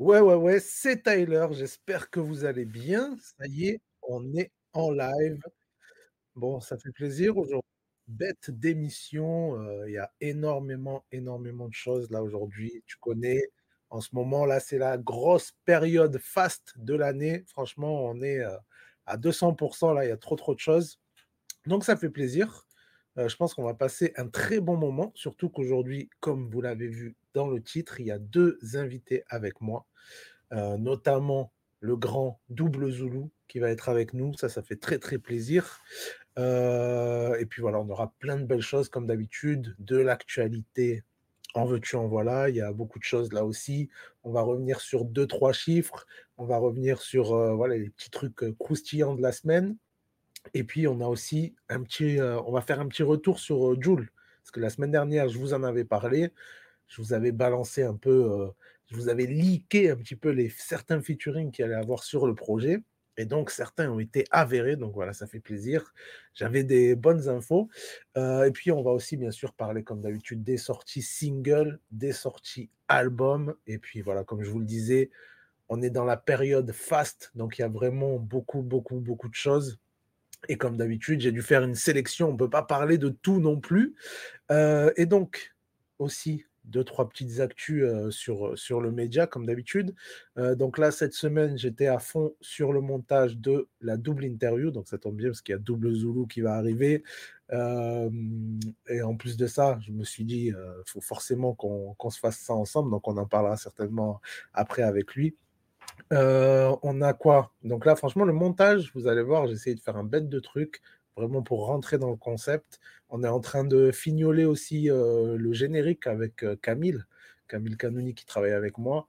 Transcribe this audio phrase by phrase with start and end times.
[0.00, 3.16] Ouais, ouais, ouais, c'est Tyler, j'espère que vous allez bien.
[3.38, 5.38] Ça y est, on est en live.
[6.36, 7.62] Bon, ça fait plaisir aujourd
[8.08, 12.82] bête d'émission, heu, il y a énormément, énormément de choses là aujourd'hui.
[12.86, 13.42] Tu connais,
[13.90, 17.44] en ce moment là, c'est la grosse période faste de l'année.
[17.48, 18.50] Franchement, on est, heu,
[19.06, 21.00] à 200% là, il y a trop, trop de choses.
[21.66, 22.66] Donc ça fait plaisir.
[23.18, 26.88] Heu, je pense qu'on va passer un très bon moment, surtout qu'aujourd'hui, comme vous l'avez
[26.88, 29.86] vu dans le titre, il y a 2 invités avec moi,
[30.52, 34.34] heu, notamment le grand Double Zulu qui va être avec nous.
[34.38, 35.80] Ça, ça fait très, très plaisir.
[36.38, 41.04] Heu et puis voilà, on aura plein de belles choses comme d'habitude, de l'actualité,
[41.54, 42.48] en veux-tu, en voilà.
[42.50, 43.90] Il y a beaucoup de choses là aussi.
[44.24, 46.06] On va revenir sur 2-3 chiffres.
[46.38, 49.76] On va revenir sur, heu, voilà, les petits trucs, croustillants de la semaine
[50.54, 54.10] et puis on a aussi un petit, on va faire un petit retour sur, Jul.
[54.42, 56.30] Parce que la semaine dernière, je vous en avais parlé.
[56.88, 58.50] Je vous avais balancé un peu, heu,
[58.86, 62.34] je vous avais leaké un petit peu les certains featuring qu'il allait avoir sur le
[62.34, 62.82] projet
[63.16, 65.94] et donc certains ont été avérés, donc voilà, ça fait plaisir.
[66.34, 67.68] J'avais des bonnes infos,
[68.16, 72.12] heu et puis on va aussi bien sûr parler comme d'habitude des sorties singles, des
[72.12, 75.10] sorties albums et puis voilà, comme je vous le disais,
[75.68, 79.34] on est dans la période faste, donc il y a vraiment beaucoup, beaucoup, beaucoup de
[79.34, 79.78] choses
[80.48, 82.28] et comme d'habitude, j'ai dû faire une sélection.
[82.30, 83.94] On peut pas parler de tout non plus,
[84.52, 85.54] heu et donc
[85.98, 89.94] aussi 2-3 petites actus, sur, sur le média comme d'habitude.
[90.36, 94.88] Donc là, cette semaine, j'étais à fond sur le montage de la double interview, donc
[94.88, 97.04] ça tombe bien parce qu'il y a Double Zulu qui va arriver.
[97.52, 102.38] Et en plus de ça, je me suis dit, heu: «Faut forcément qu'on se fasse
[102.38, 104.20] ça ensemble», donc on en parlera certainement
[104.52, 105.36] après avec lui.
[106.10, 107.52] On a quoi?
[107.62, 110.40] Donc là, franchement, le montage, vous allez voir, j'ai essayé de faire un bête de
[110.40, 110.80] truc,
[111.16, 112.80] vraiment pour rentrer dans le concept.
[113.10, 117.02] On est en train de fignoler aussi, heu, le générique avec, heu, Camille,
[117.48, 119.08] Camille Cannoni qui travaille avec moi,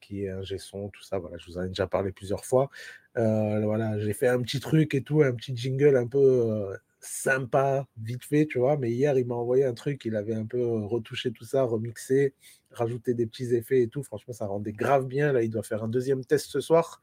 [0.00, 2.70] qui est ingé son, tout ça, voilà, je vous en ai déjà parlé plusieurs fois.
[3.16, 7.86] Heu, voilà, j'ai fait un petit truc et tout, un petit jingle un peu, sympa,
[8.02, 8.76] vite fait, tu vois?
[8.76, 12.34] Mais hier, il m'a envoyé un truc, il avait un peu, retouché tout ça, remixé,
[12.72, 14.02] rajouté des petits effets et tout.
[14.02, 15.32] Franchement, ça rendait grave bien.
[15.32, 17.00] Là, il doit faire un 2e test ce soir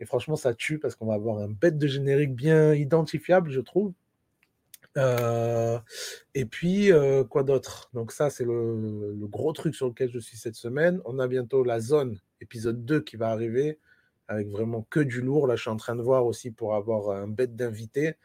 [0.00, 3.60] et franchement, ça tue parce qu'on va avoir un bête de générique bien identifiable, je
[3.60, 3.92] trouve.
[4.96, 5.78] Heu
[6.34, 7.90] et puis, heu, quoi d'autre?
[7.94, 11.00] Donc ça, c'est le gros truc sur lequel je suis cette semaine.
[11.04, 13.78] On a bientôt La Zone, épisode 2 qui va arriver,
[14.28, 15.46] avec vraiment que du lourd.
[15.46, 18.16] Là, je suis en train de voir aussi pour avoir un bête d'invité.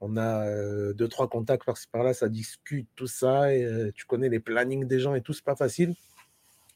[0.00, 4.28] On a, heu, 2-3 contacts par-ci par-là, ça discute, tout ça et heu, tu connais
[4.28, 5.94] les plannings des gens et tout, c'est pas facile.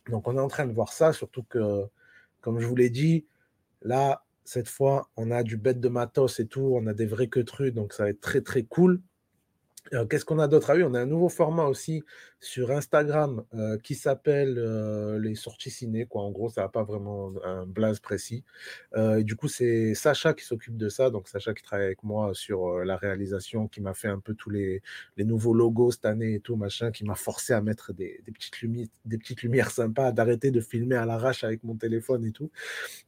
[0.08, 1.84] Donc on est en train de voir ça, surtout que,
[2.40, 3.24] comme je vous l'ai dit,
[3.84, 7.28] là, cette fois, on a du bête de matos et tout, on a des vrais
[7.28, 9.00] queutrus, donc ça va être très, très cool.
[10.08, 10.70] Qu'est-ce qu'on a d'autre?
[10.70, 12.02] Ah oui, on a un nouveau format aussi
[12.40, 13.44] sur Instagram,
[13.82, 14.54] qui s'appelle,
[15.20, 16.22] les sorties ciné, quoi.
[16.22, 18.44] En gros, ça a pas vraiment un blaze précis.
[18.96, 22.32] Et du coup, c'est Sacha qui s'occupe de ça, donc Sacha qui travaille avec moi
[22.32, 24.82] sur, la réalisation, qui m'a fait un peu tous les
[25.18, 28.54] nouveaux logos cette année et tout machin, qui m'a forcé à mettre des petites
[29.04, 32.50] des petites lumières sympas, d'arrêter de filmer à l'arrache avec mon téléphone et tout.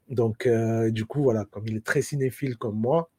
[0.08, 0.48] Donc
[0.90, 3.10] du coup, voilà, comme il est très cinéphile comme moi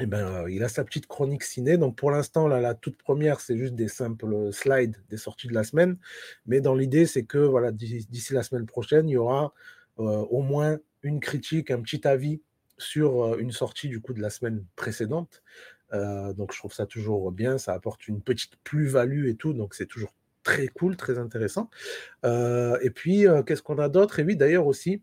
[0.00, 1.76] et ben, heu, il a sa petite chronique ciné.
[1.76, 5.54] Donc pour l'instant, là, la toute 1re, c'est juste des simples slides des sorties de
[5.54, 5.98] la semaine.
[6.46, 9.54] Mais dans l'idée, c'est que voilà, d'ici la semaine prochaine, il y aura,
[9.98, 12.42] heu, au moins une critique, un petit avis
[12.78, 15.42] sur, une sortie du coup de la semaine précédente.
[15.92, 19.86] Donc je trouve ça toujours bien, ça apporte une petite plus-value et tout, donc c'est
[19.86, 20.12] toujours
[20.42, 21.70] très cool, très intéressant.
[22.24, 24.18] Et puis, qu'est-ce qu'on a d'autre?
[24.18, 25.02] Et oui, d'ailleurs aussi,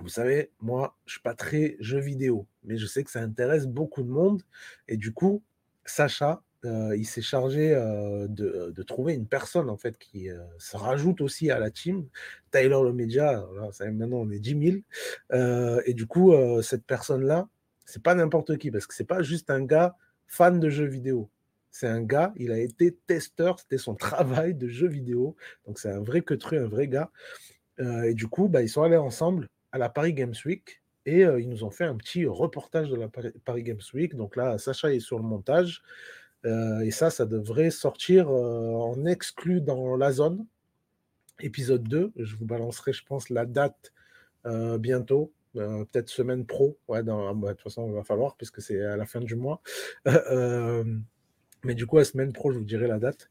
[0.00, 3.66] vous savez, moi, je suis pas très jeux vidéo, mais je sais que ça intéresse
[3.66, 4.42] beaucoup de monde
[4.88, 5.42] et du coup,
[5.84, 10.28] Sacha, heu, il s'est chargé, heu, de de trouver une personne en fait qui,
[10.58, 12.06] se rajoute aussi à la team.
[12.52, 13.44] Tyler le Média,
[13.80, 14.76] maintenant on est 10 000.
[15.32, 16.32] Heu et du coup,
[16.62, 17.48] cette personne-là,
[17.86, 21.30] c'est pas n'importe qui parce que c'est pas juste un gars fan de jeux vidéo.
[21.70, 25.36] C'est un gars, il a été testeur, c'était son travail de jeux vidéo,
[25.66, 27.10] donc c'est un vrai queutru, un vrai gars.
[28.04, 31.40] Et du coup, bah, ils sont allés ensemble à la Paris Games Week et heu,
[31.40, 34.14] ils nous ont fait un petit reportage de la Paris Games Week.
[34.14, 35.82] Donc là, Sacha est sur le montage,
[36.44, 40.46] heu et ça, ça devrait sortir, heu, en exclu dans La Zone,
[41.40, 42.12] épisode 2.
[42.16, 43.92] Je vous balancerai, je pense, la date,
[44.78, 46.78] bientôt, peut-être semaine pro.
[46.88, 49.34] Ouais, dans bah, de toute façon, il va falloir puisque c'est à la fin du
[49.34, 49.62] mois.
[51.64, 53.28] Mais du coup, la semaine pro, je vous dirai la date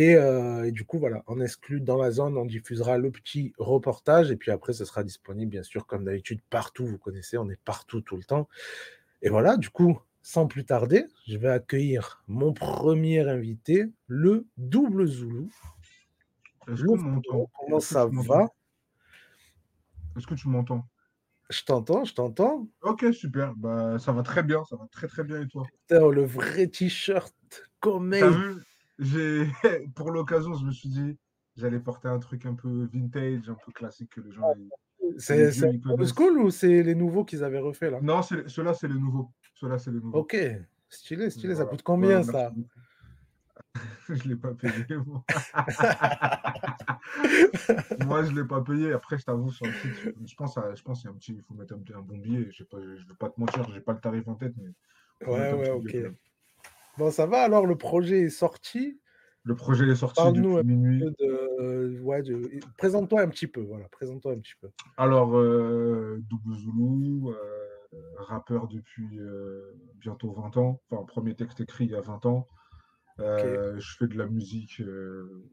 [0.00, 3.52] et heu et du coup, voilà, en exclu dans La Zone, on diffusera le petit
[3.58, 4.30] reportage.
[4.30, 6.86] Et puis après, ce sera disponible bien sûr comme d'habitude partout.
[6.86, 8.48] Vous connaissez, on est partout tout le temps.
[9.22, 15.08] Et voilà, du coup, sans plus tarder, je vais accueillir mon 1er invité, le Double
[16.66, 18.48] frérot, comment que ça va?
[20.16, 20.86] Est-ce que tu m'entends?
[21.50, 22.68] Je t'entends, je t'entends.
[22.82, 23.54] Ok, super.
[23.56, 25.40] Bah, ça va très bien, ça va très très bien.
[25.40, 25.66] Et toi?
[25.88, 27.34] Putain, le vrai t-shirt
[27.80, 28.54] comme T'as vu?
[28.54, 28.77] J'ai
[29.94, 31.16] pour l'occasion, je me suis dit
[31.56, 34.54] j'allais porter un truc un peu vintage, un peu classique que les gens.
[35.18, 38.00] C'est le school ou c'est les nouveaux qu'ils avaient refait là?
[38.00, 39.30] Non, ceux-là, c'est les nouveaux.
[39.54, 40.20] Ceux-là, c'est les nouveaux.
[40.20, 40.36] Ok,
[40.88, 41.56] stylé, stylé.
[41.56, 42.52] Ça coûte combien ça?
[44.08, 45.24] je ne l'ai pas payé, moi.
[48.04, 48.92] moi, je ne l'ai pas payé.
[48.92, 51.34] Après, je t'avoue, sur le site, je pense, je pense qu'il y a un petit,
[51.34, 52.48] il faut mettre un, un bon billet.
[52.50, 54.54] Je ne veux pas te mentir, je n'ai pas le tarif en tête.
[54.56, 55.96] Mais ouais, ouais, ok.
[56.98, 59.00] Bon, ça va alors, le projet est sorti.
[59.44, 61.04] Le projet est sorti depuis minuit.
[62.02, 62.22] ouais,
[62.76, 64.68] Présente-toi un petit peu, voilà, présente-toi un petit peu.
[64.96, 67.34] Alors, euh, Double Zulu, euh,
[68.16, 70.80] rappeur depuis euh, bientôt 20 ans.
[70.90, 72.46] Enfin, premier texte écrit il y a 20 ans.
[73.20, 74.80] Euh, je fais de la musique.
[74.80, 75.44] Euh,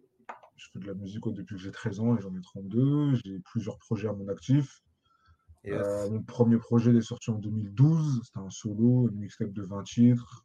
[0.56, 3.16] je fais de la musique depuis que j'ai 13 ans et j'en ai 32.
[3.24, 4.82] J'ai plusieurs projets à mon actif.
[5.68, 8.22] Euh, mon premier projet est sorti en 2012.
[8.24, 10.45] C'était un solo, une mixtape de 20 titres,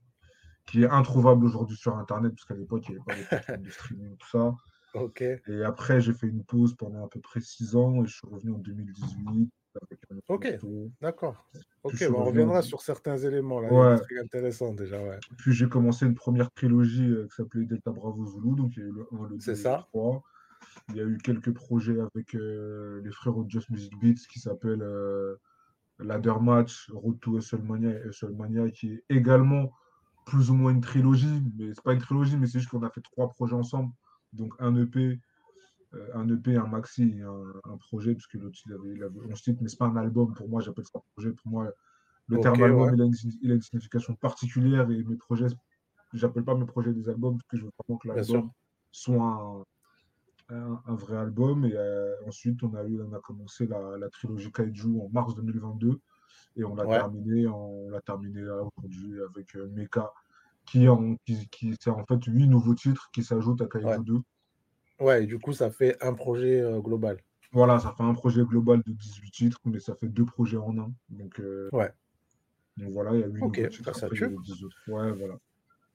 [0.66, 3.62] qui est introuvable aujourd'hui sur Internet, parce qu'à l'époque, il n'y avait pas de plateformes
[3.62, 4.54] de streaming, tout ça.
[5.48, 8.26] Et après, j'ai fait une pause pendant à peu près 6 ans et je suis
[8.26, 9.50] revenu en 2018
[10.28, 10.48] Ok,
[11.00, 11.46] d'accord.
[11.82, 13.98] Ok, on reviendra sur certains éléments là.
[14.08, 14.98] C'est intéressant déjà.
[15.38, 18.82] Puis j'ai commencé une première trilogie euh, qui s'appelait Delta Bravo Zulu, donc il y
[18.82, 20.22] a eu le 1, le 2, le 3.
[20.90, 24.40] Il y a eu quelques projets avec euh, les frères de Just Music Beats qui
[24.40, 25.36] s'appellent euh,
[25.98, 29.72] Ladder Match, Road to WrestleMania et WrestleMania, qui est également
[30.24, 32.90] plus ou moins une trilogie, mais c'est pas une trilogie, mais c'est juste qu'on a
[32.90, 33.92] fait trois projets ensemble,
[34.32, 35.20] donc un EP,
[35.94, 39.42] euh, un EP, un maxi, un, un projet, puisque l'autre il avait, il avait 11
[39.42, 41.32] titres, mais c'est pas un album pour moi, j'appelle ça un projet.
[41.32, 41.72] Pour moi,
[42.28, 45.46] le terme album, il, a une, signification particulière et mes projets,
[46.12, 48.50] j'appelle pas mes projets des albums, parce que je veux vraiment que l'album
[48.92, 49.64] soit
[50.48, 51.64] un, un, vrai album.
[51.64, 55.34] Et euh, ensuite, on a, eu, on a commencé la, la, trilogie Kaiju en mars
[55.34, 56.00] 2022
[56.56, 60.12] et on l'a terminé, on l'a terminé aujourd'hui avec euh, Mecha,
[60.66, 64.20] qui, en, qui, qui c'est en fait huit nouveaux titres qui s'ajoutent à Kaiju 2.
[65.00, 67.18] Ouais, du coup, ça fait un projet euh, global.
[67.52, 70.76] Voilà, ça fait un projet global de 18 titres, mais ça fait deux projets en
[70.78, 70.92] un.
[71.08, 71.90] Donc, euh, ouais.
[72.76, 74.36] donc voilà, il y a 8 Ok, titres, ça tue.
[74.86, 75.34] Ouais, voilà.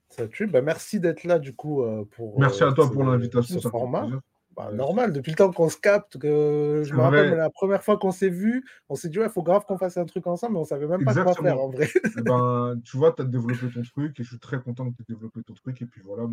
[0.10, 0.48] Ça tue.
[0.48, 2.40] Bah, merci d'être là, du coup, euh, pour.
[2.40, 3.60] Merci à toi pour l'invitation.
[3.60, 4.08] Ce format.
[4.56, 7.98] Bah, normal, depuis le temps qu'on se capte, que je me rappelle la première fois
[7.98, 10.54] qu'on s'est vu, on s'est dit, ouais, il faut grave qu'on fasse un truc ensemble,
[10.54, 11.90] mais on savait même pas quoi faire en vrai.
[12.18, 14.96] Eh ben, tu vois, tu as développé ton truc et je suis très content que
[14.96, 15.82] tu aies développé ton truc.
[15.82, 16.28] Et puis voilà,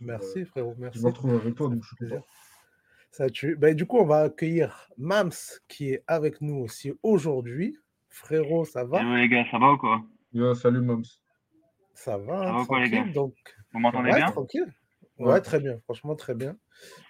[0.00, 0.98] merci frérot, merci.
[0.98, 2.26] Je me retrouve avec toi, donc je suis content.
[3.12, 3.54] Ça tue.
[3.56, 5.30] Ben, du coup, on va accueillir Mams
[5.68, 7.78] qui est avec nous aussi aujourd'hui.
[8.08, 8.98] Frérot, ça va?
[8.98, 10.02] Salut les gars, ça va ou quoi?
[10.56, 11.04] Salut Mams.
[11.94, 13.04] Ça va, ça va quoi, les gars?
[13.14, 13.34] donc...
[13.72, 14.30] Vous m'entendez bien?
[14.30, 14.72] Tranquille.
[15.18, 16.56] Ouais, très bien, franchement très bien.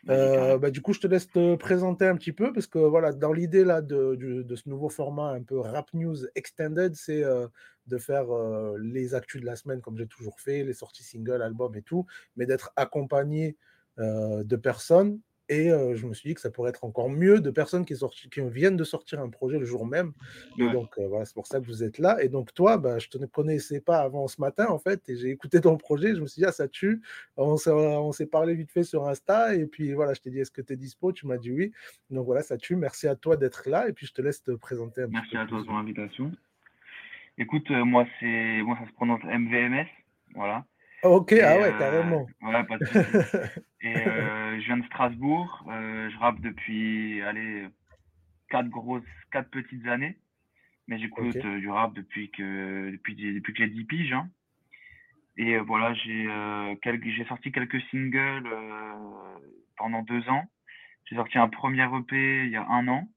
[0.08, 3.12] Euh, bah, du coup, je te laisse te présenter un petit peu parce que voilà,
[3.12, 7.46] dans l'idée là de, de, ce nouveau format un peu rap news extended, c'est euh,
[7.86, 11.42] de faire euh, les actus de la semaine comme j'ai toujours fait, les sorties singles,
[11.42, 12.06] albums et tout,
[12.36, 13.56] mais d'être accompagné
[13.98, 17.84] de personnes et je me suis dit que ça pourrait être encore mieux de personnes
[17.84, 20.12] qui, sorti, qui viennent de sortir un projet le jour même.
[20.58, 22.22] Et donc, voilà, c'est pour ça que vous êtes là.
[22.22, 25.16] Et donc, toi, bah, je ne te connaissais pas avant ce matin, en fait, et
[25.16, 26.14] j'ai écouté ton projet.
[26.14, 27.00] Je me suis dit, ah, ça tue.
[27.36, 29.54] On s'est parlé vite fait sur Insta.
[29.54, 31.12] Et puis, voilà, je t'ai dit, est-ce que tu es dispo?
[31.12, 31.72] Tu m'as dit oui.
[32.10, 32.76] Donc, voilà, ça tue.
[32.76, 33.88] Merci à toi d'être là.
[33.88, 36.32] Et puis, je te laisse te présenter un Merci à toi pour l'invitation.
[37.38, 39.86] Écoute, moi, c'est moi, ça se prononce MVMS.
[40.34, 40.64] Voilà.
[41.04, 42.26] Ok, ah ouais, carrément.
[42.42, 42.84] Ouais, pas de
[43.80, 45.64] Et je viens de Strasbourg.
[45.68, 47.66] je rappe depuis, allez,
[48.50, 50.18] quatre grosses, quatre petites années.
[50.88, 54.12] Mais j'écoute du rap depuis que, depuis, depuis que j'ai 10 piges.
[54.12, 54.28] Hein.
[55.36, 56.28] Et voilà, j'ai
[56.82, 58.48] j'ai sorti quelques singles
[59.76, 60.44] pendant deux ans.
[61.04, 63.08] J'ai sorti un premier EP il y a un an.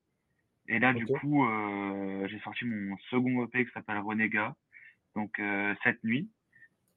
[0.67, 1.47] Et là, du coup,
[2.27, 4.55] j'ai sorti mon second EP qui s'appelle Renega.
[5.15, 5.41] Donc,
[5.83, 6.29] cette nuit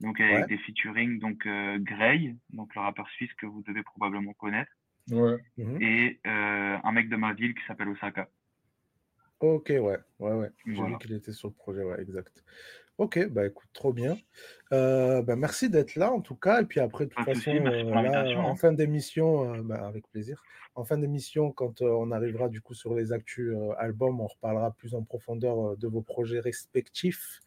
[0.01, 4.33] donc avec des featuring donc euh, Grey, donc le rappeur suisse que vous devez probablement
[4.35, 4.71] connaître,
[5.11, 5.37] ouais.
[5.57, 5.83] Mhm.
[5.83, 8.29] et euh, un mec de ma ville qui s'appelle Osaka.
[9.41, 10.51] Ok, ouais, ouais, ouais.
[10.67, 12.45] J'ai vu qu'il était sur le projet, ouais, exact.
[12.97, 14.17] Ok, bah écoute, trop bien.
[14.73, 16.63] Euh, bah, merci d'être là en tout cas.
[16.63, 18.57] Et puis après, de toute façon, là, en hein.
[18.57, 20.43] fin d'émission, bah, avec plaisir.
[20.77, 24.95] En fin d'émission, quand on arrivera du coup sur les actus albums, on reparlera plus
[24.95, 27.41] en profondeur de vos projets respectifs.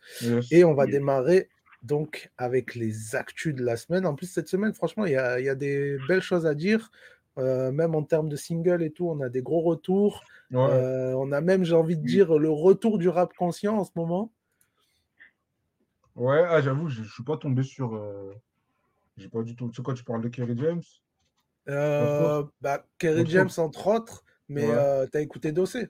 [0.51, 1.49] Et on va démarrer
[1.87, 4.05] donc avec les actus de la semaine.
[4.05, 6.91] En plus, cette semaine, franchement, il y a, des belles choses à dire.
[7.37, 10.23] Euh, même en termes de single et tout, on a des gros retours.
[10.53, 13.91] Euh, on a même, j'ai envie de dire, le retour du rap conscient en ce
[13.95, 14.31] moment.
[16.15, 17.95] Ouais, ah, j'avoue, je ne suis pas tombé sur.
[17.95, 18.33] Euh...
[19.17, 19.69] J'ai pas du tout.
[19.69, 20.83] Tu sais quoi, tu parles de Kerry James?
[21.69, 24.67] Euh, bah, Kerry James, entre autres, mais
[25.11, 25.89] tu as écouté Dossé?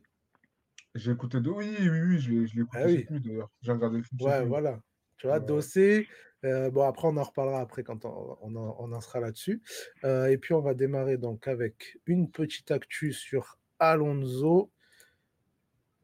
[0.95, 1.49] J'ai écouté de.
[1.49, 3.05] Oui, oui, oui, je l'ai écouté Ah oui.
[3.09, 3.49] nuit d'ailleurs.
[3.61, 4.79] J'ai regardé le film Ouais, voilà.
[5.17, 5.45] Tu vois, Ouais.
[5.45, 6.07] Dossé,
[6.45, 9.61] heu, bon après on en reparlera après quand on on en on en sera là-dessus.
[10.03, 14.71] Heu et puis on va démarrer donc avec une petite actu sur Alonso.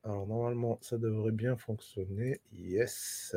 [0.06, 2.42] Alors normalement, ça devrait bien fonctionner.
[2.52, 3.34] Yes.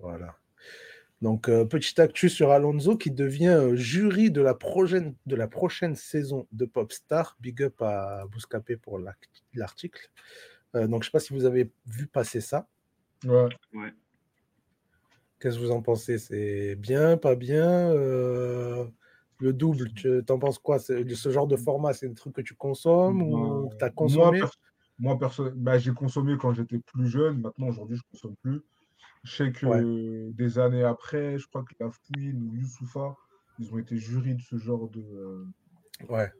[0.00, 0.36] Voilà.
[1.22, 5.48] Donc, heu, petite actu sur Alonso qui devient, heu, jury de la prochaine de la
[5.48, 7.36] prochaine saison de Popstar.
[7.40, 9.00] Big up à Bouscapé pour
[9.54, 10.10] l'article.
[10.74, 12.68] Donc je sais pas si vous avez vu passer ça?
[13.24, 13.48] Ouais.
[13.74, 13.92] Ouais.
[15.40, 16.18] Qu'est-ce que vous en pensez?
[16.18, 17.92] C'est bien, pas bien?
[17.92, 18.90] Heu,
[19.38, 20.78] le double, tu en penses quoi?
[20.78, 23.88] C'est ce genre de format, c'est un truc que tu consommes ou que tu as
[23.88, 24.40] moi consommé?
[24.40, 24.58] perso
[24.98, 27.40] moi perso bah, j'ai consommé quand j'étais plus jeune.
[27.42, 28.62] Maintenant, aujourd'hui, je consomme plus.
[29.24, 29.82] Je sais Ouais.
[29.82, 33.14] que des années après, je crois que Lafouine ou Youssoupha,
[33.58, 35.46] ils ont été jurys de ce genre de, heu
[36.08, 36.30] Ouais.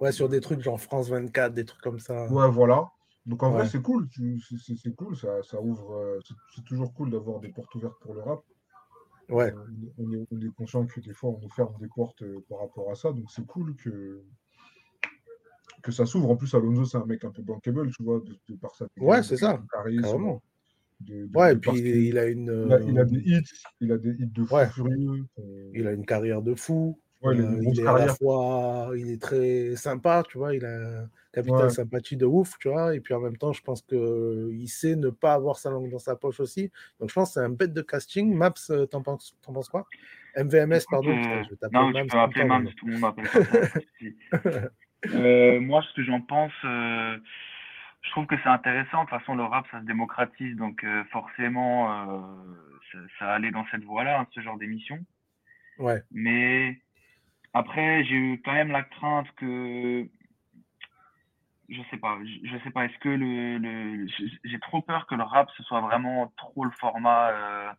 [0.00, 2.32] Ouais, sur des de trucs genre France 24, des trucs comme ça.
[2.32, 2.88] Ouais, voilà.
[3.28, 6.20] Donc en vrai, c'est cool, c'est cool, ça ça ouvre, heu,
[6.54, 8.42] c'est toujours cool d'avoir des portes ouvertes pour le rap.
[9.28, 9.54] Ouais.
[9.54, 12.44] Heu, on est on est conscient que des fois, on nous ferme des portes, heu,
[12.48, 14.24] par rapport à ça, donc c'est cool que
[15.82, 16.30] que ça s'ouvre.
[16.30, 18.20] En plus, Alonso, c'est un mec un peu bankable, tu vois?
[18.20, 20.42] De de par sa Ouais, c'est ça, carrément.
[21.00, 23.42] de de Ouais et puis il a une, il a il a des hits
[23.80, 24.68] il a des hits de fou Ouais.
[24.68, 25.26] furieux
[25.72, 27.00] Il a une carrière de fou.
[27.22, 28.08] Ouais, il il est à la carrière.
[28.08, 30.54] fois il est très sympa, tu vois?
[30.54, 31.72] Il a un capital Ouais.
[31.72, 32.94] sympathie de ouf, tu vois?
[32.94, 35.98] Et puis en même temps, je pense qu'il sait ne pas avoir sa langue dans
[35.98, 36.70] sa poche aussi.
[37.00, 38.34] Donc je pense que c'est un bête de casting.
[38.34, 39.86] Maps, heu, tu en penses en penses quoi?
[40.36, 43.30] MVMS, pardon, putain, heu, je vais t'appeler non, tu peux m'appeler tout le monde m'appelle.
[45.12, 49.04] Heu, moi, ce que j'en pense, je trouve que c'est intéressant.
[49.04, 52.34] De toute façon, le rap, ça se démocratise, donc forcément,
[53.18, 55.04] ça allait dans cette voie-là, hein, ce genre d'émission.
[55.78, 56.04] Ouais.
[56.10, 56.80] Mais
[57.52, 60.08] après, j'ai eu quand même la crainte que
[61.68, 64.06] je sais pas, je sais pas, est-ce que le le
[64.44, 67.70] j'ai trop peur que le rap, ce soit vraiment trop le format, heu,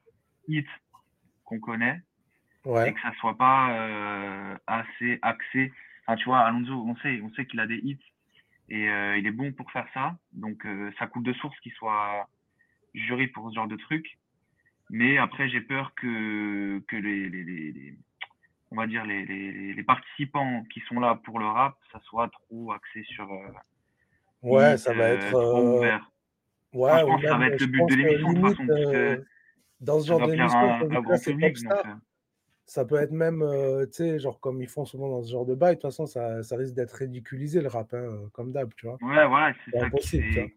[0.47, 0.67] hit
[1.45, 2.01] qu'on connaît
[2.67, 2.93] et Ouais.
[2.93, 5.73] que ça soit pas, heu, assez axé
[6.07, 7.99] enfin, tu vois, Alonso, on sait on sait qu'il a des hits
[8.69, 10.17] et heu, il est bon pour faire ça.
[10.33, 12.27] Donc heu, ça coule de source qu'il soit
[12.95, 14.19] jury pour ce genre de truc.
[14.91, 17.97] Mais après, j'ai peur que que les les les les
[18.71, 22.29] on va dire les les les participants qui sont là pour le rap, ça soit
[22.29, 23.53] trop axé sur, heu,
[24.41, 26.11] Ouais, ça va être, heu, trop heu ouvert.
[26.88, 28.67] Enfin, ouais je pense que ça va être le but de l'émission de façon,
[29.81, 30.73] dans ce genre d'émission,
[32.65, 33.43] ça peut être même,
[33.88, 36.05] tu sais, genre comme ils font souvent dans ce genre de bail, de toute façon,
[36.05, 39.01] ça ça risque d'être ridiculisé le rap, hein, comme d'hab, tu vois?
[39.01, 40.51] Ouais, voilà, c'est ça impossible, fait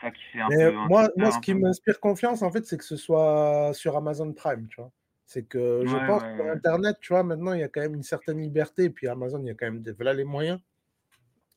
[0.00, 2.64] ça qui fait un Mais peu un moi moi, ce qui m'inspire confiance, en fait,
[2.66, 4.92] c'est que ce soit sur Amazon Prime, tu vois?
[5.26, 6.56] C'est que Ouais, je pense ouais, sur ouais.
[6.56, 9.40] internet, tu vois, maintenant, il y a quand même une certaine liberté et puis Amazon,
[9.42, 10.60] il y a quand même des voilà les moyens.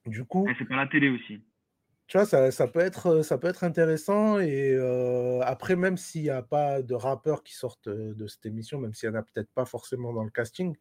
[0.06, 1.42] Du coup Et c'est pas la télé aussi.
[2.08, 5.96] tu vois, ça ça peut être, heu, ça peut être intéressant et heu, après même
[5.98, 9.12] s'il y a pas de rappeurs qui sortent, heu, de cette émission, même s'il y
[9.12, 10.76] en a peut-être pas forcément dans le casting,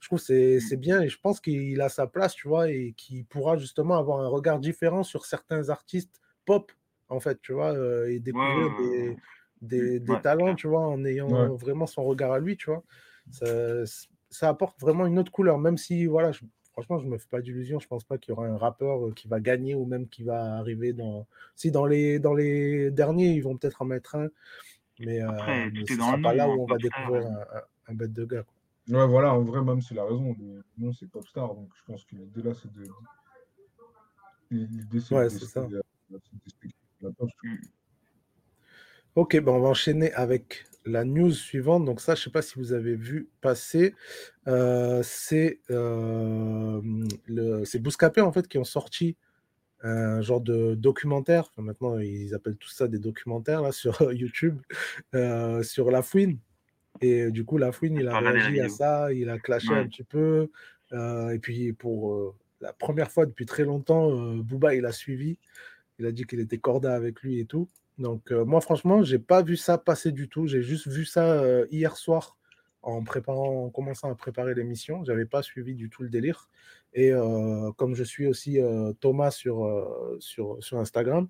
[0.00, 0.60] je trouve c'est Mmh.
[0.60, 2.68] c'est bien et je pense qu'il a sa place, tu vois?
[2.70, 6.72] Et qu'il pourra justement avoir un regard différent sur certains artistes pop,
[7.08, 7.74] en fait, tu vois?
[8.10, 9.16] Et ouais, découvrir ouais.
[9.62, 10.86] Des des ouais, c'est talents, tu vois?
[10.88, 11.48] En Ouais.
[11.48, 12.84] ayant vraiment son regard à lui, tu vois?
[14.30, 16.40] Ça apporte vraiment une autre couleur, même si voilà, je
[16.72, 19.12] franchement, je me fais pas d'illusions, je pense pas qu'il y aura un rappeur, heu,
[19.12, 23.32] qui va gagner ou même qui va arriver dans si dans les dans les derniers,
[23.32, 24.28] ils vont peut-être en mettre un,
[24.98, 27.44] mais heu, Après, mais ce sera pas là où on va découvrir un
[27.88, 28.54] un bête de gars, quoi.
[28.88, 30.36] Ouais, voilà, en vrai, Mams, il a raison.
[30.38, 32.94] Le nom, c'est Popstar, donc je pense que l'idée là, c'est de
[34.50, 35.72] l'i l'idée, c'est de Ouais, c'est déceler, ça.
[36.10, 37.56] c'est de déceler la pop, tu vois?
[37.56, 37.72] Mmh.
[39.14, 41.84] OK, bah, on va enchaîner avec la news suivante.
[41.84, 43.94] Donc ça, je sais pas si vous avez vu passer,
[44.46, 49.16] c'est, hem, le c'est Bouscapé, en fait, qui ont sorti
[49.82, 51.48] un genre de documentaire.
[51.50, 54.60] Enfin, maintenant, ils appellent tout ça des documentaires, là, sur YouTube,
[55.62, 56.38] sur Lafouine
[57.00, 59.86] et du coup, Lafouine, J'ai il a la réagi à ça, il a clashé un
[59.86, 60.50] petit peu,
[60.92, 65.38] et puis pour, la 1re fois depuis très longtemps, Booba, il a suivi.
[65.98, 67.68] Il a dit qu'il était corda avec lui et tout.
[67.98, 70.46] Donc heu, moi, franchement, j'ai pas vu ça passer du tout.
[70.46, 72.36] J'ai juste vu ça, heu, hier soir
[72.82, 75.04] en préparant en commençant à préparer l'émission.
[75.04, 76.48] J'avais pas suivi du tout le délire
[76.94, 78.58] et heu, comme je suis aussi,
[79.00, 81.28] Thomas sur, sur sur Instagram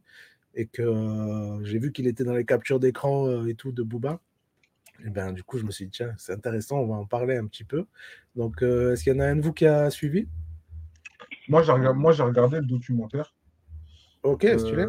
[0.55, 4.21] et que, j'ai vu qu'il était dans les captures d'écran, et tout de Booba
[5.05, 7.37] et ben, du coup, je me suis dit: «Tiens, c'est intéressant, on va en parler
[7.37, 7.87] un petit peu».
[8.37, 10.29] Donc est-ce qu'il y en a un de vous qui a suivi?
[11.49, 13.35] Moi, j'ai rega moi, j'ai regardé le documentaire.
[14.23, 14.83] OK, stylé.
[14.85, 14.89] Heu,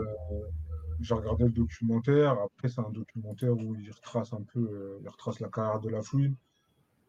[1.03, 2.31] j'ai regardé le documentaire.
[2.31, 5.89] Après, c'est un documentaire où il retrace un peu, heu, il retrace la carrière de
[5.89, 6.35] Lafouine.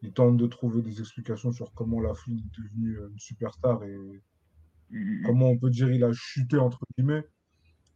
[0.01, 4.23] Il tente de trouver des explications sur comment Lafouine est devenu, heu, une superstar et
[4.89, 5.23] Mmh, mmh.
[5.25, 7.23] comment on peut dire, il a chuté entre guillemets.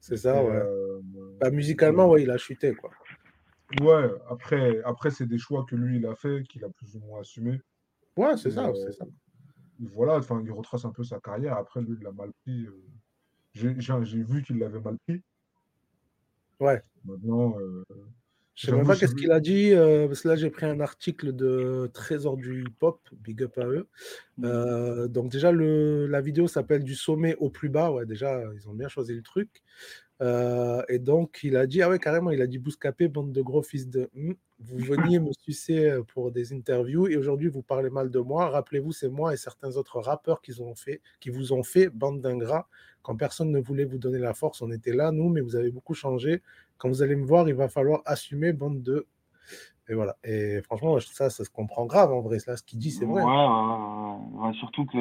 [0.01, 0.61] C'est ça, Et, ouais.
[0.61, 1.01] euh,
[1.39, 2.91] Bah, musicalement, ouais, il a chuté, quoi.
[3.81, 6.99] ouais, après, après c'est des choix que lui, il a fait, qu'il a plus ou
[6.99, 7.59] moins assumé.
[8.17, 9.05] Ouais, c'est ça, euh, c'est ça.
[9.93, 11.57] voilà, enfin, il retrace un peu sa carrière.
[11.57, 12.65] Après, lui, il l'a mal pris.
[12.65, 12.83] euh,
[13.53, 15.21] j'ai vu qu'il l'avait mal pris.
[16.59, 16.81] Ouais.
[17.05, 17.83] Maintenant, euh,
[18.55, 20.65] Je sais même pas qu'est-ce sais- qu'il a dit, euh, parce que là j'ai pris
[20.65, 23.87] un article de Trésor du hip-hop, big up à eux.
[24.43, 28.67] Euh, donc déjà le, la vidéo s'appelle Du sommet au plus bas, ouais déjà ils
[28.67, 29.49] ont bien choisi le truc.
[30.21, 33.41] Euh, et donc il a dit, ah ouais carrément, il a dit Bouscapé, bande de
[33.41, 34.09] gros fils de...
[34.61, 38.49] Vous veniez me sucer pour des interviews et aujourd'hui vous parlez mal de moi.
[38.49, 42.67] Rappelez-vous, c'est moi et certains autres rappeurs qui, vous ont fait, bande d'ingrats.
[43.01, 45.71] Quand personne ne voulait vous donner la force, on était là, nous, mais vous avez
[45.71, 46.41] beaucoup changé.
[46.77, 49.07] Quand vous allez me voir, il va falloir assumer, bande de...
[49.87, 50.17] Et voilà.
[50.23, 52.37] Et franchement, ça, ça se comprend grave en vrai.
[52.45, 53.23] Là, ce qu'il dit, c'est vrai.
[53.23, 54.97] Ouais, ouais, surtout que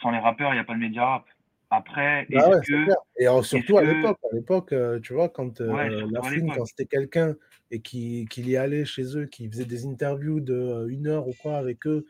[0.00, 1.26] sans les rappeurs, il n'y a pas de média rap.
[1.74, 2.90] Après, Bah ouais, que.
[3.18, 6.20] Et alors, surtout à que- l'époque, à l'époque, euh, tu vois, quand euh, Ouais, la
[6.54, 7.34] quand c'était quelqu'un
[7.70, 11.26] et qui- qu'il y allait chez eux, qui faisait des interviews de euh, une heure
[11.28, 12.04] ou quoi avec eux,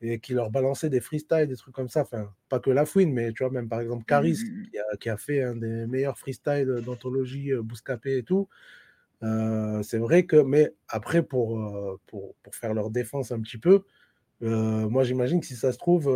[0.00, 3.12] et qui leur balançait des freestyles, des trucs comme ça, enfin, pas que la fouine,
[3.12, 4.70] mais tu vois, même par exemple Caris, Mm, mm, mm.
[4.70, 8.48] qui, a, qui a fait un des meilleurs freestyles d'anthologie, euh, Bouscapé et tout,
[9.82, 11.58] c'est vrai que, mais après, pour,
[12.06, 13.82] pour, pour faire leur défense un petit peu,
[14.40, 16.08] moi j'imagine que si ça se trouve,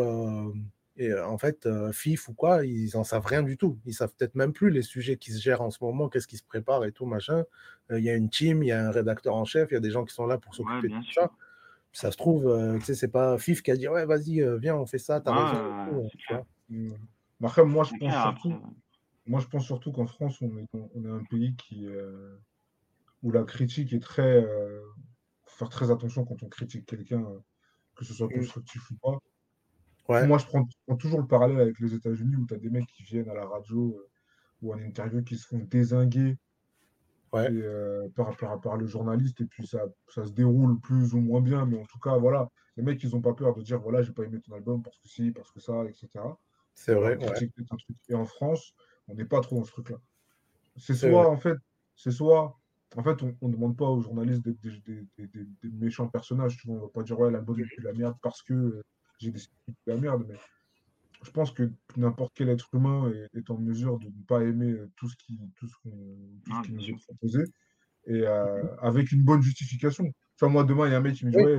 [1.01, 3.79] et, euh, en fait, euh, FIF ou quoi, ils en savent rien du tout.
[3.87, 6.37] Ils savent peut-être même plus les sujets qui se gèrent en ce moment, qu'est-ce qui
[6.37, 7.45] se prépare et tout, machin.
[7.91, 9.77] Euh, Il y a une team, il y a un rédacteur en chef, il y
[9.77, 11.23] a des gens qui sont là pour s'occuper de tout sûr.
[11.23, 11.31] ça.
[11.93, 14.87] Ça se trouve, tu sais, c'est pas FIF qui a dit ouais, vas-y, viens, on
[14.87, 15.57] fait ça, t'as raison.
[15.89, 16.47] tout, tu vois.
[16.69, 16.93] Mm.
[17.41, 18.55] Mais Après, moi, je pense surtout,
[19.27, 22.37] moi, je pense surtout qu'en France, on est, dans- on est un pays qui, euh,
[23.23, 24.45] où la critique est très.
[24.45, 24.81] euh,
[25.47, 27.25] faut faire très attention quand on critique quelqu'un,
[27.97, 28.35] que ce soit Mm.
[28.35, 29.19] constructif ou pas.
[30.11, 32.59] Ouais, Moi, je prends, je prends toujours le parallèle avec les États-Unis où tu as
[32.59, 34.09] des mecs qui viennent à la radio euh,
[34.63, 36.39] ou en interview qui se font désinguer
[37.33, 41.15] ouais, et, euh, par, par, par le journaliste et puis ça, ça se déroule plus
[41.15, 41.67] ou moins bien.
[41.67, 44.13] Mais en tout cas, voilà, les mecs, ils n'ont pas peur de dire voilà, j'ai
[44.13, 46.39] pas aimé ton album parce que si, parce que ça, etc.
[46.75, 47.41] c'est vrai, ouais.
[48.09, 48.75] Et en France,
[49.09, 49.99] on n'est pas trop dans ce truc-là.
[50.77, 51.57] C'est soit, en fait,
[51.97, 52.61] c'est soit,
[52.97, 56.09] en fait, on ne demande pas aux journalistes d'être des, des- des- des- des méchants
[56.09, 56.59] personnages.
[56.59, 58.83] Tu vois, on va pas dire, ouais, l'album est de la merde parce que euh,
[59.21, 59.41] j'ai de
[59.87, 60.25] la merde.
[60.29, 60.37] Mais
[61.23, 64.71] je pense que n'importe quel être humain est, est en mesure de ne pas aimer
[64.73, 65.91] euh, tout ce qui, tout ce qu'on,
[66.45, 67.45] tout ce Ouais, qui bien nous est proposé
[68.07, 70.07] et euh, avec une bonne justification.
[70.07, 71.45] Tu vois, moi, demain, il y a un mec qui me dit, Oui.
[71.45, 71.59] ouais,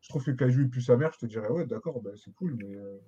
[0.00, 1.12] je trouve que Caju est plus sa mère.
[1.14, 2.98] Je te dirais, ouais, d'accord, ben, c'est cool, mais euh,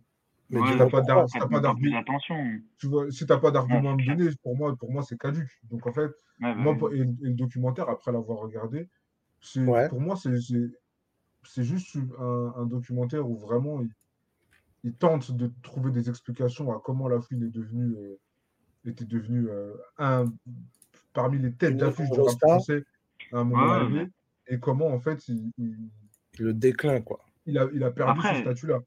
[0.50, 2.60] Mais Ouais, t'as donc pas d'argument attention.
[2.78, 5.50] tu vois, si t'as pas d'argument à me donner, pour moi, pour moi c'est caduque.
[5.64, 8.88] Donc en fait, Ouais, bah moi, et, et le documentaire, après l'avoir regardé,
[9.88, 10.30] pour moi, c'est
[11.46, 13.90] c'est- juste un, un documentaire où vraiment il,
[14.84, 18.18] il tente de trouver des explications à comment la fouine est devenue, euh,
[18.86, 20.26] était devenue euh, un
[21.12, 22.84] parmi les têtes d'affiche du rap français
[23.32, 24.10] à un moment ouais, donné,
[24.48, 25.76] mais et comment en fait il, il,
[26.38, 27.20] le déclin, quoi.
[27.46, 28.80] il a, il a perdu ce statut-là.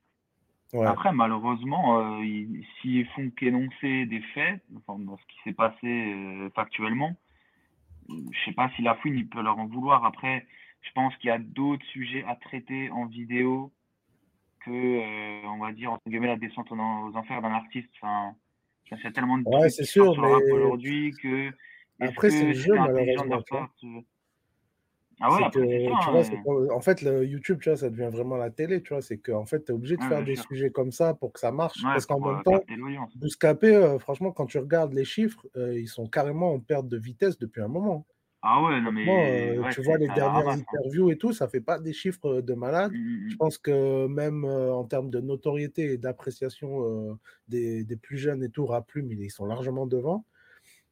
[0.73, 5.53] Ouais, après malheureusement, euh, ils- s'ils font qu'énoncer des faits, enfin, dans ce qui s'est
[5.53, 7.15] passé euh, factuellement,
[8.09, 10.03] euh, je sais pas si la fouine, il peut leur en vouloir.
[10.05, 10.45] Après,
[10.87, 13.73] je pense qu'il y a d'autres sujets à traiter en vidéo
[14.65, 17.89] que, euh, on va dire, entre guillemets, la descente aux, enfers d'un artiste.
[18.01, 18.35] Enfin,
[18.91, 21.51] il y a tellement de ouais, c'est sûr, sur mais aujourd'hui que
[21.99, 23.41] après, c'est le jeu, malheureusement,
[25.19, 25.99] Ah ouais, que, ça.
[26.03, 28.51] tu vois, c'est hein, comme- en fait, le YouTube, tu vois, ça devient vraiment la
[28.51, 29.01] télé, tu vois.
[29.01, 30.45] C'est qu'en fait, tu es obligé de Ouais, faire des sûr.
[30.45, 31.83] sujets comme ça pour que ça marche.
[31.83, 32.63] Ouais, Parce qu'en même euh, temps.
[33.15, 36.97] Bouscapé, euh, franchement, quand tu regardes les chiffres, euh, ils sont carrément en perte de
[36.97, 38.05] vitesse depuis un moment.
[38.41, 40.59] Ah ouais, non mais euh, ouais, tu vois les dernières ramasse.
[40.59, 40.63] hein.
[40.71, 42.91] interviews et tout, ça fait pas des chiffres de malade.
[42.93, 43.37] Mm, mm, Je mm.
[43.37, 47.13] pense que même euh, en termes de notoriété et d'appréciation euh,
[47.47, 50.25] des, des plus jeunes et tout, rap plume, ils sont largement devant.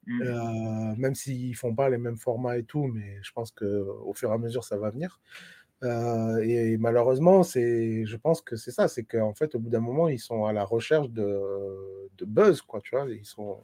[0.07, 4.13] Euh, même s'ils font pas les mêmes formats et tout, mais je pense que au
[4.13, 5.19] fur et à mesure, ça va venir.
[5.83, 9.79] Euh, et, malheureusement, c'est, je pense que c'est ça, c'est qu'en fait, au bout d'un
[9.79, 11.41] moment, ils sont à la recherche de,
[12.17, 13.09] de buzz, quoi, tu vois.
[13.09, 13.63] Ils sont,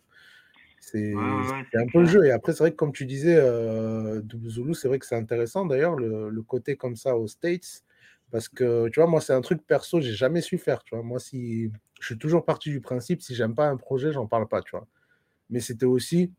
[0.82, 2.26] c'est, Ouais, un peu le jeu.
[2.26, 5.16] Et après, c'est vrai que comme tu disais, euh, Double Zulu, c'est vrai que c'est
[5.18, 7.84] intéressant d'ailleurs le, le côté comme ça aux States,
[8.32, 11.04] parce que tu vois, moi, c'est un truc perso, j'ai jamais su faire, tu vois.
[11.06, 14.48] Moi, si je suis toujours parti du principe, si j'aime pas un projet, j'en parle
[14.50, 14.88] pas, tu vois.
[15.52, 16.34] Mais c'était aussi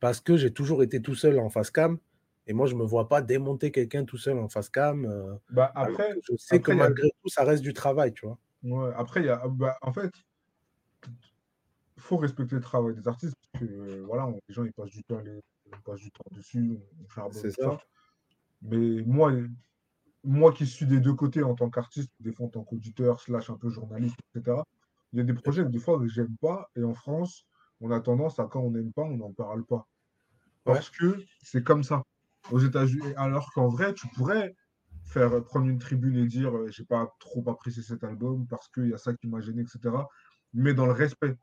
[0.00, 1.98] parce que j'ai toujours été tout seul en face cam.
[2.46, 5.04] Et moi, je me vois pas démonter quelqu'un tout seul en face cam.
[5.06, 8.26] euh, Bah, après, je sais que après, a malgré tout, ça reste du travail, tu
[8.26, 8.38] vois.
[8.62, 10.10] Ouais, après, il y a, bah, en fait,
[12.04, 14.90] faut respecter le travail des artistes parce que euh, voilà, on- les gens ils passent
[14.90, 17.78] du temps, les- ils passent du temps dessus, on charbonne C'est ça.
[18.62, 19.32] Mais moi,
[20.22, 23.50] moi qui suis des deux côtés en tant qu'artiste, des fois en tant qu'auditeur, slash
[23.50, 24.62] un peu journaliste, etc.,
[25.12, 27.46] Il y a des projets que des fois que j'aime pas, et en France,
[27.80, 29.86] on a tendance à quand on n'aime pas, on n'en parle pas.
[30.64, 32.02] Parce que c'est comme ça.
[32.50, 34.56] Aux États-Unis, alors qu'en vrai, tu pourrais
[35.04, 38.88] faire prendre une tribune et dire euh, j'ai pas trop apprécié cet album parce qu'il
[38.88, 39.94] y a ça qui m'a gêné, etc.
[40.52, 41.36] Mais dans le respect.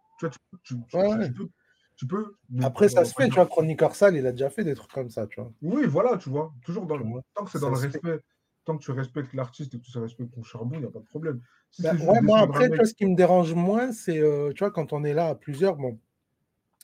[0.63, 1.49] Tu vois, tu, peux,
[1.95, 4.75] tu peux, Après, ça se fait, tu vois, Chronique Arsal, il a déjà fait des
[4.75, 5.51] trucs comme ça, tu vois.
[5.61, 6.53] Oui, voilà, tu vois.
[6.63, 7.05] Toujours dans le...
[7.33, 8.19] Tant que c'est dans le respect,
[8.65, 10.99] tant que tu respectes l'artiste et que tu respectes ton charbon, il n'y a pas
[10.99, 11.41] de problème.
[11.79, 14.71] Bah, ouais, moi, après, tu vois, ce qui me dérange moins, c'est, euh, tu vois,
[14.71, 15.97] quand on est là à plusieurs, bon,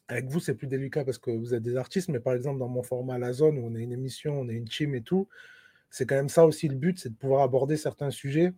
[0.08, 2.69] avec vous, c'est plus délicat parce que vous êtes des artistes, mais par exemple, dans
[2.69, 5.28] mon format La Zone, où on a une émission, on est une team et tout,
[5.89, 8.54] c'est quand même ça aussi le but, c'est de pouvoir aborder certains sujets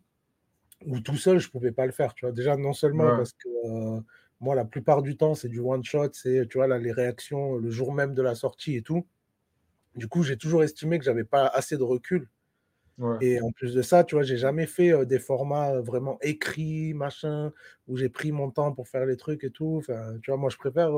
[0.85, 2.13] où tout seul, je ne pouvais pas le faire.
[2.13, 3.99] Tu vois, déjà, non seulement parce que euh,
[4.41, 7.69] moi, la plupart du temps, c'est du one-shot, c'est, tu vois, là, les réactions le
[7.69, 9.05] jour même de la sortie et tout.
[9.95, 12.29] Du coup, j'ai toujours estimé que j'avais pas assez de recul.
[13.21, 16.17] Et en plus de ça, tu vois, j'ai jamais fait euh, des formats euh, vraiment
[16.21, 17.53] écrits, machin,
[17.87, 19.77] où j'ai pris mon temps pour faire les trucs et tout.
[19.77, 20.91] Enfin, tu vois, moi, je préfère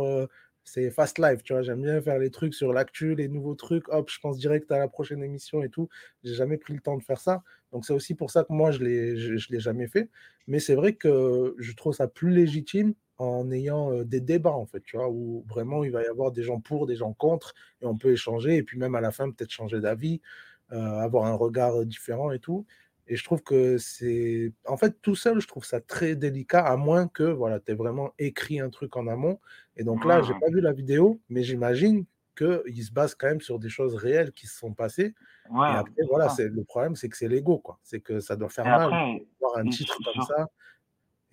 [0.63, 1.61] c'est fast life, tu vois.
[1.61, 3.89] J'aime bien faire les trucs sur l'actu, les nouveaux trucs.
[3.89, 5.89] Hop, je pense direct à la prochaine émission et tout.
[6.23, 7.43] J'ai jamais pris le temps de faire ça.
[7.71, 10.09] Donc, c'est aussi pour ça que moi, je ne je, l'ai jamais fait.
[10.47, 14.81] Mais c'est vrai que je trouve ça plus légitime en ayant des débats, en fait,
[14.81, 17.85] tu vois, où vraiment il va y avoir des gens pour, des gens contre, et
[17.85, 20.21] on peut échanger, et puis même à la fin, peut-être changer d'avis,
[20.69, 22.65] avoir un regard différent et tout.
[23.07, 24.53] Et je trouve que c'est.
[24.65, 27.75] En fait, tout seul, je trouve ça très délicat, à moins que voilà, tu aies
[27.75, 29.39] vraiment écrit un truc en amont.
[29.75, 32.05] Et donc là, j'ai pas vu la vidéo, mais j'imagine
[32.37, 35.13] qu'il se base quand même sur des choses réelles qui se sont passées.
[35.49, 37.79] et après, voilà, c'est, le problème, c'est que c'est l'ego, quoi.
[37.83, 40.47] C'est que ça doit faire mal voir un titre comme ça.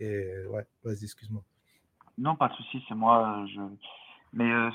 [0.01, 1.45] Et ouais, vas-y, excuse-moi.
[2.19, 3.47] Non, pas de souci, c'est moi.
[3.47, 3.61] Je...
[4.33, 4.71] Mais euh,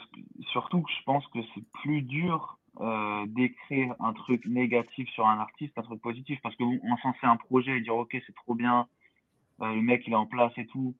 [0.51, 5.77] surtout, je pense que c'est plus dur euh, d'écrire un truc négatif sur un artiste,
[5.77, 8.87] un truc positif, parce qu'on censé un projet et dire ok c'est trop bien,
[9.61, 10.95] euh, le mec il est en place et tout,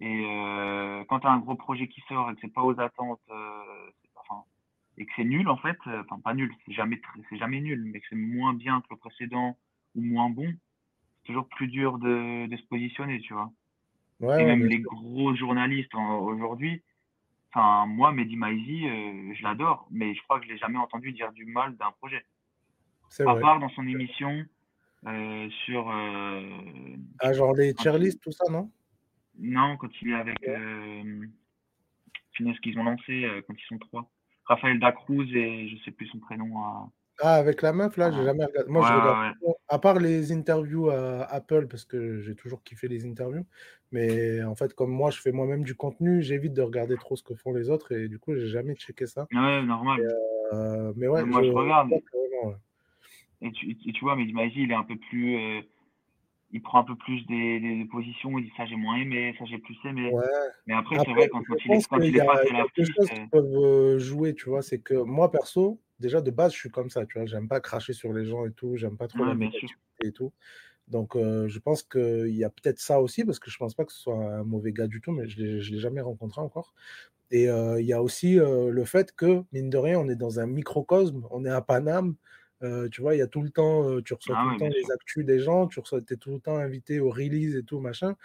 [0.00, 2.80] et euh, quand tu as un gros projet qui sort et que c'est pas aux
[2.80, 3.20] attentes,
[4.16, 4.42] enfin,
[4.98, 8.00] et que c'est nul en fait, enfin pas nul, c'est jamais c'est jamais nul, mais
[8.00, 9.56] que c'est moins bien que le précédent
[9.94, 10.52] ou moins bon,
[11.20, 13.52] c'est toujours plus dur de, de se positionner, tu vois.
[14.24, 16.82] Ouais, et même les gros journalistes aujourd'hui,
[17.54, 21.12] Enfin, moi, Mehdi Maizi, euh, je l'adore, mais je crois que je l'ai jamais entendu
[21.12, 22.24] dire du mal d'un projet.
[23.20, 24.44] À part dans son émission
[25.06, 25.88] euh, sur.
[25.88, 28.72] Euh, ah, genre les cheerlists, tout ça, non?
[29.38, 30.36] Non, quand il est avec.
[32.32, 34.10] ce qu'ils ont lancé quand ils sont trois.
[34.46, 36.58] Raphaël Dacruz et je sais plus son prénom.
[36.58, 36.90] À...
[37.20, 38.70] Ah, avec la meuf, là, j'ai jamais regardé.
[38.70, 39.34] Moi, je regarde.
[39.68, 43.46] À part les interviews à Apple, parce que j'ai toujours kiffé les interviews.
[43.92, 47.22] Mais en fait, comme moi, je fais moi-même du contenu, j'évite de regarder trop ce
[47.22, 47.92] que font les autres.
[47.92, 49.26] Et du coup, j'ai jamais checké ça.
[49.32, 50.00] Ouais, normal.
[50.52, 51.90] Euh, mais ouais, moi, je, regarde.
[53.40, 55.36] Et tu, tu vois, mais il est un peu plus.
[55.36, 55.62] Euh,
[56.54, 58.38] il prend un peu plus des, positions.
[58.38, 60.10] Il dit ça, j'ai moins aimé, ça, j'ai plus aimé.
[60.12, 60.24] Ouais.
[60.66, 63.10] Mais après, c'est vrai, quand, quand il est, quand il est pas la quelque chose
[63.10, 64.62] qui peuvent jouer, tu vois.
[64.62, 67.26] C'est que moi, perso, déjà de base, je suis comme ça, tu vois.
[67.26, 70.32] J'aime pas cracher sur les gens et tout, j'aime pas trop la négativité et tout.
[70.86, 73.84] Donc, euh, je pense qu'il y a peut-être ça aussi, parce que je pense pas
[73.84, 76.72] que ce soit un mauvais gars du tout, mais je ne l'ai jamais rencontré encore.
[77.32, 80.14] Et euh, il y a aussi euh, le fait que, mine de rien, on est
[80.14, 82.14] dans un microcosme, on est à Paname,
[82.90, 84.92] tu vois, il y a tout le temps, tu reçois ah tout le temps les
[84.92, 88.16] actus des gens, tu reçois, es tout le temps invité aux releases et tout, machin.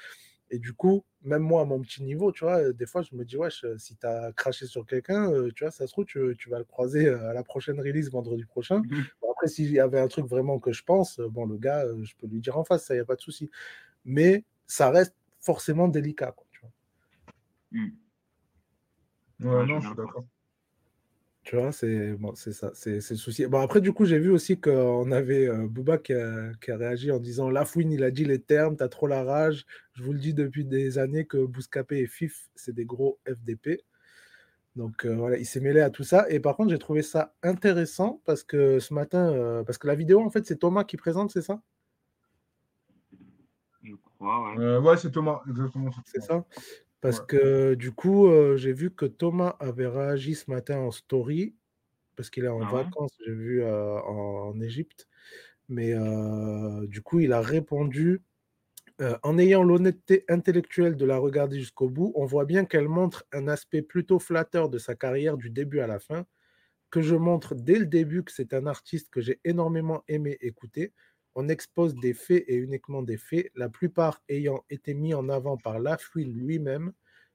[0.52, 3.24] Et du coup, même moi, à mon petit niveau, tu vois, des fois, je me
[3.24, 6.58] dis, wesh, si tu as craché sur quelqu'un, tu vois, ça se trouve, tu, vas
[6.58, 8.80] le croiser à la prochaine release vendredi prochain.
[8.80, 9.04] Mmh
[9.40, 12.28] après, s'il y avait un truc vraiment que je pense, bon, le gars, je peux
[12.28, 13.50] lui dire en face, ça, il n'y a pas de souci.
[14.04, 16.72] Mais ça reste forcément délicat, quoi, tu vois.
[17.72, 17.88] Mmh.
[19.46, 20.26] Ouais, non, je suis d'accord.
[21.50, 23.48] Tu vois, c'est bon, ça, c'est le souci.
[23.48, 26.78] Bon, après, du coup, j'ai vu aussi qu'on avait euh, Booba qui a, qui a,
[26.78, 29.66] réagi en disant La fouine, il a dit les termes, t'as trop la rage.
[29.94, 33.82] Je vous le dis depuis des années que Bouscapé et FIF, c'est des gros FDP.
[34.76, 36.30] Donc euh, voilà, il s'est mêlé à tout ça.
[36.30, 39.96] Et par contre, j'ai trouvé ça intéressant parce que ce matin, euh, parce que la
[39.96, 41.60] vidéo, en fait, c'est Thomas qui présente, c'est ça?
[43.82, 44.78] Je crois, ouais.
[44.78, 45.90] ouais, c'est Thomas, exactement.
[46.06, 46.46] C'est ça
[47.02, 51.56] parce que du coup, j'ai vu que Thomas avait réagi ce matin en story,
[52.16, 55.08] parce qu'il est en ah vacances, j'ai vu en Égypte.
[55.70, 55.94] Mais
[56.88, 58.22] du coup, il a répondu
[59.24, 63.48] En ayant l'honnêteté intellectuelle de la regarder jusqu'au bout, on voit bien qu'elle montre un
[63.48, 66.26] aspect plutôt flatteur de sa carrière du début à la fin,
[66.92, 70.94] que je montre dès le début que c'est un artiste que j'ai énormément aimé écouter,
[71.40, 75.56] on expose des faits et uniquement des faits, la plupart ayant été mis en avant
[75.56, 76.92] par Lafouine lui-même.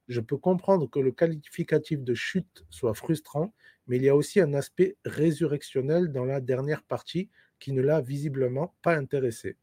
[0.08, 3.54] Je peux comprendre que le qualificatif de chute soit frustrant,
[3.86, 8.02] mais il y a aussi un aspect résurrectionnel dans la dernière partie qui ne l'a
[8.02, 9.56] visiblement pas intéressé.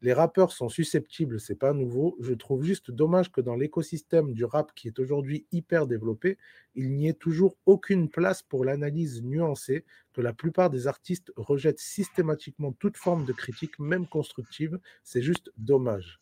[0.00, 2.16] Les rappeurs sont susceptibles, c'est pas nouveau.
[2.20, 6.38] Je trouve juste dommage que dans l'écosystème du rap qui est aujourd'hui hyper développé,
[6.76, 11.80] il n'y ait toujours aucune place pour l'analyse nuancée, que la plupart des artistes rejettent
[11.80, 14.78] systématiquement toute forme de critique, même constructive.
[15.02, 16.20] C'est juste dommage.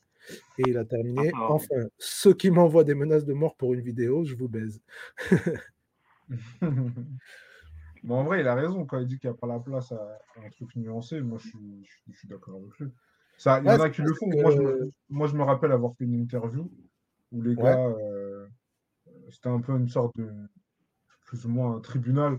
[0.58, 1.30] Et il a terminé.
[1.34, 1.52] Ah.
[1.52, 4.80] Enfin, ceux qui m'envoient des menaces de mort pour une vidéo, je vous baise.
[8.02, 9.90] Bon, en vrai, il a raison quand il dit qu'il n'y a pas la place
[9.92, 9.96] à,
[10.36, 11.20] à un truc nuancé.
[11.20, 12.88] Moi, je suis, je suis- je suis d'accord avec lui.
[13.36, 14.30] Ça, il y en a qui le font.
[14.30, 16.70] que- Moi, je me, moi, je me rappelle avoir fait une interview
[17.32, 18.46] où les gars, euh,
[19.30, 20.32] c'était un peu une sorte de,
[21.26, 22.38] plus ou moins un tribunal,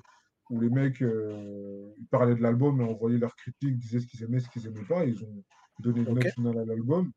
[0.50, 4.24] où les mecs, euh, ils parlaient de l'album et envoyaient leurs critiques, disaient ce qu'ils
[4.24, 5.06] aimaient, ce qu'ils n'aimaient pas.
[5.06, 5.44] Ils ont
[5.80, 6.16] donné une Ok.
[6.16, 7.12] note finale à l'album.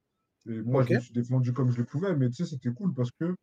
[0.46, 2.94] Et moi, je me suis défendu comme je le pouvais, mais tu sais, c'était cool
[2.94, 3.34] parce que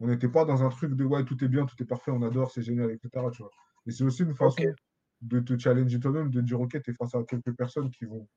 [0.00, 2.22] on n'était pas dans un truc de ouais, tout est bien, tout est parfait, on
[2.22, 3.30] adore, c'est génial, etc.
[3.32, 3.50] Tu vois.
[3.86, 4.74] Et c'est aussi une façon
[5.22, 8.28] de te challenger toi-même, de dire ok, tu es face à quelques personnes qui vont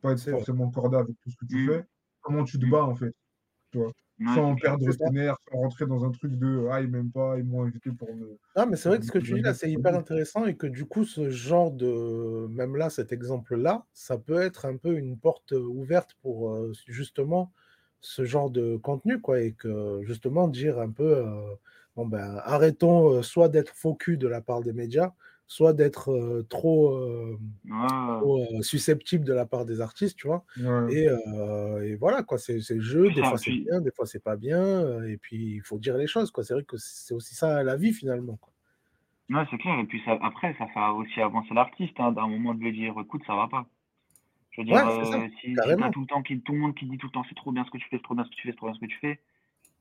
[0.00, 1.66] pas être forcément cordas avec tout ce que tu Mm.
[1.66, 1.84] fais.
[2.20, 3.14] Comment tu te bats en fait,
[3.74, 3.90] Ouais,
[4.24, 4.76] sans c'est clair.
[4.78, 7.64] perdre tes nerfs, sans rentrer dans un truc de ah, ils m'aiment pas, ils m'ont
[7.64, 8.38] invité pour me.
[8.56, 10.66] Ah, mais c'est vrai que ce que tu dis là, c'est hyper intéressant et que
[10.66, 15.18] du coup, ce genre de, même là, cet exemple-là, ça peut être un peu une
[15.18, 17.52] porte ouverte pour euh, justement
[18.00, 21.54] ce genre de contenu, quoi, et que justement dire un peu, euh,
[21.94, 25.12] bon ben, arrêtons euh, soit d'être faux cul de la part des médias,
[25.50, 27.36] soit d'être euh, trop, euh,
[27.68, 30.44] euh, susceptible de la part des artistes, tu vois?
[30.56, 30.94] Ouais.
[30.94, 31.06] Et,
[31.90, 34.36] et voilà, quoi, c'est le jeu, des fois c'est puis- bien, des fois c'est pas
[34.36, 36.44] bien, et puis il faut dire les choses, quoi.
[36.44, 38.52] C'est vrai que c'est aussi ça la vie finalement, quoi.
[39.30, 39.76] Ouais, c'est clair.
[39.80, 42.94] Et puis ça, après, ça fait aussi avancer l'artiste, hein, d'un moment de lui dire,
[43.00, 43.66] écoute, ça va pas.
[44.52, 45.54] Je veux dire, Ouais, ça, si,
[45.92, 47.64] tout le temps qui, tout le monde qui dit tout le temps, c'est trop bien
[47.64, 48.80] ce que tu fais, c'est trop bien ce que tu fais, c'est trop bien ce
[48.80, 49.20] que tu fais,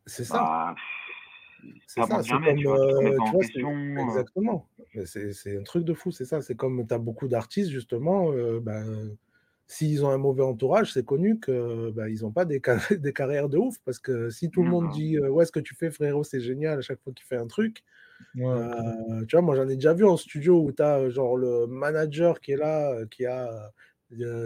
[0.08, 0.38] C'est ça.
[0.40, 0.76] bah,
[1.88, 3.70] C'est ça, t'avances c'est comme, tu vois, euh, tu en question.
[3.70, 4.70] euh, exactement.
[5.06, 6.42] C'est un truc de fou, c'est ça.
[6.42, 9.16] C'est comme tu as beaucoup d'artistes, justement, ben,
[9.68, 13.14] s'ils ont un mauvais entourage, c'est connu que ben, ils n'ont pas des, car- des
[13.14, 13.78] carrières de ouf.
[13.86, 14.94] Parce que si tout le monde bah.
[14.94, 17.38] dit euh, Ouais, ce que tu fais, frérot, c'est génial à chaque fois qu'il fait
[17.38, 17.84] un truc.
[18.36, 21.38] Ouais, euh, tu vois, moi j'en ai déjà vu en studio où tu as genre
[21.38, 23.72] le manager qui est là, qui a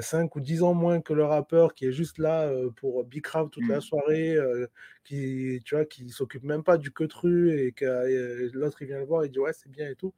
[0.02, 3.50] 5 ou 10 ans moins que le rappeur, qui est juste là euh, pour bicrave
[3.50, 3.80] toute la Mm.
[3.82, 4.68] soirée, euh,
[5.04, 9.00] qui, tu vois, qui s'occupe même pas du quetru et que euh, l'autre il vient
[9.00, 10.14] le voir, il dit ouais, c'est bien et tout.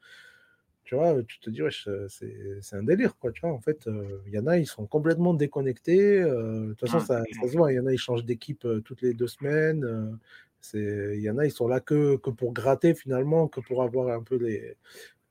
[0.84, 3.32] Tu vois, tu te dis, ouais, c'est un délire, quoi.
[3.32, 3.88] Tu vois, en fait,
[4.28, 6.22] il y en a, ils sont complètement déconnectés.
[6.22, 7.72] de toute façon, ça, se voit.
[7.74, 10.20] Il y en a, ils changent d'équipe toutes les deux semaines.
[10.62, 13.82] c'est, il y en a, ils sont là que, que pour gratter finalement, que pour
[13.84, 14.78] avoir un peu les,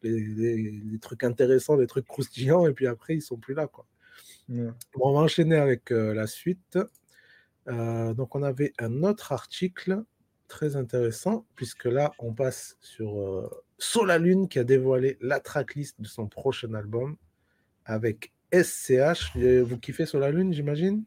[0.03, 3.67] les, les- les trucs intéressants, les trucs croustillants, et puis après, ils sont plus là,
[3.69, 3.87] quoi.
[4.49, 6.79] Bon, on va enchaîner avec euh, la suite.
[7.69, 10.05] Euh, donc, on avait un autre article
[10.49, 16.07] très intéressant, puisque là, on passe sur euh, Solalune qui a dévoilé la tracklist de
[16.07, 17.17] son prochain album
[17.87, 19.37] avec SCH.
[19.37, 21.05] Vous kiffez Solalune, j'imagine?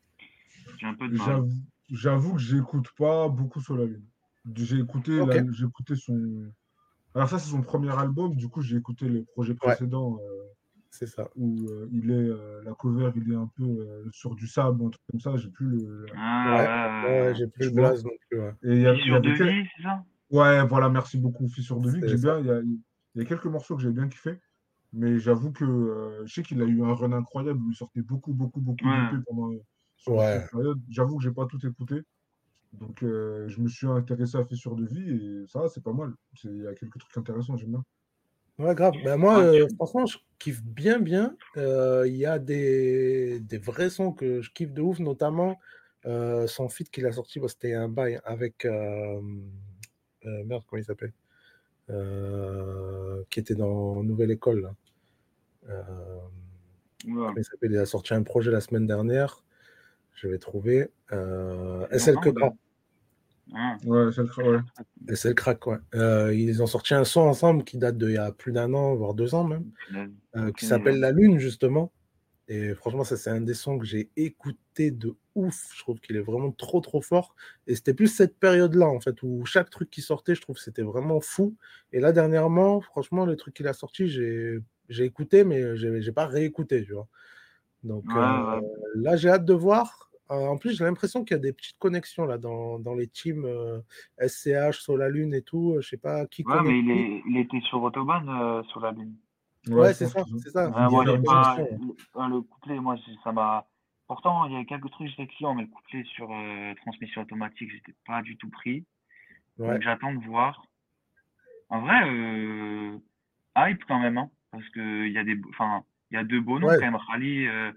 [0.79, 1.43] J'ai un peu de mal.
[1.89, 4.03] J'avoue que j'écoute pas beaucoup sur la lune.
[4.55, 5.33] J'ai écouté, Ok.
[5.33, 6.51] la- j'ai écouté son.
[7.15, 8.35] Alors ça c'est son premier album.
[8.35, 10.43] Du coup j'ai écouté les projets précédents euh,
[10.97, 11.29] C'est ça.
[11.35, 14.83] où euh, il est euh, la cover, il est un peu euh, sur du sable,
[14.83, 15.37] un truc comme ça.
[15.37, 16.05] J'ai plus le.
[16.15, 17.89] Ah, Ouais, j'ai plus tu le vois?
[17.89, 18.39] blaze non plus.
[18.39, 18.53] ouais.
[18.63, 20.03] Et il y, a- Vie c'est ça?
[20.31, 22.01] Ouais, voilà, merci beaucoup, Fils sur devis.
[22.01, 22.39] que C'est J'ai bien.
[22.39, 22.79] Il y a, il
[23.15, 24.39] y a quelques morceaux que j'ai bien kiffé.
[24.93, 28.01] Mais j'avoue que euh, je sais qu'il a eu un run incroyable où il sortait
[28.01, 29.01] beaucoup, beaucoup, beaucoup Ouais.
[29.11, 29.49] d'EP pendant
[30.07, 30.39] Ouais.
[30.39, 30.79] cette période.
[30.89, 32.01] J'avoue que j'ai pas tout écouté.
[32.73, 36.13] Donc euh, je me suis intéressé à Fils sur devis et ça, c'est pas mal.
[36.35, 37.83] C'est- Il y a quelques trucs intéressants, j'aime bien.
[38.59, 38.93] Ouais, grave.
[39.03, 41.37] Ben, moi, euh, franchement, je kiffe bien, bien.
[41.57, 45.59] Euh, Il y a des, des vrais sons que je kiffe de ouf, notamment
[46.05, 48.65] euh, son feat qu'il a sorti, bah, c'était un bail avec.
[48.65, 51.13] merde, comment il s'appelle?
[53.29, 54.61] Qui était dans Nouvelle École.
[54.61, 54.73] Là.
[57.05, 57.13] Ouais.
[57.13, 59.43] comment il Il a sorti un projet la semaine dernière.
[60.15, 60.89] Je vais trouver.
[61.11, 62.15] SL.
[62.41, 62.51] Ah,
[63.85, 64.61] Ouais, c'est le ouais.
[65.09, 65.77] Et c'est le crack, ouais.
[65.95, 68.95] Euh, ils ont sorti un son ensemble qui date d'il y a plus d'un an,
[68.95, 69.65] voire deux ans même,
[70.37, 71.93] euh, qui s'appelle La Lune, justement.
[72.49, 75.71] Et franchement, ça, c'est un des sons que j'ai écouté de ouf.
[75.75, 77.35] Je trouve qu'il est vraiment trop, trop fort.
[77.67, 80.63] Et c'était plus cette période-là, en fait, où chaque truc qui sortait, je trouve que
[80.63, 81.57] c'était vraiment fou.
[81.93, 86.11] Et là, dernièrement, franchement, le truc qu'il a sorti, j'ai j'ai écouté, mais j'ai j'ai
[86.13, 87.09] pas réécouté, tu vois.
[87.83, 88.61] Donc Ouais, euh, ouais.
[88.95, 90.06] là, j'ai hâte de voir.
[90.29, 93.07] Euh, en plus, j'ai l'impression qu'il y a des petites connexions là dans, dans les
[93.07, 93.79] teams euh,
[94.19, 95.77] SCH, Solalune et tout.
[95.79, 98.91] Je sais pas qui Ouais, mais il, est, il était sur Autobahn euh, sur la
[98.91, 99.13] ligne.
[99.69, 100.69] Ouais, c'est ça, c'est ça.
[100.69, 101.57] Ouais, moi, pas.
[102.27, 103.65] Le, couplet, moi, ça m'a.
[104.07, 107.69] Pourtant, il y a quelques trucs, j'étais client, mais le couplet sur euh, transmission automatique,
[107.71, 108.85] j'étais pas du tout pris.
[109.57, 109.73] Ouais.
[109.73, 110.65] Donc, j'attends de voir.
[111.69, 112.97] En vrai, euh,
[113.57, 116.39] hype quand même, hein, parce que il y a des, enfin, il y a deux
[116.39, 116.75] beaux noms Ouais.
[116.75, 116.95] quand même.
[116.95, 117.71] Rally, euh,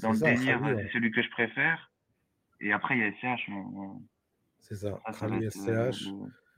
[0.00, 0.82] dans C'est le ça, délire, euh, ouais.
[0.82, 1.92] c'est celui que je préfère.
[2.60, 3.50] Et après, il y a SCH.
[4.60, 6.10] C'est ça, Krali SCH.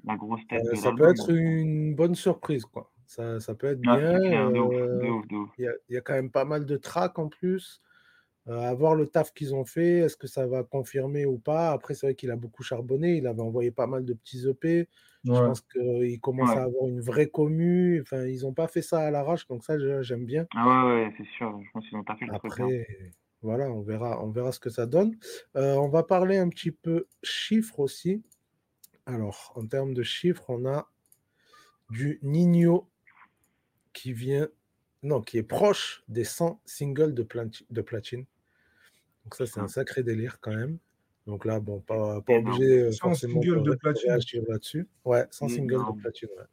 [0.05, 0.65] la grosse tête.
[0.77, 2.93] ça peut être une bonne surprise, quoi.
[3.07, 4.19] Ça, ça peut être bien.
[5.59, 7.81] Il y, a quand même pas mal de tracks en plus.
[8.49, 11.73] Euh, à voir le taf qu'ils ont fait, est-ce que ça va confirmer ou pas
[11.73, 14.89] Après, c'est vrai qu'il a beaucoup charbonné, il avait envoyé pas mal de petits EP.
[15.25, 18.01] Je pense qu'il commence à avoir une vraie commu.
[18.03, 20.47] Enfin, ils n'ont pas fait ça à l'arrache, donc ça, j'aime bien.
[20.55, 21.61] Ah ouais, ouais c'est sûr.
[21.61, 22.87] Je pense qu'ils n'ont pas fait le Après,
[23.47, 25.17] voilà, on verra, on verra ce que ça donne.
[25.57, 28.25] Euh, on va parler un petit peu chiffres aussi.
[29.07, 30.91] Alors, en termes de chiffres, on a
[31.91, 32.91] du Nino
[33.93, 34.49] qui vient,
[35.05, 37.27] non, qui est proche des 100 singles de,
[37.71, 38.27] de platine.
[39.25, 40.79] Donc ça, c'est un sacré délire quand même.
[41.29, 44.45] Donc là, bon, pas, pas obligé euh, forcément de, de platine.
[44.49, 44.89] là-dessus.
[45.05, 46.45] Ouais, 100 singles de platine, ouais.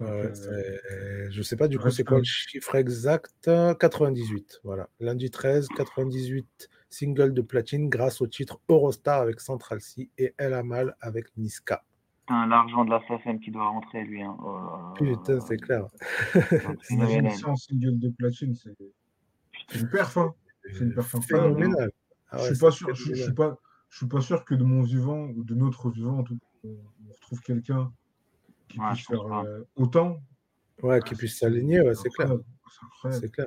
[0.00, 3.50] Je sais pas du coup c'est quoi le chiffre exact?
[3.78, 4.88] 98 voilà.
[5.00, 10.54] Lundi 13 98 singles de platine grâce au titre Eurostar avec Central C et El
[10.54, 11.82] Amal avec Niska.
[12.28, 14.36] L'argent de la SACEM qui doit rentrer lui hein.
[14.44, 15.86] Oh Putain c'est clair.
[16.82, 18.74] 100 singles de platine c'est
[19.74, 20.34] une perf, hein.
[20.64, 21.90] C'est une perf phénoménale.
[22.30, 23.56] Ah je suis pas sûr, je, suis pas,
[23.88, 26.24] je suis pas sûr que de mon vivant ou de notre vivant,
[26.64, 27.92] on, retrouve quelqu'un
[28.68, 30.20] qui puisse faire euh, autant.
[30.82, 32.36] Ouais, qui puisse s'aligner, ouais, c'est clair.
[33.10, 33.46] C'est clair.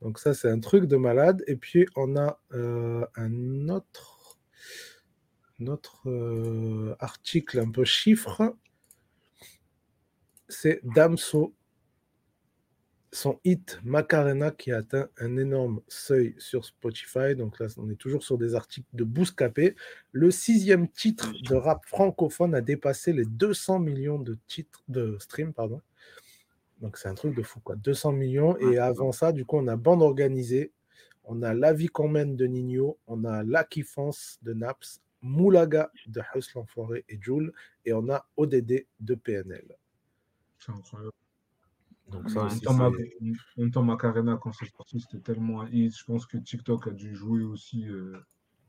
[0.00, 1.44] Donc ça, c'est un truc de malade.
[1.46, 4.38] Et puis on a euh, un autre,
[5.58, 8.56] notre euh, article un peu chiffre.
[10.48, 11.54] C'est Damso
[13.12, 17.36] son hit Macarena qui a atteint un énorme seuil sur Spotify.
[17.36, 19.76] Donc là, on est toujours sur des articles de Bouscapé.
[20.12, 25.52] Le sixième titre de rap francophone a dépassé les 200 millions de titres de stream,
[25.52, 25.82] pardon.
[26.80, 27.76] Donc c'est un truc de fou, quoi.
[27.76, 28.56] 200 millions.
[28.56, 30.72] Et avant ça, du coup, on a Bande Organisée,
[31.24, 35.92] on a La Vie qu'on mène de Nino, on a La Kiffance de Naps, Moulaga
[36.06, 37.52] de Hustle l'Enfoiré et Joule,
[37.84, 39.76] et on a ODD de PNL.
[40.58, 41.12] C'est incroyable.
[42.10, 45.96] Donc ça en, temps, Macarena, quand c'est sorti, c'était tellement un hit.
[45.96, 48.18] Je pense que TikTok a dû jouer aussi euh,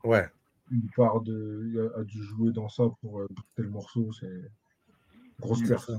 [0.04, 0.26] ouais.
[0.70, 1.92] une part de.
[1.96, 4.12] a, dû jouer dans ça pour euh, le morceau.
[4.12, 4.50] C'est
[5.40, 5.90] grosse perte.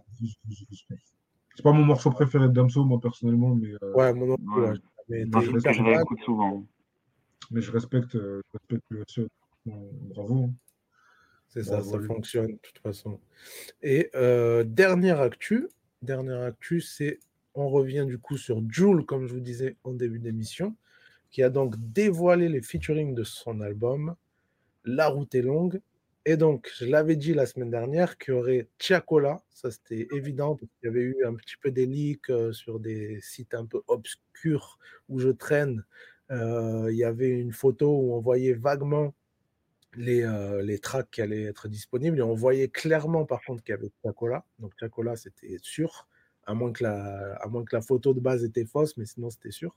[1.56, 3.74] C'est pas mon morceau préféré de Damso, moi personnellement, mais.
[3.82, 4.74] Euh, ouais, mon ouais.
[5.08, 6.66] Mais, je souvent.
[7.52, 9.28] Mais je respecte, euh, je respecte le SE.
[9.66, 10.50] Bravo.
[11.48, 13.20] C'est ça, ça fonctionne de toute façon.
[13.82, 15.70] Et euh, dernière actu,
[16.06, 17.20] dernière actu, c'est
[17.56, 20.76] on revient du coup sur Jules, comme je vous disais en début d'émission,
[21.32, 24.16] qui a donc dévoilé les featuring de son album
[24.84, 25.82] La route est longue.
[26.28, 30.56] Et donc, je l'avais dit la semaine dernière qu'il y aurait Tiakola, ça c'était évident,
[30.56, 33.66] parce qu'il y avait eu un petit peu des leaks euh, sur des sites un
[33.66, 35.84] peu obscurs où je traîne.
[36.32, 39.14] Euh, il y avait une photo où on voyait vaguement
[39.98, 43.74] les, euh, les tracks qui allaient être disponibles et on voyait clairement par contre qu'il
[43.74, 44.46] y avait Tiakola.
[44.60, 46.08] Donc Tiakola, c'était sûr
[46.46, 49.30] à moins que la, à moins que la photo de base était fausse, mais sinon
[49.30, 49.76] c'était sûr.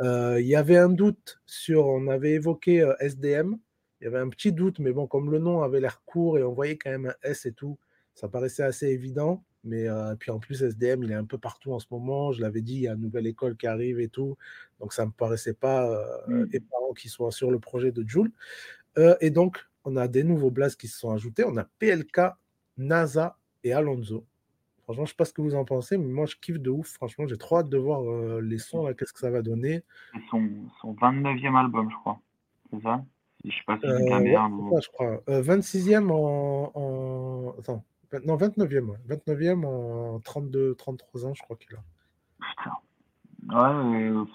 [0.00, 3.56] Euh, il y avait un doute sur, on avait évoqué euh, SDM,
[4.00, 6.44] il y avait un petit doute, mais bon, comme le nom avait l'air court et
[6.44, 7.78] on voyait quand même un S et tout,
[8.14, 9.44] ça paraissait assez évident.
[9.66, 12.30] Mais euh, puis en plus, SDM, il est un peu partout en ce moment.
[12.30, 14.38] Je l'avais dit, il y a une nouvelle école qui arrive et tout.
[14.78, 16.48] Donc ça ne me paraissait pas euh, mmh.
[16.52, 18.30] épargnant qu'il soit sur le projet de Joule.
[19.20, 21.44] Et donc, on a des nouveaux blasts qui se sont ajoutés.
[21.46, 22.20] On a PLK,
[22.76, 24.24] NASA et Alonso.
[24.84, 26.92] Franchement, je sais pas ce que vous en pensez, mais moi, je kiffe de ouf.
[26.92, 29.82] Franchement, j'ai trop hâte de voir euh, les sons, qu'est-ce que ça va donner.
[30.12, 30.48] C'est son,
[30.80, 32.20] son 29e album, je crois.
[32.70, 33.04] C'est ça?
[33.44, 34.78] Je sais pas si c'est euh, ouais, ou...
[34.80, 35.22] je crois.
[35.26, 37.54] 26e euh, en, en...
[37.58, 37.84] Attends.
[38.24, 38.96] Non, 29e.
[39.08, 41.82] 29e en 32, 33 ans, je crois qu'il a.
[42.40, 42.76] Putain.
[43.48, 44.30] Ouais,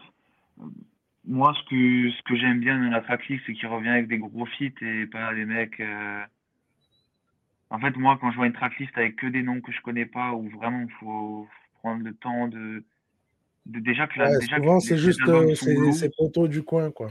[1.31, 4.17] moi, ce que, ce que j'aime bien dans la tracklist, c'est qu'il revient avec des
[4.17, 5.81] gros feats et pas des mecs.
[7.71, 10.05] En fait, moi, quand je vois une tracklist avec que des noms que je connais
[10.05, 11.47] pas, où vraiment il faut
[11.79, 12.83] prendre le temps de.
[13.65, 17.07] déjà que la, souvent, c'est juste euh, ces poteaux du coin, quoi.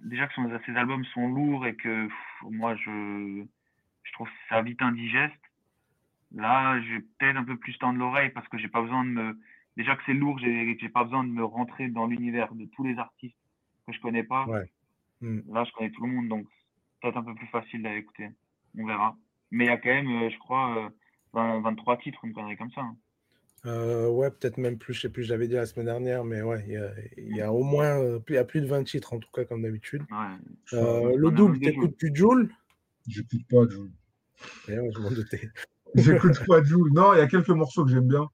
[0.00, 0.34] Déjà que
[0.64, 2.08] ces albums sont lourds et que
[2.48, 3.44] moi, je,
[4.04, 5.34] je trouve ça vite indigeste.
[6.32, 9.38] Là, j'ai peut-être un peu plus tendre l'oreille parce que j'ai pas besoin de me.
[9.76, 12.96] Déjà que c'est lourd, j'ai pas besoin de me rentrer dans l'univers de tous les
[12.98, 13.36] artistes
[13.86, 14.46] que je connais pas.
[15.20, 15.40] Hmm.
[15.52, 16.46] Là, je connais tout le monde, donc
[17.00, 18.28] peut-être un peu plus facile à écouter.
[18.78, 19.16] On verra.
[19.50, 20.90] Mais il y a quand même, euh, je crois,
[21.32, 22.82] 23 euh, titres, une connerie comme ça.
[22.82, 22.96] Hein.
[23.64, 26.64] Euh, ouais, peut-être même plus, je sais plus, j'avais dit la semaine dernière, mais ouais,
[27.16, 27.98] il y a, au moins
[28.28, 30.04] il y a plus de 20 titres en tout cas, comme d'habitude.
[30.72, 32.50] le double, t'écoutes du Joule?
[33.08, 33.90] J'écoute pas Joule.
[34.68, 35.50] je m'en doutais.
[35.94, 36.92] J'écoute pas Joule.
[36.92, 38.28] Non, il y a quelques morceaux que j'aime bien.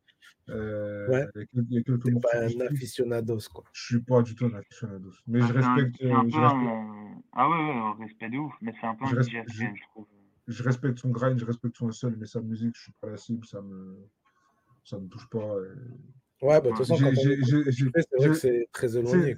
[0.49, 1.27] Euh, Ouais.
[1.55, 3.65] il y a quelques- pas un aficionados, quoi.
[3.73, 5.13] Je suis pas du tout un aficionados.
[5.27, 7.95] Mais Ah, je un- respecte, un euh, je peu respecte, un- Ah ouais, ouais, un
[7.95, 10.07] respect de ouf, mais c'est un peu Je un DJ je- trouve.
[10.49, 13.17] je respecte son grind, je respecte son hustle, mais sa musique, je suis pas la
[13.17, 13.97] cible, ça me,
[14.85, 15.39] ça me touche pas.
[15.39, 15.75] euh.
[16.43, 19.37] Ouais, bah, de toute façon, quand c'est vrai que c'est très éloigné.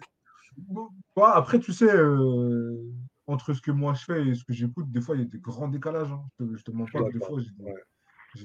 [0.57, 2.83] Bon, ouais, après, tu sais, euh,
[3.27, 5.27] entre ce que moi je fais et ce que j'écoute, des fois, il y a
[5.29, 6.11] des grands décalages.
[6.13, 6.25] hein.
[6.41, 7.51] Je te, je te mens pas, des fois, j'ai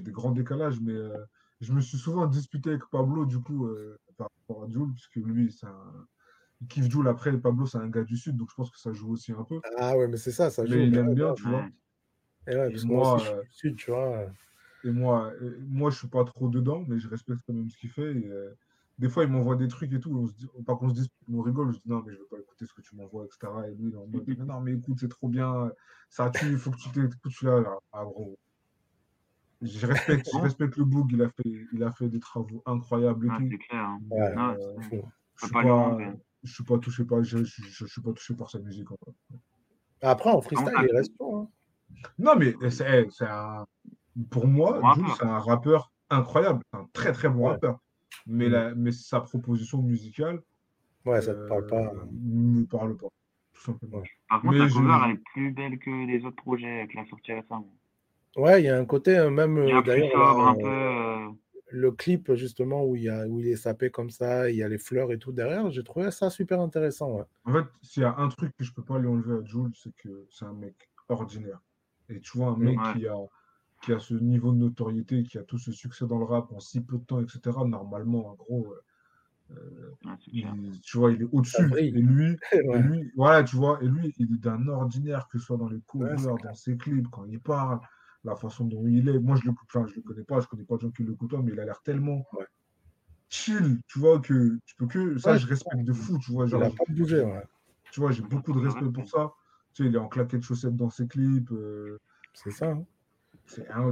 [0.02, 0.12] des, ouais.
[0.12, 1.16] grands décalages, mais euh,
[1.62, 5.16] je me suis souvent disputé avec Pablo, du coup, euh, par rapport à Jules, puisque
[5.16, 6.08] lui, c'est un...
[6.62, 7.08] il kiffe Jules.
[7.08, 9.44] Après, Pablo, c'est un gars du Sud, donc je pense que ça joue aussi un
[9.44, 9.60] peu.
[9.78, 10.76] Ah ouais, mais c'est ça, ça joue.
[10.76, 11.62] Mais il aime bien, tu vois.
[11.62, 11.70] Ouais.
[12.48, 14.26] Et ouais, Et parce que moi moi, euh, du Sud, tu vois.
[14.86, 17.78] Et moi, et moi, je suis pas trop dedans, mais je respecte quand même ce
[17.78, 18.14] qu'il fait.
[18.14, 18.56] et, euh,
[18.98, 20.14] des fois, il m'envoie des trucs et tout.
[20.14, 21.72] On se dit, par contre, on se dit, on rigole.
[21.72, 23.48] Je dis non, mais je veux pas écouter ce que tu m'envoies, etc.
[23.70, 25.72] Et lui, il est en mode, mais non, mais écoute, c'est trop bien.
[26.10, 27.18] Ça tue, il faut que tu t'écoutes.
[27.26, 27.78] Je suis là, là.
[27.94, 28.38] Ah, gros.
[29.62, 31.08] Je respecte, je respecte le book.
[31.12, 31.44] Il a fait,
[31.74, 33.48] il a fait des travaux incroyables et Ah, tout.
[33.52, 33.82] c'est clair.
[33.84, 34.00] hein.
[34.10, 35.02] Ouais, Ah, Euh,
[35.44, 36.12] je pas enlever.
[36.44, 38.90] je suis pas touché par, je, je, je- je suis pas touché par sa musique.
[38.92, 39.14] en vrai.
[40.02, 41.36] Après, en freestyle, Ah, il reste chaud.
[41.36, 41.50] Hein.
[42.18, 43.66] Non, mais c'est c'est un.
[44.30, 46.62] Pour moi, Bon c'est un rappeur incroyable.
[46.72, 47.52] C'est un très très bon Ouais.
[47.52, 47.80] rappeur.
[48.28, 48.52] Mais, Mm.
[48.52, 50.42] la, mais sa proposition musicale
[51.06, 51.78] Ouais, ça te parle pas.
[51.78, 53.08] euh, ne me parle pas.
[53.54, 53.98] Tout simplement.
[53.98, 54.10] Ouais.
[54.30, 56.94] Par contre, Mais la je- cover, elle est plus belle que les autres projets avec
[56.94, 57.74] la sortie récemment.
[58.36, 60.68] Ouais, il y a un côté, euh, même euh, d'ailleurs, peu.
[60.68, 61.30] euh,
[61.72, 64.64] le clip, justement, où il, y a, où il est sapé comme ça, il y
[64.64, 67.18] a les fleurs et tout derrière, j'ai trouvé ça super intéressant.
[67.18, 67.24] Ouais.
[67.46, 69.72] En fait, s'il y a un truc que je peux pas lui enlever à Jules,
[69.76, 71.60] c'est que c'est un mec ordinaire.
[72.10, 72.84] Et tu vois, un mec Ouais.
[72.84, 73.16] qui, a,
[73.82, 76.60] qui a ce niveau de notoriété, qui a tout ce succès dans le rap en
[76.60, 78.74] si peu de temps, etc., normalement, en gros,
[79.52, 81.76] euh, ouais, il- tu vois, il est au-dessus.
[81.94, 82.38] Et lui,
[82.72, 82.82] Et Ouais.
[82.82, 85.80] lui, voilà, tu vois, et lui, il est d'un ordinaire, que ce soit dans les
[86.18, 87.80] c'est dans ses clips, quand il parle,
[88.24, 89.20] la façon dont il est.
[89.20, 91.14] Moi, je le, enfin, je le connais pas, je connais pas de gens qui le
[91.16, 92.46] côtoient, mais il a l'air tellement Ouais.
[93.30, 95.18] chill, tu vois, que tu peux que.
[95.18, 96.48] Ça, Ouais, je respecte de fou, tu vois.
[96.48, 97.22] Il n'a pas bougé.
[97.22, 97.44] Ouais.
[97.92, 99.32] tu vois, j'ai beaucoup de respect pour ça.
[99.74, 101.52] Tu sais, il est en claquette chaussettes dans ses clips.
[101.52, 102.00] euh,
[102.34, 102.72] C'est ça.
[102.72, 102.84] hein.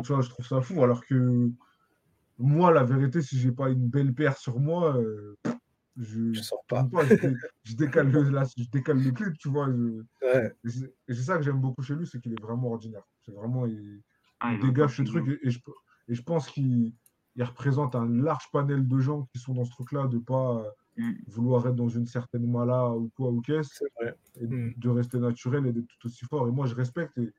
[0.04, 0.84] tu vois, je trouve ça fou.
[0.84, 1.50] Alors que
[2.38, 5.36] moi, la vérité, si j'ai pas une belle paire sur moi, euh,
[5.98, 6.88] je, Je sors pas.
[7.10, 9.68] je, dé- je décale le, la- je décale le clip, tu vois.
[9.72, 10.56] je- Ouais.
[10.66, 13.04] C'est et c'est ça que j'aime beaucoup chez lui, c'est qu'il est vraiment ordinaire.
[13.26, 14.02] C'est vraiment, il,
[14.40, 15.60] Ah, il dégage ce truc et, et je,
[16.08, 16.94] et je pense qu'il
[17.36, 20.72] il représente un large panel de gens qui sont dans ce truc-là, de pas euh,
[20.98, 21.22] Mm.
[21.28, 23.84] vouloir être dans une certaine mala ou quoi ou qu'est-ce,
[24.40, 24.74] et Mm.
[24.76, 26.48] de rester naturel et d'être tout aussi fort.
[26.48, 27.34] Et moi, je respecte et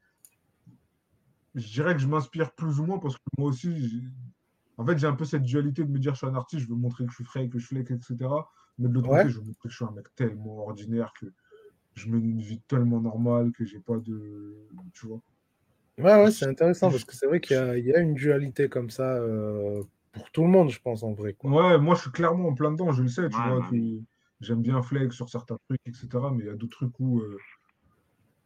[1.55, 4.05] je dirais que je m'inspire plus ou moins parce que moi aussi,
[4.77, 6.69] en fait, j'ai un peu cette dualité de me dire je suis un artiste, je
[6.69, 8.51] veux montrer que je suis frais, que je flex, etc.
[8.79, 9.25] Mais de l'autre Ouais.
[9.25, 11.27] côté, je veux montrer que je suis un mec tellement ordinaire que
[11.95, 14.69] je mène une vie tellement normale que j'ai pas de.
[14.95, 15.23] Tu vois.
[15.99, 18.15] Ouais, ouais, c'est intéressant parce que c'est vrai qu'il y, a- il y a une
[18.15, 19.83] dualité comme ça euh,
[20.13, 21.35] pour tout le monde, je pense, en vrai.
[21.35, 21.53] Quoi.
[21.53, 23.75] Ouais, moi je suis clairement en plein dedans, je le sais, tu Ouais, vois, que
[24.41, 26.31] j'aime bien flex sur certains trucs, etc.
[26.33, 27.39] Mais il y a d'autres trucs où euh,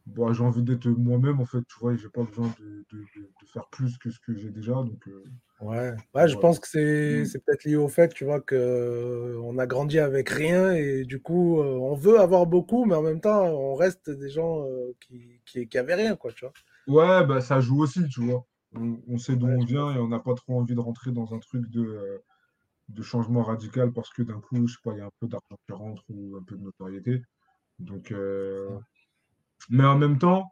[0.05, 3.07] bon, j'ai envie d'être moi-même, en fait, tu vois, et j'ai pas besoin de, de-
[3.15, 4.73] de- de faire plus que ce que j'ai déjà.
[4.73, 5.23] Donc, euh,
[5.59, 7.25] Ouais, ouais, je pense que c'est Mm.
[7.25, 11.05] c'est peut-être lié au fait, tu vois, que euh, on a grandi avec rien et
[11.05, 14.65] du coup, euh, on veut avoir beaucoup, mais en même temps, on reste des gens
[14.67, 16.53] euh, qui, qui, qui avaient rien, quoi, tu vois.
[16.87, 18.45] Ouais, bah, ça joue aussi, tu vois.
[18.75, 21.11] On, on sait d'où Ouais, on vient et on n'a pas trop envie de rentrer
[21.11, 22.17] dans un truc de, euh,
[22.89, 25.27] de changement radical parce que d'un coup, je sais pas, il y a un peu
[25.27, 27.23] d'argent qui rentre ou un peu de notoriété.
[27.79, 28.69] Donc, euh,
[29.69, 30.51] mais en même temps,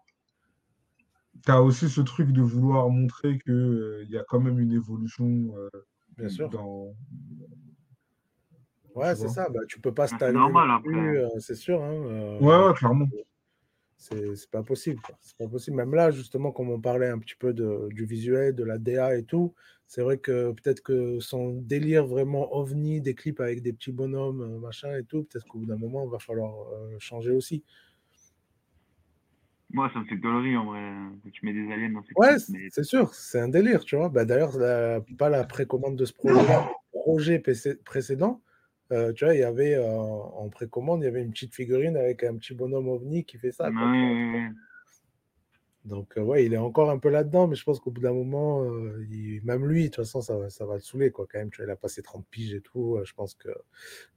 [1.46, 5.54] tu as aussi ce truc de vouloir montrer qu'il y a quand même une évolution
[5.58, 5.70] euh,
[6.18, 6.50] Bien sûr.
[6.50, 6.94] dans.
[8.94, 9.50] Ouais, c'est ça.
[9.50, 10.90] Bah, tu peux pas c'est stagner normal, après.
[10.90, 11.82] plus, euh, c'est sûr.
[11.82, 13.08] Hein, euh, Ouais, ouais, clairement.
[14.02, 15.02] C'est c'est pas possible.
[15.22, 15.78] C'est pas possible.
[15.78, 19.16] Même là, justement, comme on parlait un petit peu de, du visuel, de la DA
[19.18, 19.54] et tout,
[19.88, 24.42] c'est vrai que peut-être que son délire vraiment ovni, des clips avec des petits bonhommes,
[24.42, 27.64] euh, machin et tout, peut-être qu'au bout d'un moment, il va falloir euh, changer aussi.
[29.72, 30.82] Moi, ça me fait gaulerie en vrai.
[31.24, 33.84] Quand tu mets des aliens dans ces Ouais, clips, c'est mais sûr, c'est un délire,
[33.86, 34.10] tu vois.
[34.10, 34.58] Bah, D'ailleurs,
[35.18, 36.14] pas la précommande de ce
[36.92, 38.42] projet PC précédent,
[38.92, 41.96] euh, tu vois, il y avait euh, en précommande, il y avait une petite figurine
[41.98, 43.70] avec un petit bonhomme ovni qui fait ça.
[43.72, 43.82] Quoi.
[45.84, 48.14] Donc, euh, ouais, il est encore un peu là-dedans, mais je pense qu'au bout d'un
[48.14, 51.26] moment, euh, il- même lui, de toute façon, ça, va- ça va le saouler, quoi,
[51.32, 51.50] quand même.
[51.50, 53.00] Tu vois, il a passé 30 piges et tout.
[53.04, 53.50] je pense qu'au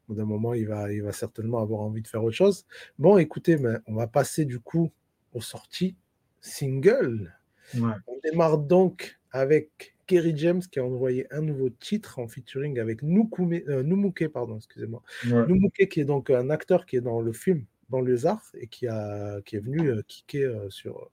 [0.08, 2.66] bout d'un moment, il va, il va certainement avoir envie de faire autre chose.
[2.98, 4.90] Bon, écoutez, mais on va passer du coup
[5.32, 5.96] aux sorties
[6.40, 7.32] single.
[7.74, 7.92] Ouais.
[8.06, 13.02] On démarre donc avec Kerry James qui a envoyé un nouveau titre en featuring avec
[13.02, 15.02] Nukume, euh, Numuke, pardon, excusez-moi.
[15.26, 15.46] Ouais.
[15.48, 19.40] Numuke qui est donc un acteur qui est dans le film Banlieusard et qui, a,
[19.42, 21.10] qui est venu euh, kicker euh, sur,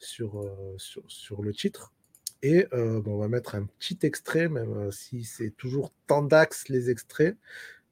[0.00, 1.92] sur, euh, sur, sur le titre.
[2.42, 7.36] Et bon, on va mettre un petit extrait, même si c'est toujours tendax les extraits.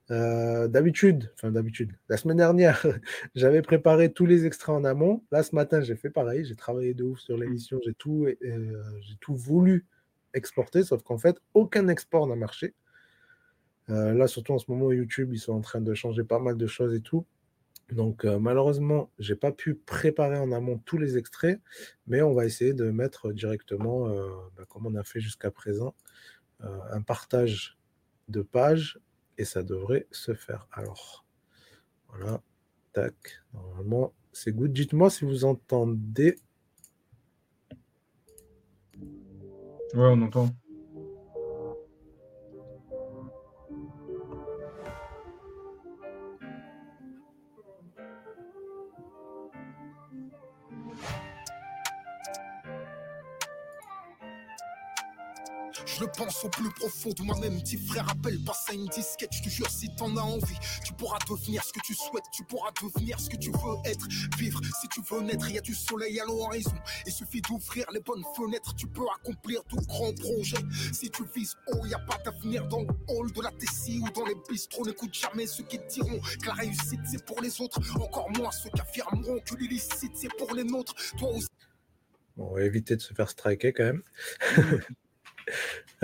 [0.09, 2.85] D'habitude, enfin d'habitude, la semaine dernière,
[3.35, 5.23] j'avais préparé tous les extraits en amont.
[5.31, 6.45] Là, ce matin, j'ai fait pareil.
[6.45, 7.79] J'ai travaillé de ouf sur l'émission.
[7.85, 9.87] J'ai tout, j'ai tout voulu
[10.35, 12.75] exporter, sauf qu'en fait, aucun export n'a marché.
[13.89, 16.67] là, surtout en ce moment, YouTube, ils sont en train de changer pas mal de
[16.67, 17.27] choses et tout.
[17.93, 21.61] Donc malheureusement, j'ai pas pu préparer en amont tous les extraits,
[22.07, 24.09] mais on va essayer de mettre directement,
[24.57, 25.95] bah, comme on a fait jusqu'à présent,
[26.61, 27.79] un partage
[28.29, 28.99] de page
[29.39, 30.67] et ça devrait se faire.
[30.73, 31.25] Alors,
[32.09, 32.43] voilà,
[32.93, 33.15] tac,
[33.55, 34.73] normalement c'est good.
[34.73, 36.37] Dites-moi si vous entendez.
[39.95, 40.51] Ouais, on entend.
[55.99, 57.61] Je le pense au plus profond de moi-même.
[57.61, 59.33] Petit frère, appelle, passe à une disquette.
[59.33, 62.23] Je te jure, si t'en as envie, tu pourras devenir ce que tu souhaites.
[62.33, 64.07] Tu pourras devenir ce que tu veux être.
[64.39, 66.77] Vivre, si tu veux naître, il y a du soleil à l'horizon.
[67.05, 68.77] Il suffit d'ouvrir les bonnes fenêtres.
[68.77, 70.65] Tu peux accomplir de grands projets.
[70.93, 74.01] Si tu vises haut, il n'y a pas d'avenir dans le hall de la Tessie
[74.01, 74.87] ou dans les bistrots.
[74.87, 77.81] N'écoute jamais ceux qui te diront que la réussite c'est pour les autres.
[78.01, 80.95] Encore moins ceux qui affirmeront que l'illicite c'est pour les nôtres.
[81.19, 81.49] Toi aussi.
[82.37, 84.03] Bon, on va éviter de se faire striker quand même.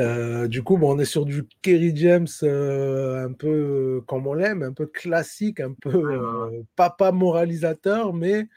[0.01, 4.35] Euh, du coup, bon, on est sur du Kerry James euh, un peu comme on
[4.35, 8.49] l'aime, un peu classique, un peu euh, papa moralisateur, mais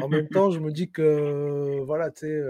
[0.00, 2.42] en même temps, je me dis que voilà, tu sais,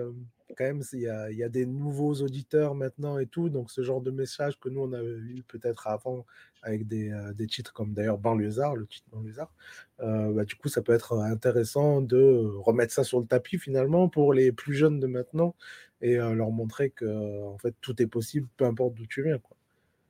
[0.58, 3.82] quand même, il y a, y a, des nouveaux auditeurs maintenant et tout, donc ce
[3.82, 6.26] genre de message que nous on avait eu peut-être avant
[6.62, 9.52] avec des, des titres comme d'ailleurs Banlieusard, le titre Banlieusard,
[9.98, 14.34] bah, du coup, ça peut être intéressant de remettre ça sur le tapis finalement pour
[14.34, 15.54] les plus jeunes de maintenant
[16.00, 19.38] et leur montrer que en fait tout est possible, peu importe d'où tu viens.
[19.38, 19.56] Quoi.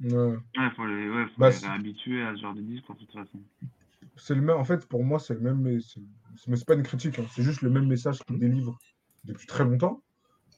[0.00, 3.00] Ouais, il faut les, ouais, faut bah, les habituer à ce genre de discours de
[3.00, 3.40] toute façon.
[4.16, 7.18] C'est le même, en fait, pour moi, c'est le même, mais c'est pas une critique,
[7.18, 8.40] hein, c'est juste le même message qu'il mmh.
[8.40, 8.78] délivre
[9.24, 10.02] depuis très longtemps.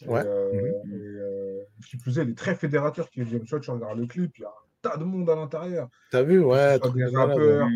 [0.06, 0.24] Ouais.
[0.24, 0.92] Euh, mmh.
[0.94, 4.42] euh, qui plus est, il est très fédérateur qui dit, tu regardes le clip, il
[4.42, 5.88] y a un tas de monde à l'intérieur.
[6.10, 6.78] T'as vu, ouais.
[6.82, 7.68] Que ce, soit des rappeurs,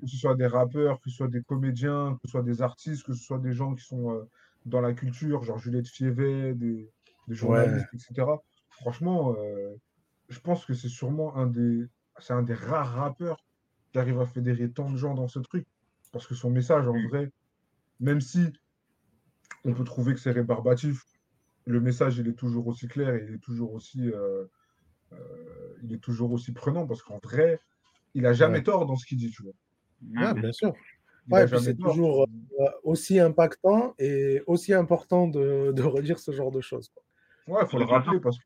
[0.00, 3.04] que ce soit des rappeurs, que ce soit des comédiens, que ce soit des artistes,
[3.04, 4.28] que ce soit des gens qui sont euh,
[4.66, 6.90] dans la culture, genre Juliette Fievet, des,
[7.28, 8.26] des journalistes, etc.
[8.70, 9.74] Franchement, euh,
[10.28, 11.86] je pense que c'est sûrement un des,
[12.18, 13.44] c'est un des rares rappeurs
[13.92, 15.66] qui arrive à fédérer tant de gens dans ce truc.
[16.12, 17.08] Parce que son message, en mm.
[17.08, 17.32] vrai,
[18.00, 18.52] même si
[19.64, 21.04] on peut trouver que c'est rébarbatif,
[21.68, 24.44] le message, il est toujours aussi clair et il est toujours aussi, euh,
[25.12, 25.16] euh,
[25.82, 27.60] il est toujours aussi prenant parce qu'en vrai,
[28.14, 29.52] il a jamais tort dans ce qu'il dit, tu vois.
[30.16, 30.72] Ah, bien sûr.
[31.60, 32.26] c'est toujours
[32.84, 36.90] aussi impactant et aussi important de, de redire ce genre de choses.
[37.46, 38.44] Ouais, il faut le rappeler parce que.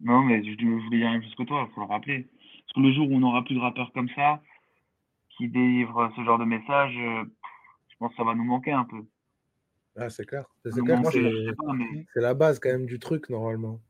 [0.00, 2.24] Non, mais je, voulais dire plus que toi, il faut le rappeler.
[2.24, 4.40] Parce que le jour où on n'aura plus de rappeurs comme ça,
[5.36, 7.24] qui délivrent ce genre de message, euh,
[7.88, 9.04] je pense que ça va nous manquer un peu.
[9.96, 10.46] Ah, c'est clair.
[10.64, 13.80] C'est la base quand même du truc, normalement.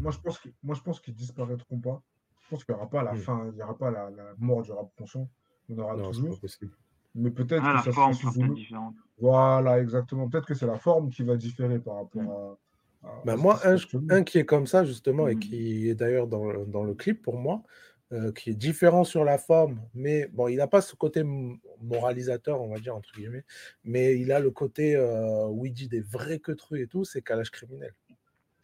[0.00, 2.02] Moi, je pense que, moi, je pense qu'ils disparaîtront pas.
[2.42, 3.18] Je pense qu'il n'y aura pas la hmm.
[3.18, 5.28] fin, il n'y aura pas la, mort du rap conscient.
[5.70, 6.38] En aura toujours.
[7.14, 8.94] Mais peut-être ah, que ça forme sera différente.
[9.18, 10.28] Voilà, exactement.
[10.28, 13.06] Peut-être que c'est la forme qui va différer par rapport mm.
[13.06, 13.22] à.
[13.24, 13.60] Bah, moi,
[14.10, 15.38] un, qui est comme ça, justement, et mm.
[15.38, 17.62] qui est d'ailleurs dans, le clip pour moi,
[18.12, 21.22] euh, qui est différent sur la forme, mais bon, il n'a pas ce côté
[21.82, 23.44] moralisateur, on va dire, entre guillemets,
[23.84, 27.20] mais il a le côté euh, où il dit des vrais queutrues et tout, c'est
[27.20, 27.92] calage criminel.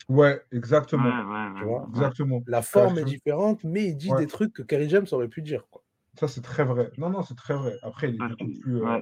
[0.08, 1.10] Ouais, exactement.
[1.58, 1.86] tu vois?
[1.90, 2.42] exactement.
[2.46, 5.66] La forme est différente, mais il dit des trucs que Kerry James aurait pu dire.
[5.70, 5.82] Quoi.
[6.18, 6.90] Ça, c'est très vrai.
[6.96, 7.76] Non, non, c'est très vrai.
[7.82, 9.00] Après, il est beaucoup plus euh,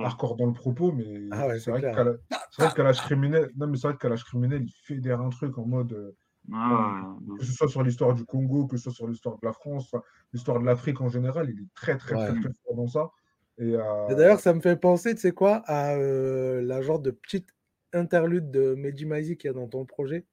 [0.00, 1.80] hardcore dans le propos, mais ah c'est vrai
[2.74, 6.14] qu'à l'âge criminel, non, mais c'est vrai l'âge criminel, il fédère un truc en mode.
[6.48, 9.46] Euh, ah que ce soit sur l'histoire du Congo, que ce soit sur l'histoire de
[9.46, 9.94] la France,
[10.32, 13.10] l'histoire de l'Afrique en général, il est très, très, très, très, fort dans ça.
[13.58, 17.48] Et, euh, d'ailleurs, ça me fait penser, tu sais quoi, à la genre de petite
[17.92, 20.26] interlude de Mehdi Maizi qu'il y a dans ton projet,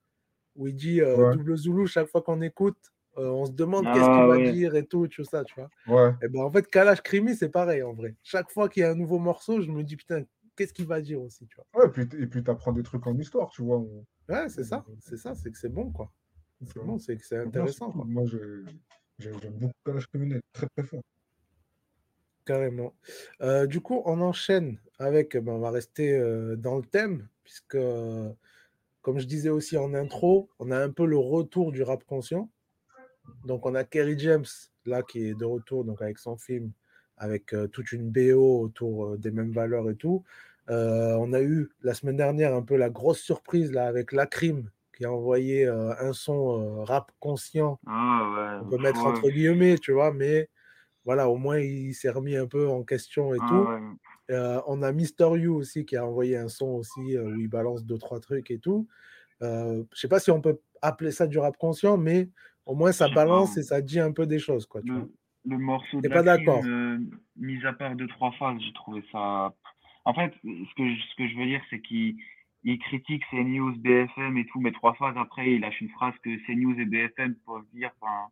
[0.55, 2.78] où il dit double Zulu chaque fois qu'on écoute,
[3.18, 5.70] euh, on se demande qu'est-ce qu'il ah va dire et tout, tout ça, tu vois.
[5.88, 6.13] Ouais.
[6.22, 8.16] Et ben en fait, Kalash Krimi, c'est pareil en vrai.
[8.24, 10.24] Chaque fois qu'il y a un nouveau morceau, je me dis putain,
[10.56, 11.66] qu'est-ce qu'il va dire aussi, tu vois.
[11.82, 13.80] Ouais, et puis, et puis tu apprends des trucs en histoire, tu vois.
[14.30, 16.12] Ouais, c'est ça, c'est ça, c'est que c'est bon, quoi.
[16.66, 17.91] C'est bon, c'est que c'est intéressant.
[17.91, 18.06] Quoi.
[18.06, 18.24] Moi,
[19.20, 21.01] j'aime beaucoup Kalash Krimi, très très fort.
[22.45, 22.93] Carrément.
[23.41, 27.78] Euh, du coup, on enchaîne avec, ben, on va rester euh, dans le thème, puisque,
[29.01, 32.49] comme je disais aussi en intro, on a un peu le retour du rap conscient.
[33.45, 34.45] Donc, on a Kerry James,
[34.86, 36.72] là, qui est de retour donc avec son film,
[37.18, 40.24] avec toute une BO autour des mêmes valeurs et tout.
[40.68, 45.05] On a eu la semaine dernière un peu la grosse surprise là avec Lacrim qui
[45.05, 47.80] a envoyé un son rap conscient.
[47.88, 50.49] Ah on peut mettre entre guillemets, tu vois, mais
[51.05, 53.70] voilà, au moins il s'est remis un peu en question et Ah tout.
[53.72, 53.82] ouais.
[54.32, 57.47] Euh, on a Mister You aussi qui a envoyé un son aussi euh, où il
[57.47, 58.88] balance deux trois trucs et tout.
[59.43, 62.30] Euh, je sais pas si on peut appeler ça du rap conscient, mais
[62.66, 64.84] au moins ça balance et ça dit un peu des choses, quoi.
[64.84, 65.07] Tu vois.
[65.46, 67.00] Le, morceau de pas d'accord euh,
[67.38, 69.54] mis à part deux, trois phases, j'ai trouvé ça.
[70.06, 72.18] En fait, ce que, je- ce que je veux dire, c'est qu'il
[72.64, 76.36] il critique CNews, BFM et tout, mais trois phases après, il lâche une phrase que
[76.48, 77.91] CNews et BFM peuvent dire.
[78.02, 78.28] Enfin,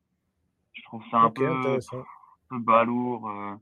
[0.73, 1.79] je trouve ça un Ok, peu,
[2.49, 3.29] peu balourd.
[3.29, 3.55] euh.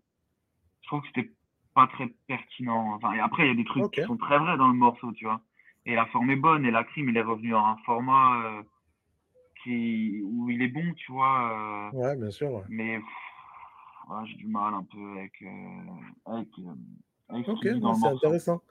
[0.82, 1.32] Je trouve que c'était
[1.74, 2.94] pas très pertinent.
[2.94, 5.12] Enfin, et après, il y a des trucs qui sont très vrais dans le morceau,
[5.14, 5.42] tu vois.
[5.86, 8.64] Et la forme est bonne, et la crime, il est revenu à un format euh,
[9.64, 11.90] qui, où il est bon, tu vois.
[11.94, 12.52] euh, Ouais, bien sûr.
[12.52, 12.64] ouais.
[12.70, 13.08] mais pff,
[14.12, 15.48] ouais, j'ai du mal un peu avec, euh,
[16.26, 16.74] avec, euh,
[17.30, 18.62] avec Ok, c'est intéressant.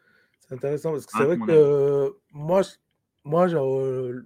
[0.40, 2.76] C'est intéressant parce que c'est vrai c'est mon que euh, moi, je-
[3.24, 3.46] moi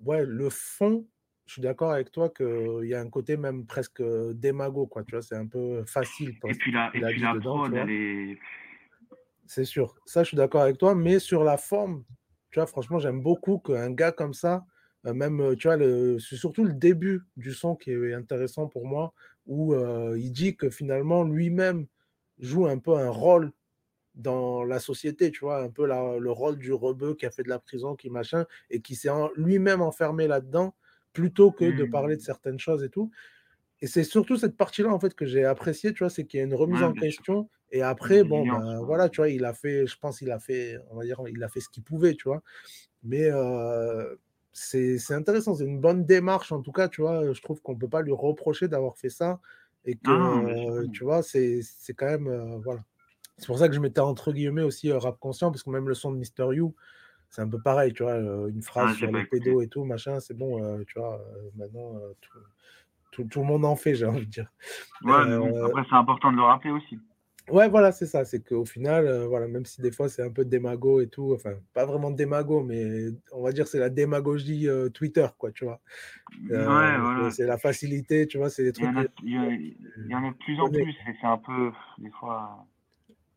[0.04, 1.06] ouais, le fond,
[1.46, 4.02] je suis d'accord avec toi qu'il y a un côté même presque
[4.34, 5.04] démago, quoi.
[5.04, 7.90] Tu vois, c'est un peu facile, Et puis la, et puis la dedans, prod, elle
[7.90, 8.38] est.
[9.46, 9.96] C'est sûr.
[10.06, 10.94] Ça, je suis d'accord avec toi.
[10.94, 12.04] Mais sur la forme,
[12.50, 14.64] tu vois, franchement, j'aime beaucoup qu'un gars comme ça,
[15.04, 19.12] même, tu vois, le, c'est surtout le début du son qui est intéressant pour moi,
[19.46, 21.86] où euh, il dit que finalement, lui-même
[22.38, 23.52] joue un peu un rôle
[24.14, 27.42] dans la société, tu vois, un peu la- le rôle du rebeu qui a fait
[27.42, 30.74] de la prison, qui machin, et qui s'est en- lui-même enfermé là-dedans,
[31.12, 33.10] plutôt que de parler de certaines choses et tout.
[33.80, 36.42] Et c'est surtout cette partie-là, en fait, que j'ai apprécié, tu vois, c'est qu'il y
[36.42, 36.94] a une remise Ouais, en sûr.
[36.94, 37.50] question.
[37.70, 40.78] Et après, bon, ben voilà, tu vois, il a fait, je pense, il a fait,
[40.90, 42.42] on va dire, il a fait ce qu'il pouvait, tu vois.
[43.02, 44.16] Mais euh,
[44.54, 47.32] c'est c'est intéressant, c'est une bonne démarche, en tout cas, tu vois.
[47.32, 49.40] Je trouve qu'on peut pas lui reprocher d'avoir fait ça.
[49.84, 52.82] Et que, euh, tu vois, c'est c'est quand même, euh, voilà.
[53.36, 55.88] C'est pour ça que je mettais entre guillemets aussi euh, rap conscient, parce que même
[55.88, 56.74] le son de Mister You,
[57.30, 60.20] c'est un peu pareil, tu vois, une phrase Ah, sur les pédos et tout, machin,
[60.20, 61.20] c'est bon, tu vois,
[61.56, 62.38] maintenant, tout,
[63.10, 64.50] tout, tout le monde en fait, j'ai envie de dire.
[65.02, 66.98] Ouais, mais après, c'est important de le rappeler aussi.
[67.50, 70.30] Ouais, voilà, c'est ça, c'est qu'au final, euh, voilà, même si des fois c'est un
[70.30, 74.68] peu démago et tout, enfin, pas vraiment démago, mais on va dire c'est la démagogie
[74.68, 75.80] euh, Twitter, quoi, tu vois.
[76.30, 77.30] Ouais, Euh, voilà.
[77.30, 80.14] c'est- la facilité, tu vois, c'est des Il y trucs en a, que il y
[80.14, 82.66] en a de plus en plus, et c'est un peu, des fois.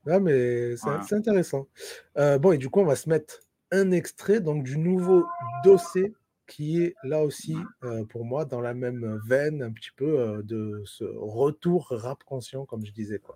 [0.06, 1.68] Ouais, mais c'est intéressant.
[2.16, 3.42] Bon, et du coup, on va se mettre
[3.72, 5.26] un extrait donc, du nouveau
[5.64, 6.14] dossier
[6.48, 10.42] qui est là aussi, euh, pour moi, dans la même veine, un petit peu euh,
[10.44, 13.20] de ce retour rap conscient, comme je disais.
[13.20, 13.36] Quoi.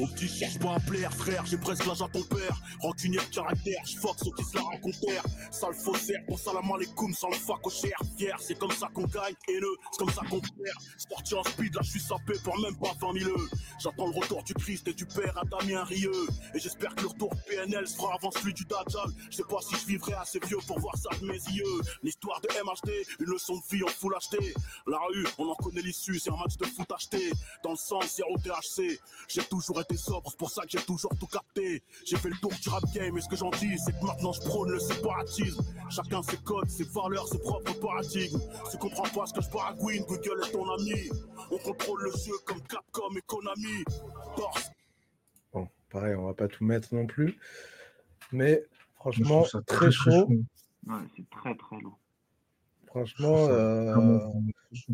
[0.00, 2.60] Au petit cherche pas un plaire, frère, j'ai presque l'âge à ton père.
[2.80, 5.24] Rancunier de caractère, je fuck ceux qui se la rencontrèrent.
[5.50, 7.96] Sale faussaire, bon salam alaikum sans le fac au cher.
[8.16, 10.76] Fier, c'est comme ça qu'on gagne, haineux, c'est comme ça qu'on perd.
[10.96, 13.42] Sorti en speed, là je suis sapé pour même pas 20 000 euros.
[13.80, 16.26] J'attends le retour du Christ et du Père à Damien Rieux.
[16.54, 19.10] Et j'espère que le retour PNL se fera avant celui du Dajjal.
[19.30, 21.80] Je sais pas si je vivrai assez vieux pour voir ça de mes yeux.
[22.02, 24.54] L'histoire de MHD, une leçon de vie en full HD.
[24.86, 27.32] La rue, on en connaît l'issue, c'est un match de foot acheté.
[27.62, 28.98] Dans le sens, zéro THC.
[29.28, 31.82] J'ai toujours été sobre, c'est pour ça que j'ai toujours tout capté.
[32.06, 34.32] J'ai fait le tour du rap game, et ce que j'en dis, c'est que maintenant
[34.32, 35.62] je prône le séparatisme.
[35.90, 38.40] Chacun ses codes, ses valeurs, ses propres paradigmes.
[38.66, 41.10] Si tu comprends pas ce que je baragouine, Google est ton ami.
[41.50, 43.84] On contrôle le jeu comme Capcom et Konami.
[44.36, 44.70] Torse,
[45.52, 47.38] Bon, pareil, on va pas tout mettre non plus.
[48.32, 48.64] Mais
[48.94, 50.10] franchement, ça très, très, très chaud.
[50.10, 50.28] chaud.
[50.86, 51.76] Ouais, c'est très, très.
[51.80, 54.92] Je Franchement, euh, vraiment, vraiment très chaud.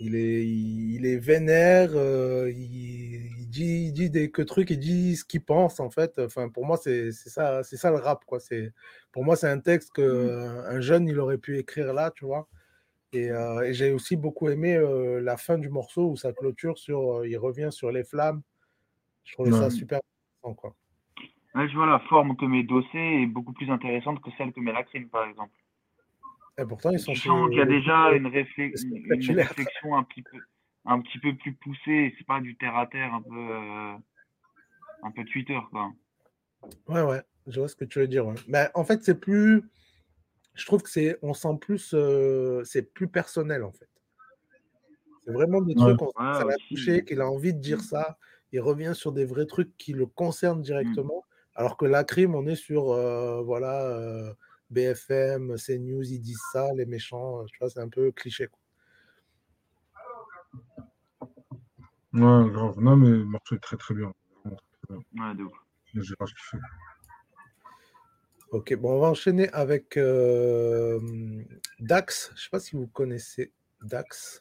[0.00, 4.70] Il, est, il, il est vénère, euh, il, il dit, il dit des que trucs,
[4.70, 6.18] il dit ce qu'il pense en fait.
[6.18, 8.40] Enfin, pour moi, c'est ça, c'est ça le rap quoi.
[8.40, 8.72] C'est
[9.12, 12.24] pour moi, c'est un texte que euh, un jeune il aurait pu écrire là, tu
[12.24, 12.48] vois.
[13.12, 16.78] Et, euh, et j'ai aussi beaucoup aimé euh, la fin du morceau où ça clôture
[16.78, 18.42] sur, il revient sur les flammes.
[19.24, 20.74] Je trouvais ça super intéressant quoi.
[21.54, 24.60] Ouais, je vois la forme que met Dossé est beaucoup plus intéressante que celle que
[24.60, 25.50] met Lacrim, par exemple.
[26.60, 27.30] Et pourtant, ils sont chez.
[27.48, 30.38] qu'il y a déjà une, réflexion un petit peu,
[30.84, 32.14] un petit peu plus poussée.
[32.18, 33.94] C'est pas du terre à terre, un peu, euh,
[35.02, 35.90] un peu Twitter, quoi.
[36.88, 38.26] Ouais, ouais, je vois ce que tu veux dire.
[38.26, 38.34] ouais.
[38.46, 39.62] Mais en fait, c'est plus.
[40.54, 41.18] Je trouve que c'est.
[41.22, 41.92] On sent plus.
[41.94, 43.88] euh, C'est plus personnel, en fait.
[45.24, 45.96] C'est vraiment des Ouais.
[45.96, 48.18] trucs, Ouais, ça l'a touché, qu'il a envie de dire ça.
[48.52, 51.24] Il revient sur des vrais trucs qui le concernent directement.
[51.54, 52.90] Alors que la crime, on est sur.
[52.92, 54.34] euh, voilà.
[54.70, 57.44] BFM, CNews, ils disent ça, les méchants.
[57.46, 58.48] Tu vois, c'est un peu cliché.
[58.48, 58.60] quoi.
[62.12, 62.78] Ouais, grave.
[62.80, 64.12] Non, mais le morceau est très très bien.
[64.88, 65.52] Ouais, de ouf.
[65.94, 66.58] J'ai kiffé.
[68.50, 70.98] Ok, bon, on va enchaîner avec euh,
[71.78, 72.32] Dax.
[72.34, 73.52] Je sais pas si vous connaissez
[73.82, 74.40] Dax.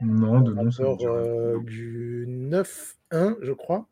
[0.00, 3.86] Non, de nom, euh, du 9-1, je crois.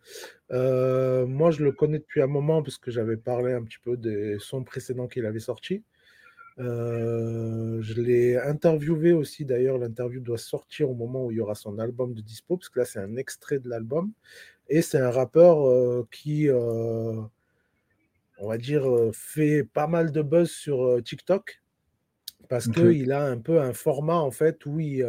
[0.50, 3.96] Euh, moi, je le connais depuis un moment parce que j'avais parlé un petit peu
[3.96, 5.84] des sons précédents qu'il avait sortis.
[6.59, 11.55] Euh, je l'ai interviewé aussi, d'ailleurs, l'interview doit sortir au moment où il y aura
[11.55, 14.12] son album de dispo, parce que là, c'est un extrait de l'album.
[14.68, 17.28] Et c'est un rappeur qui, on
[18.40, 21.62] va dire, fait pas mal de buzz sur TikTok,
[22.48, 25.07] parce qu'il a un peu un format, en fait, où il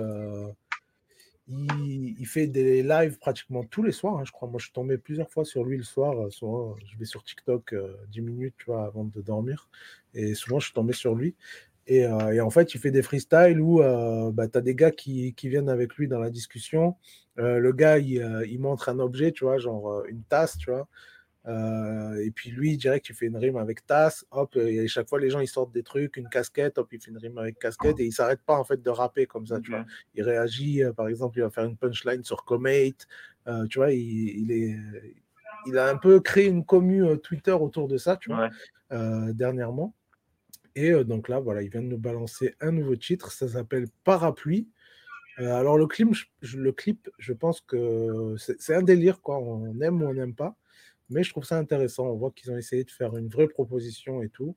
[1.48, 4.48] il, fait des lives pratiquement tous les soirs, hein, je crois.
[4.48, 6.18] Moi, je suis tombé plusieurs fois sur lui le soir.
[6.18, 7.76] Euh, souvent, je vais sur TikTok
[8.10, 9.70] 10 euh, minutes, tu vois, avant de dormir.
[10.14, 11.36] Et souvent, je suis tombé sur lui.
[11.86, 13.80] Et, euh, en fait, il fait des freestyles où
[14.34, 16.96] bah, tu as des gars qui, viennent avec lui dans la discussion.
[17.36, 20.88] le gars, il, il, montre un objet, tu vois, genre une tasse, tu vois.
[21.46, 25.10] Euh, et puis lui, il dirait qu'il fait une rime avec tasse, hop, et chaque
[25.10, 27.60] fois les gens ils sortent des trucs, une casquette, hop, il fait une rime avec
[27.60, 29.86] casquette et il s'arrête pas en fait de rapper comme ça, tu vois.
[30.16, 33.08] Il réagit, euh, par exemple, il va faire une punchline sur Comate,
[33.48, 34.78] euh, tu vois, il, est,
[35.68, 38.50] il a un peu créé une commu Twitter autour de ça, tu vois,
[39.34, 39.94] dernièrement.
[40.76, 44.70] Et donc là, voilà, il vient de nous balancer un nouveau titre, ça s'appelle Parapluie.
[45.38, 46.10] alors le clip,
[46.42, 49.40] je, le clip, je pense que c'est un délire, quoi.
[49.40, 50.56] On aime ou on n'aime pas.
[51.10, 52.08] Mais je trouve ça intéressant.
[52.08, 54.56] On voit qu'ils ont essayé de faire une vraie proposition et tout.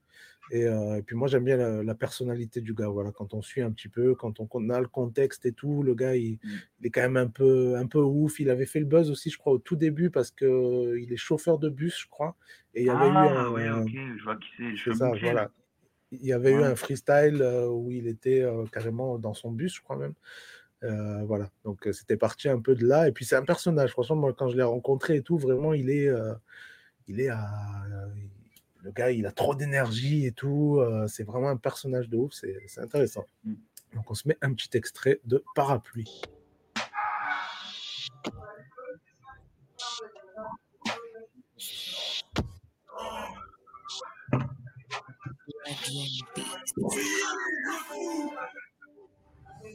[0.52, 2.88] Et, euh, puis moi, j'aime bien la, personnalité du gars.
[2.88, 5.94] Voilà, quand on suit un petit peu, quand on, a le contexte et tout, le
[5.94, 6.84] gars, il, mmh.
[6.84, 8.38] est quand même un peu, un peu ouf.
[8.38, 11.16] Il avait fait le buzz aussi, je crois, au tout début parce que il est
[11.16, 12.36] chauffeur de bus, je crois.
[12.74, 14.94] Et il y avait eu ah, un, ok, je vois qui c'est.
[14.94, 15.50] Ça, voilà.
[16.12, 19.74] Il y avait eu un freestyle euh, où il était euh, carrément dans son bus,
[19.74, 20.14] je crois même.
[20.82, 23.08] Euh, voilà, donc c'était parti un peu de là.
[23.08, 25.90] Et puis c'est un personnage, franchement, moi quand je l'ai rencontré et tout, vraiment, il
[25.90, 26.08] est,
[27.08, 27.40] il est à,
[28.82, 30.80] le gars, il a trop d'énergie et tout.
[31.08, 33.26] c'est vraiment un personnage de ouf, c'est intéressant.
[33.44, 33.54] Mmh.
[33.94, 36.22] Donc on se met un petit extrait de Parapluie.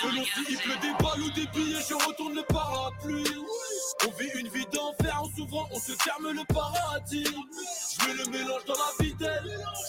[0.00, 3.24] Selon s'il pleut des balles ou des billets, je retourne le parapluie.
[4.06, 7.24] On vit une vie d'enfer en s'ouvrant, on se ferme le paradis.
[7.24, 9.42] Je mets le mélange dans la vitesse,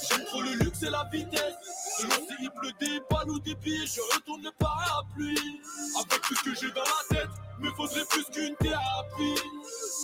[0.10, 1.56] j'aime trop le luxe et la vitesse.
[2.00, 5.62] Selon s'il pleut des balles ou des billets, je retourne le parapluie.
[5.96, 7.30] Avec tout ce que j'ai dans la tête,
[7.60, 9.36] me faudrait plus qu'une thérapie.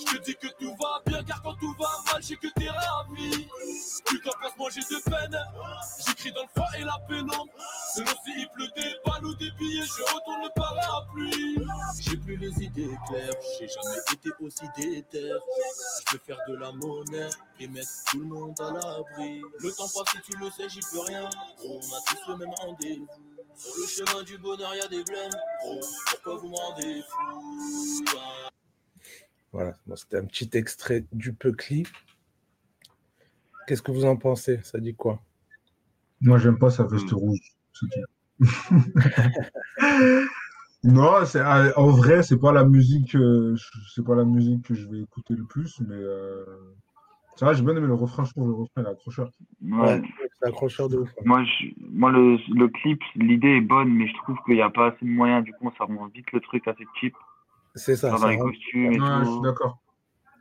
[0.07, 2.69] Je te dis que tout va bien, car quand tout va mal, j'ai que t'es
[2.69, 3.47] ravi.
[4.25, 5.37] T'en passes manger de peine,
[6.05, 7.51] j'écris dans le froid et la pénombre.
[7.93, 11.57] Selon s'il pleut des balles ou des billets, je retourne le parapluie.
[11.99, 15.31] J'ai plus les idées claires, j'ai jamais été aussi déter.
[16.07, 17.29] Je veux faire de la monnaie
[17.59, 19.41] et mettre tout le monde à l'abri.
[19.59, 21.29] Le temps passe si tu le sais, j'y peux rien.
[21.63, 23.07] On a tous le même rendez-vous.
[23.55, 25.31] Sur le chemin du bonheur, y a des blèmes.
[26.11, 28.05] pourquoi vous me rendez fou?
[29.53, 31.87] Voilà, c'était un petit extrait du Peucli.
[33.65, 34.59] Qu'est-ce que vous en pensez?
[34.63, 35.21] Ça dit quoi?
[36.21, 37.15] Moi, j'aime pas sa veste hmm.
[37.15, 37.39] rouge.
[40.83, 43.55] non, ah, en vrai, c'est pas la musique, euh,
[43.93, 46.45] c'est pas la musique que je vais écouter le plus, mais euh,
[47.35, 48.23] c'est vrai, j'ai bien aimé le refrain.
[48.23, 49.29] Je trouve le refrain est accrocheur.
[49.61, 50.01] Ouais,
[50.39, 51.09] c'est accrocheur de ouf.
[51.25, 51.43] Moi,
[51.91, 55.05] moi le, le clip, l'idée est bonne, mais je trouve qu'il n'y a pas assez
[55.05, 55.43] de moyens.
[55.43, 57.13] Du coup, ça rend vite le truc assez cheap.
[57.75, 58.17] C'est ça.
[58.17, 59.05] Dans les costumes et tout.
[59.05, 59.79] Je suis d'accord.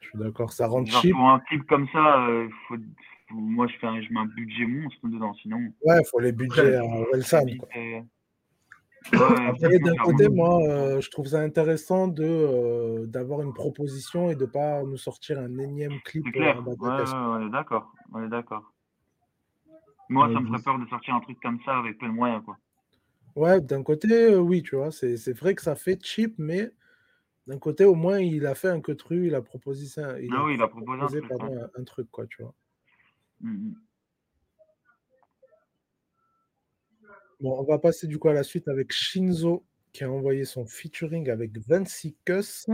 [0.00, 0.52] Je suis d'accord.
[0.52, 1.12] Ça rend cheap.
[1.12, 2.76] Pour un clip comme ça, euh, faut,
[3.34, 5.58] moi, je, fais un, je mets un budget monstre dedans, sinon.
[5.82, 7.46] Ouais, il faut les budgets en Welsan.
[9.12, 14.36] Après, d'un côté, moi, euh, je trouve ça intéressant de euh, d'avoir une proposition et
[14.36, 16.24] de pas nous sortir un énième clip.
[16.32, 16.62] Clair.
[16.66, 17.92] Euh, ouais, on est d'accord.
[18.12, 18.72] On est d'accord.
[20.08, 22.42] Moi, ça me ferait peur de sortir un truc comme ça avec peu de moyens,
[22.44, 22.56] quoi.
[23.36, 26.70] Ouais, d'un côté, oui, tu vois, c'est vrai que ça fait cheap, mais
[27.46, 30.20] d'un côté, au moins, il a fait un queutru, il a proposé ça.
[30.20, 32.54] Il ah oui, il a proposé, un, truc, un, truc, quoi, tu vois.
[33.44, 33.74] Mmh
[37.40, 40.66] bon, on va passer du coup à la suite avec Shinzo qui a envoyé son
[40.66, 42.66] featuring avec Vinci Cuss.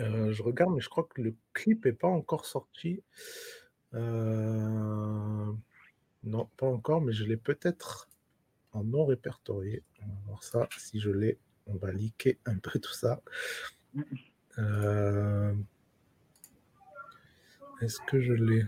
[0.00, 3.02] Euh, je regarde, mais je crois que le clip n'est pas encore sorti.
[3.94, 5.52] Euh,
[6.24, 8.08] non, pas encore, mais je l'ai peut-être
[8.72, 9.82] en non répertorié.
[10.02, 10.68] On va voir ça.
[10.76, 13.22] Si je l'ai, on va liker un peu tout ça.
[14.58, 15.54] Euh,
[17.80, 18.64] est-ce que je l'ai?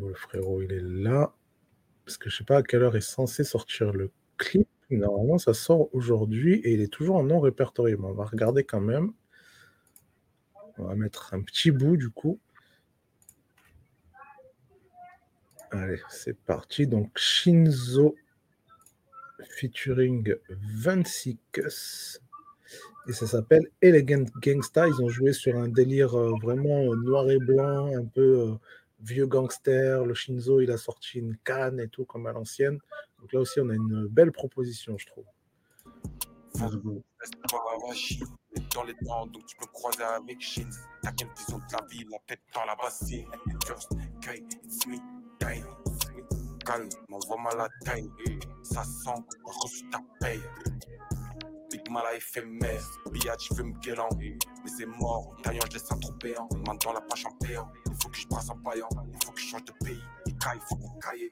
[0.00, 1.34] Le frérot Il est là.
[2.04, 4.68] Parce que je sais pas à quelle heure est censé sortir le clip.
[4.90, 7.96] Normalement, ça sort aujourd'hui et il est toujours en non répertorié.
[7.96, 9.12] on va regarder quand même.
[10.78, 12.38] On va mettre un petit bout du coup.
[15.72, 16.86] Allez, c'est parti.
[16.86, 18.14] Donc Shinzo
[19.58, 22.20] featuring 26
[23.08, 24.88] et ça s'appelle Elegant Gangsta.
[24.88, 28.54] Ils ont joué sur un délire euh, vraiment noir et blanc, un peu euh,
[29.00, 30.04] vieux gangster.
[30.04, 32.78] Le Shinzo, il a sorti une canne et tout, comme à l'ancienne.
[33.18, 35.24] Donc là aussi, on a une belle proposition, je trouve.
[38.74, 40.68] Dans les temps, donc tu peux croiser avec Shin.
[41.02, 43.26] T'as quelle vision de la vie, la tête dans la bassine.
[43.66, 44.96] Just, okay, it's me,
[46.64, 48.10] calme, m'envoie-moi la taille.
[48.62, 50.40] Ça sent reçu ta paye.
[51.90, 52.82] Mal à éphémère,
[53.12, 54.08] billage, il veut me guélant.
[54.18, 56.48] Mais c'est mort, taillant, je laisse un trop péant.
[56.66, 57.70] Main dans la poche en payant.
[57.86, 58.88] Il faut que je brasse en paillant.
[59.12, 60.02] Il faut que je change de pays.
[60.26, 61.30] Il caille, il faut qu'on caille.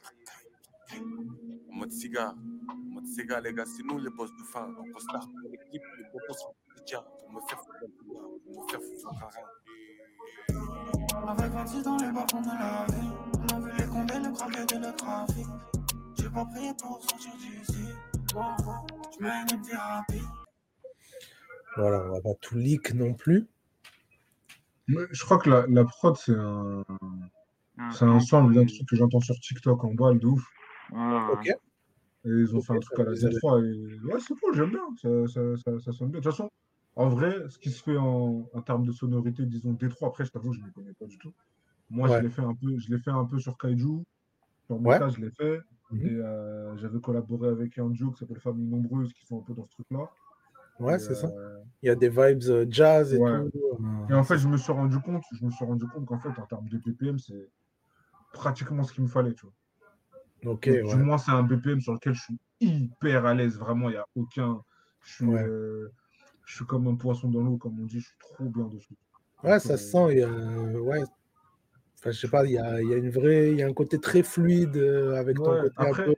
[1.73, 2.35] En mode cigare,
[2.69, 4.69] en mode cigare, les gars, c'est nous les boss de fin.
[4.79, 6.21] On costard pour l'équipe, les pour
[7.33, 7.79] me faire foutre
[8.45, 9.47] pour me faire foutre rien.
[11.27, 14.67] Avec 26 dans les bas de la vie, on a vu les condés, le craquet
[14.67, 15.47] de le trafic.
[16.19, 17.89] J'ai pas prié pour sortir d'ici.
[18.31, 20.23] je mets une thérapie.
[21.77, 23.47] Voilà, on va pas tout leak non plus.
[24.89, 26.85] je crois que la, la prod, c'est un.
[27.77, 30.45] Ah, c'est un son d'un truc que j'entends sur TikTok en balle de ouf.
[30.93, 31.49] Ok.
[32.27, 34.87] Et ils ont fait un truc à la Z3 et ouais, c'est cool, j'aime bien.
[35.03, 36.21] Ça, ça, ça, ça, sonne bien.
[36.21, 36.51] De toute façon,
[36.97, 40.31] en vrai, ce qui se fait en, en termes de sonorité, disons D3, après, je
[40.31, 41.35] t'avoue, je ne les connais pas du tout.
[41.91, 44.05] Moi, je l'ai fait un peu, je l'ai fait un peu sur Kaiju.
[44.67, 45.61] Sur mon cas, je l'ai fait.
[45.91, 46.07] Mhm.
[46.07, 49.53] Et euh, j'avais collaboré avec un duo qui s'appelle Famille Nombreuse qui sont un peu
[49.53, 50.11] dans ce truc-là.
[50.81, 51.29] Ouais, c'est ça.
[51.29, 53.51] Euh, Il y a des vibes euh, jazz et tout.
[54.11, 56.29] Et en fait, je me suis rendu compte, je me suis rendu compte qu'en fait,
[56.41, 57.49] en termes de BPM, c'est
[58.33, 60.53] pratiquement ce qu'il me fallait, tu vois.
[60.53, 60.69] Ok.
[60.69, 63.59] Du moins, c'est un BPM sur lequel je suis hyper à l'aise.
[63.59, 64.63] Vraiment, il n'y a aucun.
[65.01, 65.27] Je suis,
[66.45, 68.01] je suis comme un poisson dans l'eau, comme on dit.
[68.01, 68.95] Je suis trop bien dessus.
[69.43, 70.07] Ouais, ça se sent.
[70.11, 71.05] Il y a, ouais,
[72.05, 73.73] Enfin, je sais pas, il y a, y a, une vraie, il y a un
[73.73, 76.15] côté très fluide euh, avec ton côté après, un peu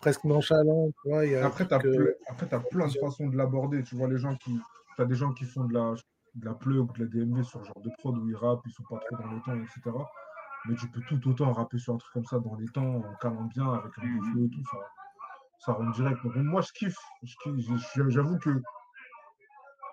[0.00, 0.90] presque nonchalant.
[1.02, 3.82] Tu vois, y a après, tu as, as, plein de façons de l'aborder.
[3.82, 4.58] Tu vois, les gens qui,
[4.96, 5.94] tu as des gens qui font de la,
[6.34, 8.62] de la plug ou de la DMV sur ce genre de prod où ils rappent,
[8.66, 9.96] ils sont pas trop dans les temps, etc.
[10.68, 13.14] Mais tu peux tout autant rapper sur un truc comme ça dans les temps, en
[13.20, 14.64] calant bien, avec un peu flow et tout.
[14.64, 14.78] Ça,
[15.58, 16.22] ça rend direct.
[16.24, 16.98] Donc, moi, je kiffe.
[18.08, 18.60] J'avoue que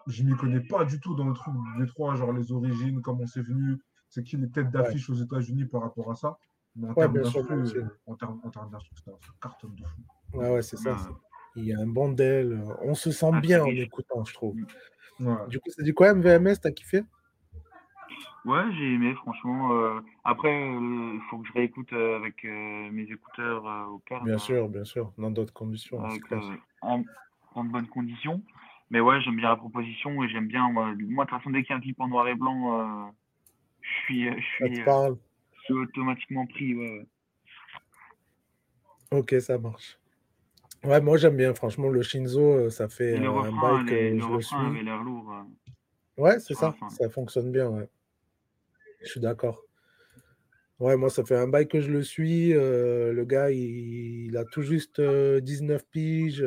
[0.07, 3.25] je m'y connais pas du tout dans le truc des trois, genre les origines, comment
[3.25, 3.79] c'est venu,
[4.09, 6.37] c'est qui les têtes d'affiche aux États-Unis par rapport à ça.
[6.76, 7.43] Mais en termes d'instru,
[7.78, 10.38] euh, en termes c'est un carton de fou.
[10.38, 10.97] Ouais, ouais, c'est ça.
[11.55, 12.53] Il y a un bordel.
[12.53, 14.55] Euh, on se sent bien en écoutant, je trouve.
[15.49, 17.03] Du coup, c'est du quoi MVMS, t'as kiffé?
[18.45, 19.71] Ouais, j'ai aimé, franchement.
[19.74, 24.24] Euh, après, il faut que je réécoute avec mes écouteurs au cœur.
[24.24, 26.03] Bien sûr, bien sûr, dans d'autres conditions.
[26.82, 27.03] en,
[27.53, 28.41] en, bonnes conditions.
[28.89, 30.69] Mais ouais, j'aime bien la proposition et j'aime bien.
[30.71, 33.13] Moi, de toute façon, dès qu'il y a un clip en noir et blanc,
[33.84, 35.15] je suis, je suis, euh, je
[35.64, 36.76] suis automatiquement pris.
[36.76, 37.07] Ouais,
[39.11, 39.99] Ok, ça marche.
[40.84, 44.28] Ouais, moi j'aime bien, franchement, le Shinzo, euh, ça fait le un bail que je
[44.34, 44.55] le suis.
[44.55, 45.32] avait l'air lourd.
[46.18, 47.89] Ouais, c'est ça, ça fonctionne bien, ouais.
[49.01, 49.61] Je suis d'accord.
[50.80, 52.49] Ouais, moi, ça fait un bail que je le suis.
[52.53, 56.45] le gars, il, a tout juste 19 piges.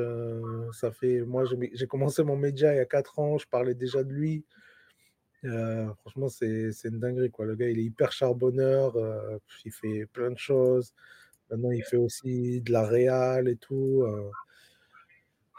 [0.72, 3.38] ça fait, moi, j'ai commencé mon média il y a 4 ans.
[3.38, 4.44] Je parlais déjà de lui.
[5.44, 7.30] Euh, franchement, c'est une dinguerie.
[7.30, 7.46] Quoi.
[7.46, 10.92] Le gars, il est hyper charbonneur, euh, il fait plein de choses.
[11.50, 14.02] Maintenant, il fait aussi de la réal et tout.
[14.02, 14.30] Euh.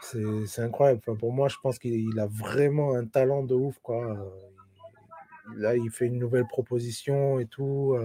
[0.02, 1.00] c'est incroyable.
[1.06, 3.78] Enfin, pour moi, je pense qu'il a vraiment un talent de ouf.
[3.82, 4.16] Quoi.
[5.56, 7.96] Là, il fait une nouvelle proposition et tout.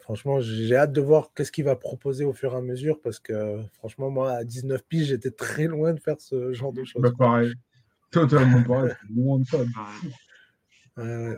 [0.00, 3.18] franchement, j'ai hâte de voir qu'est-ce qu'il va proposer au fur et à mesure parce
[3.18, 7.00] que, franchement, moi, à 19 piges, j'étais très loin de faire ce genre de choses.
[7.00, 7.54] Bah, pareil.
[8.14, 8.92] Totalement pareil.
[9.14, 9.58] loin de ça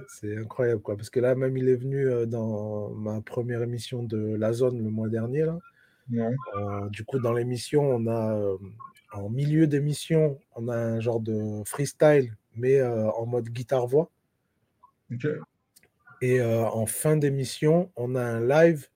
[0.09, 0.97] c'est incroyable, quoi.
[0.97, 4.91] Parce que là, même, il est venu dans ma première émission de La Zone le
[4.91, 5.47] mois dernier.
[5.47, 5.59] Là.
[6.91, 8.39] du coup, dans l'émission, on a,
[9.13, 14.11] en milieu d'émission, on a un genre de freestyle, mais en mode guitare-voix.
[16.21, 18.89] Et en fin d'émission, on a un live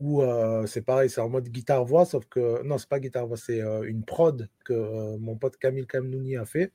[0.00, 0.22] où
[0.66, 4.48] c'est pareil, c'est en mode guitare-voix, sauf que, non, c'est pas guitare-voix, c'est une prod
[4.64, 6.72] que mon pote Camille Kamnouni a fait.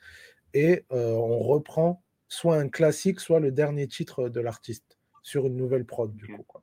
[0.53, 5.85] Et on reprend soit un classique, soit le dernier titre de l'artiste sur une nouvelle
[5.85, 6.61] prod, du coup, quoi.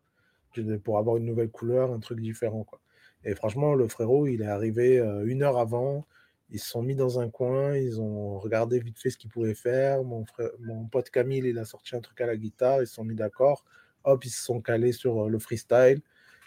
[0.85, 2.81] Pour avoir une nouvelle couleur, un truc différent, quoi.
[3.25, 6.07] Et franchement, le frérot, il est arrivé euh, une heure avant.
[6.51, 9.55] Ils se sont mis dans un coin, ils ont regardé vite fait ce qu'ils pouvaient
[9.55, 10.03] faire.
[10.03, 12.95] Mon, frère, mon pote Camille, il a sorti un truc à la guitare, ils se
[12.95, 13.65] sont mis d'accord.
[14.05, 16.01] Hop, ils se sont calés sur euh, le freestyle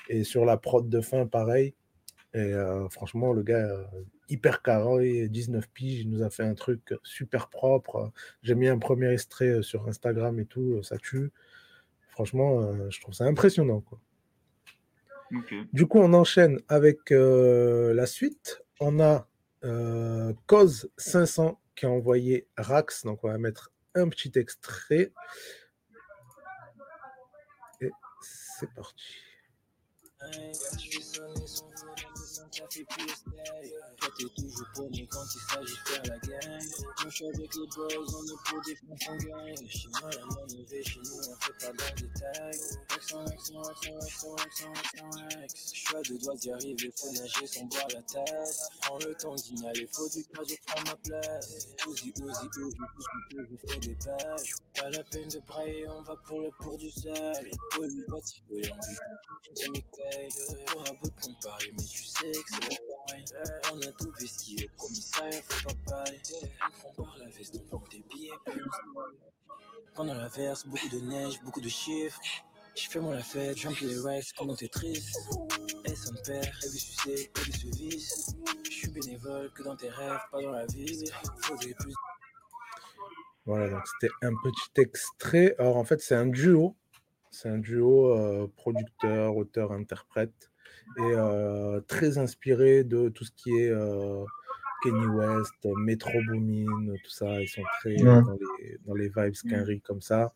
[0.09, 1.75] et sur la prod de fin, pareil.
[2.35, 2.51] Et
[2.89, 3.87] franchement, le gars,
[4.34, 8.11] hyper carré, 19 piges, il nous a fait un truc super propre.
[8.41, 11.31] J'ai mis un premier extrait sur Instagram et tout, ça tue.
[12.09, 13.81] Franchement, je trouve ça impressionnant.
[13.81, 13.99] Quoi.
[15.71, 18.61] Du coup, on enchaîne avec la suite.
[18.79, 19.27] On a
[20.47, 23.05] Cause 500 qui a envoyé Rax.
[23.05, 25.13] Donc, on va mettre un petit extrait.
[27.81, 29.03] Et c'est parti
[32.54, 33.34] ça fait plus style.
[33.97, 36.64] Toi t'es toujours paumé quand il s'agit de faire la gang.
[36.82, 39.68] Moi je suis avec les boys, on est pour défoncer en gang.
[39.68, 42.95] Chez moi la monnaie, chez nous on fait pas dans les tags.
[42.95, 45.47] Accent, accent, accent, accent, accent, accent, accent.
[45.49, 48.47] Je suis deux doigts d'y arriver, faut nager sans boire la tête.
[48.82, 51.68] Prends le temps d'ignaler, faut du cas, je prends ma place.
[51.88, 52.78] Ouzi, ouzi, ouzi,
[53.32, 54.54] que je fais des pages.
[54.76, 56.88] Pas la peine de brailler, on va pour le pour du.
[56.88, 58.97] Ouzi, pas si peu l'envie.
[59.56, 60.30] J'ai mes cailles,
[60.68, 62.42] t'auras beau de comparer, mais tu sais
[63.71, 66.21] on a tout vu ce qui est faut pas parler.
[66.85, 68.31] On part la veste, on porte des billets,
[69.95, 72.19] Pendant la verse, beaucoup de neige, beaucoup de chiffres.
[72.75, 74.33] Je fais moi la fête, j'emplis les racks.
[75.85, 78.35] Et son père, et du succès, et du service.
[78.63, 81.03] Je suis bénévole que dans tes rêves, pas dans la vie.
[81.41, 81.93] Faudrait plus.
[83.45, 85.55] Voilà, donc c'était un petit extrait.
[85.59, 86.75] Alors en fait, c'est un duo.
[87.29, 90.53] C'est un duo euh, producteur, auteur, interprète
[90.97, 93.71] et très inspiré de tout ce qui est
[94.84, 97.41] Kenny West, Metro Boomin, tout ça.
[97.41, 98.21] Ils sont très dans,
[98.59, 99.81] les, dans, les, vibes Kenry mmh.
[99.81, 100.34] comme ça.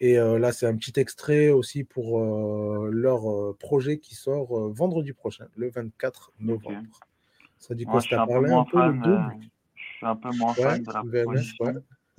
[0.00, 2.18] Et là, c'est un petit extrait aussi pour
[2.90, 7.00] leur projet qui sort vendredi prochain, le 24 novembre.
[7.60, 8.00] Ça dit quoi?
[8.00, 9.50] Ça parlé un peu le double?
[9.74, 11.72] Je suis un peu moins fan de la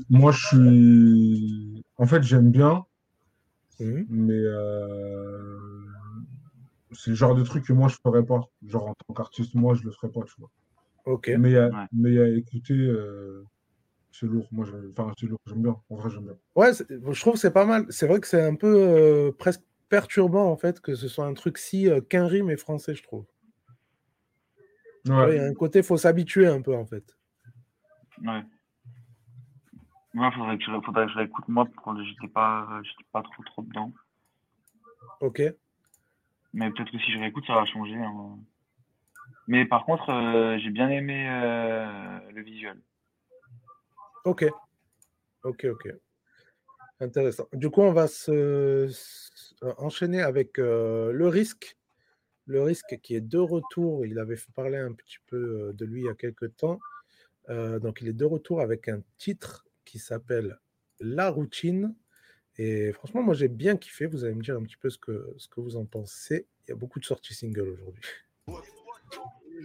[0.10, 1.86] Moi, je suis.
[1.98, 2.86] En fait, j'aime bien.
[3.80, 4.04] Mmh.
[4.10, 4.44] Mais
[6.94, 8.42] c'est le genre de truc que moi je ferais pas.
[8.66, 10.50] Genre en tant qu'artiste, moi je le ferais pas, tu vois.
[11.06, 11.32] Ok.
[11.38, 11.56] Mais,
[11.92, 13.46] mais à écouter, euh,
[14.12, 14.48] c'est lourd.
[14.52, 15.78] Moi, enfin, c'est lourd, j'aime bien.
[15.90, 16.38] En vrai, j'aime bien.
[16.56, 17.86] Ouais, je trouve que c'est pas mal.
[17.90, 21.34] C'est vrai que c'est un peu euh, presque perturbant en fait que ce soit un
[21.34, 23.26] truc si euh, qu'un rime est français, je trouve.
[25.08, 25.36] Ouais.
[25.36, 27.18] Il y a un côté, faut s'habituer un peu en fait.
[28.24, 28.44] Ouais.
[30.14, 33.24] Moi, faudrait que je, faudrait que je l'écoute moi, parce que j'étais pas, j'étais pas
[33.24, 33.92] trop trop dedans.
[35.22, 35.42] Ok.
[36.54, 37.96] Mais peut-être que si je réécoute, ça va changer.
[37.96, 38.38] Hein.
[39.48, 42.80] Mais par contre, euh, j'ai bien aimé euh, le visuel.
[44.26, 44.46] Ok.
[45.44, 45.94] Ok, ok.
[47.00, 47.48] Intéressant.
[47.54, 48.90] Du coup, on va se,
[49.78, 51.78] enchaîner avec euh, le risque.
[52.46, 54.06] Le risque qui est de retour.
[54.06, 56.80] Il avait parlé un petit peu de lui il y a quelques temps.
[57.50, 60.60] donc, il est de retour avec un titre qui s'appelle
[61.00, 61.96] La routine.
[62.58, 64.06] Et franchement, moi j'ai bien kiffé.
[64.06, 66.48] Vous allez me dire un petit peu ce que, ce que vous en pensez.
[66.68, 68.04] Il y a beaucoup de sorties singles aujourd'hui.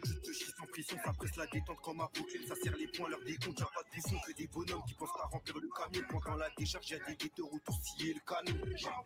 [0.01, 3.67] Pression, ça presse la détente comme à Brooklyn, ça serre les poings, leur décompte, y'a
[3.67, 6.07] pas de défauts que des bonhommes qui pensent à remplir le camion.
[6.11, 8.59] Pendant la décharge, y'a des guetteurs autour scier le canon.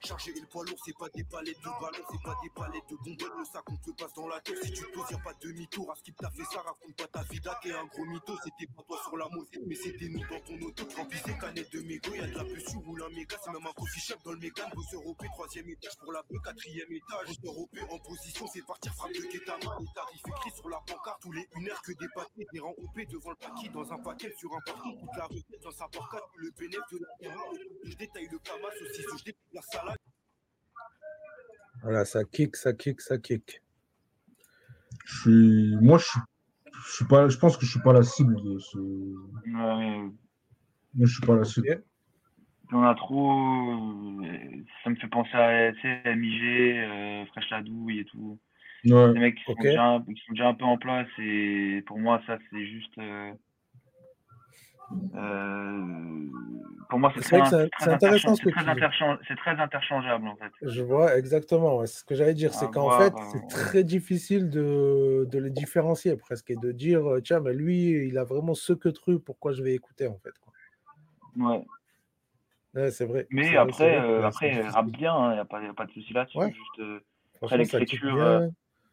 [0.04, 2.96] Charger le poids lourd, c'est pas des palettes de ballon, c'est pas des palettes de
[2.96, 4.64] bonbonnes, le sac on te passe dans la tête.
[4.64, 7.06] Si tu poses, y'a pas de demi-tour, à ce qui t'a fait ça, raconte pas
[7.06, 10.26] ta vie, t'es un gros mytho, c'était pas toi sur la moto, mais c'était nous
[10.28, 10.84] dans ton auto.
[10.96, 13.72] Remplis ces canettes de mégo, y'a de la sur roule un méga, c'est même un
[13.72, 17.36] coffee shop dans le méga, bosseur OP, troisième étage pour la peu, quatrième étage.
[17.90, 21.46] En position, c'est partir frappe de Ketama, les tarifs écrits sur la pancarte, tous les
[21.56, 24.50] une heure que des paquets, des rangs OP devant le paquet, dans un paquet sur
[24.54, 27.38] un parking, toute la recette dans sa porcade, le bénéfice de la terre,
[27.84, 29.98] je détaille le camas aussi, je détaille la salade.
[31.82, 33.62] Voilà, ça kick, ça kick, ça kick.
[35.06, 35.76] Je suis...
[35.80, 36.20] Moi, je suis...
[36.72, 38.78] je suis pas, je pense que je suis pas la cible de ce.
[38.78, 40.10] Ouais.
[40.94, 41.82] Moi, je suis pas la cible.
[42.72, 43.32] On a trop.
[44.84, 46.42] Ça me fait penser à, tu sais, MIG,
[46.76, 48.38] euh, Fraîche la douille et tout.
[48.84, 49.12] Ouais.
[49.12, 52.20] Les mecs qui, sont déjà, qui, sont déjà, un peu en place et pour moi,
[52.26, 52.96] ça, c'est juste.
[52.98, 53.32] Euh,
[55.14, 56.26] euh,
[56.88, 60.50] pour moi, c'est très, très, très, intéressant C'est très interchangeable en fait.
[60.62, 61.84] Je vois exactement.
[61.86, 66.16] ce que j'allais dire, c'est qu'en fait, c'est euh, très difficile de, de, les différencier
[66.16, 69.62] presque et de dire tiens, mais lui, il a vraiment ce que truc, pourquoi je
[69.62, 70.32] vais écouter en fait.
[70.40, 70.52] Quoi.
[71.36, 71.64] Ouais.
[72.74, 73.28] ouais c'est vrai.
[73.30, 76.12] Mais après, vrai, après, il rappe bien, il hein, n'y a, a, pas de souci
[76.14, 76.38] là-dessus.
[76.48, 77.02] Juste,
[77.42, 78.50] après, l'écriture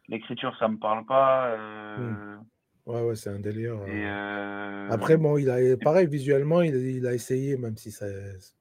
[0.08, 1.48] L'écriture, ça me parle pas.
[1.48, 1.98] Euh...
[1.98, 2.44] Mmh.
[2.86, 3.74] Ouais, ouais, c'est un délire.
[3.86, 4.88] Et euh...
[4.90, 8.06] Après, bon, il a pareil visuellement, il, il, a essayé, même si ça,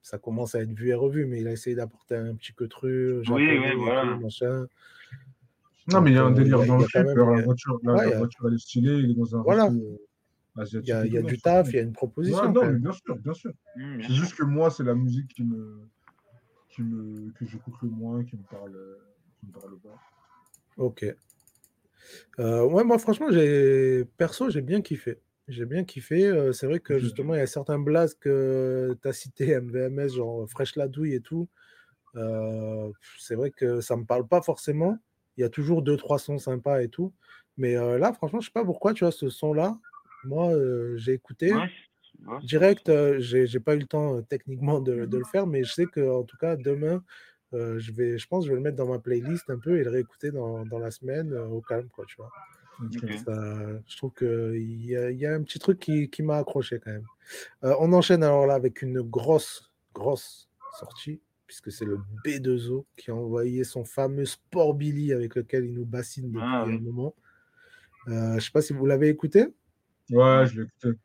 [0.01, 3.21] ça commence à être vu et revu, mais il a essayé d'apporter un petit queutru.
[3.29, 4.17] Oui, oui, voilà.
[4.17, 4.67] machin.
[5.87, 7.05] Non, mais il y a un délire dans le clip.
[7.05, 9.41] La voiture, la, ouais, la voiture, elle est stylée, il est dans un.
[9.41, 9.69] Voilà.
[10.73, 12.41] Il y a, il y a du taf, il y a une proposition.
[12.41, 13.51] Ouais, non, mais bien sûr, bien sûr.
[13.75, 15.87] Mmh, c'est juste que moi, c'est la musique qui me,
[16.69, 18.75] qui me, que j'écoute le moins, qui me parle,
[19.39, 19.97] qui me parle pas.
[20.77, 21.05] Ok.
[22.39, 25.19] Euh, ouais, moi, franchement, j'ai perso, j'ai bien kiffé.
[25.47, 26.25] J'ai bien kiffé.
[26.25, 30.09] euh, c'est vrai que justement, il y a certains blazes que tu as cités, MVMS,
[30.09, 31.47] genre Fresh La Douille et tout.
[32.15, 34.97] euh, c'est vrai que ça me parle pas forcément.
[35.37, 37.13] Il y a toujours deux, trois sons sympas et tout.
[37.57, 39.77] Mais euh, là, franchement, je sais pas pourquoi, tu vois, ce son-là,
[40.25, 41.53] moi, euh, j'ai écouté.
[41.53, 41.69] Ouais,
[42.25, 45.63] ouais, Direct, euh, j'ai pas eu le temps euh, techniquement de, de le faire, mais
[45.63, 47.03] je sais que en tout cas demain,
[47.53, 49.77] euh, je vais, je pense, que je vais le mettre dans ma playlist un peu
[49.79, 52.31] et le réécouter dans, dans la semaine euh, au calme, quoi, tu vois.
[53.25, 53.33] Ça,
[53.87, 56.91] je trouve qu'il y a, y a un petit truc qui, qui m'a accroché quand
[56.91, 57.05] même.
[57.63, 63.09] Euh, on enchaîne alors là avec une grosse, grosse sortie, puisque c'est le B2O qui
[63.09, 67.15] a envoyé son fameux Sport Billy avec lequel il nous bassine depuis Ah, un moment.
[68.09, 69.47] Euh, je sais pas si vous l'avez écouté.
[70.11, 70.99] Ouais, je l'ai écouté.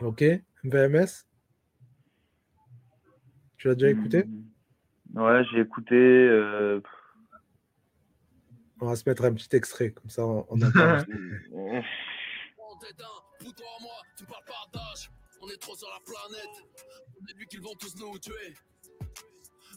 [0.00, 0.24] Ok.
[0.64, 1.26] VMS.
[3.56, 4.24] Tu l'as déjà écouté?
[4.24, 4.42] Hmm.
[5.14, 5.94] Ouais, j'ai écouté.
[5.94, 6.80] euh,
[8.80, 11.02] On va se mettre un petit extrait, comme ça on, on euh,
[11.52, 13.04] On t'éteint,
[13.40, 15.10] pour-toi moi, tu parles partage.
[15.40, 16.66] On est trop sur la planète.
[17.28, 18.54] Est lui qu'ils vont tous nous tuer.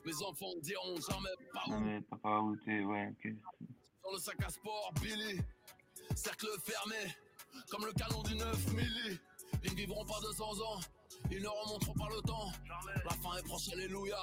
[0.05, 1.79] Mes enfants diront jamais pas où.
[1.79, 3.33] mais t'as pas où t'es, ouais, ok.
[4.03, 5.39] Dans le sac à sport, Billy.
[6.15, 6.95] Cercle fermé,
[7.71, 9.19] comme le canon du 9 milli.
[9.63, 10.79] Ils ne vivront pas 200 ans,
[11.31, 12.51] ils ne remonteront pas le temps.
[13.03, 14.17] La fin est proche, alléluia.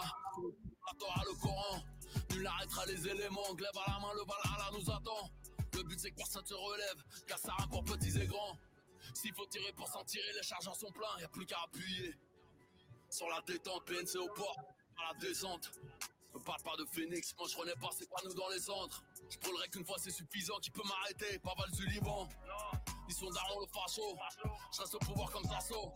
[0.86, 1.82] La le Coran.
[2.30, 3.54] Nul n'arrêtera les éléments.
[3.54, 5.30] Glaive à la main, le Valhalla nous attend.
[5.74, 8.58] Le but c'est que personne se relève, car ça pour petits et grands.
[9.14, 12.14] S'il faut tirer pour s'en tirer, les chargeurs sont pleins, y a plus qu'à appuyer.
[13.10, 14.56] Sur la détente, PNC au port,
[14.98, 15.70] à la descente.
[16.34, 19.02] Me parle pas de Phoenix, moi je connais pas c'est quoi nous dans les centres?
[19.28, 22.28] Je brûlerai qu'une fois c'est suffisant, qui peut m'arrêter, pas Val Liban.
[23.08, 24.16] Ils sont darons le facho,
[24.74, 25.92] je reste au pouvoir comme Sasso.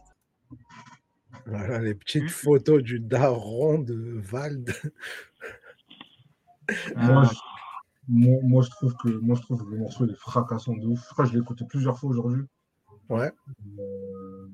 [1.47, 4.73] Voilà les petites photos du daron de Vald.
[6.97, 7.39] Moi, Euh, je,
[8.09, 10.87] moi, moi, je trouve que, moi, je trouve que le morceau il est fracassant de
[10.87, 11.01] ouf.
[11.09, 12.43] Je crois que je l'ai écouté plusieurs fois aujourd'hui.
[13.09, 13.31] Ouais.
[13.79, 14.49] Euh,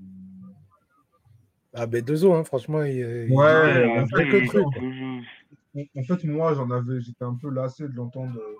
[1.74, 4.66] Ah, B2O, hein, franchement, il, il- Ouais, il y a après, quelques il- trucs.
[5.74, 8.56] en- en fait, moi, j'en avais, j'étais un peu lassé de l'entendre euh,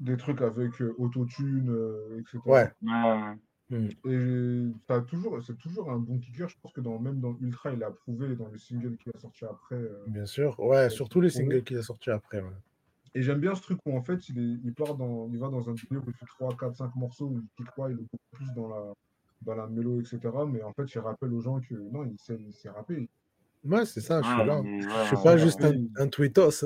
[0.00, 2.38] des trucs avec euh, autotune, euh, etc.
[2.44, 2.72] Ouais.
[2.82, 3.34] Ouais,
[3.72, 6.48] Et ça a toujours, c'est toujours un bon kicker.
[6.48, 9.18] Je pense que dans, même dans Ultra, il a prouvé dans le single qu'il a
[9.18, 9.76] sorti après.
[9.76, 10.04] euh.
[10.08, 10.58] Bien sûr.
[10.60, 12.40] Ouais, surtout les singles qu'il a sortis après.
[12.40, 12.50] ouais.
[13.14, 15.48] Et j'aime bien ce truc où en fait, il, est, il, part dans, il va
[15.48, 17.94] dans un délire où il fait 3, 4, 5 morceaux où il kick pas, il
[17.98, 18.92] est beaucoup plus dans la,
[19.42, 20.18] dans la mélo, etc.
[20.50, 23.08] Mais en fait, il rappelle aux gens que non, il sait, il sait rapper.
[23.64, 24.62] Ouais, c'est ça, je suis Ouais, là.
[25.02, 26.64] Je suis pas juste un, un tweetos.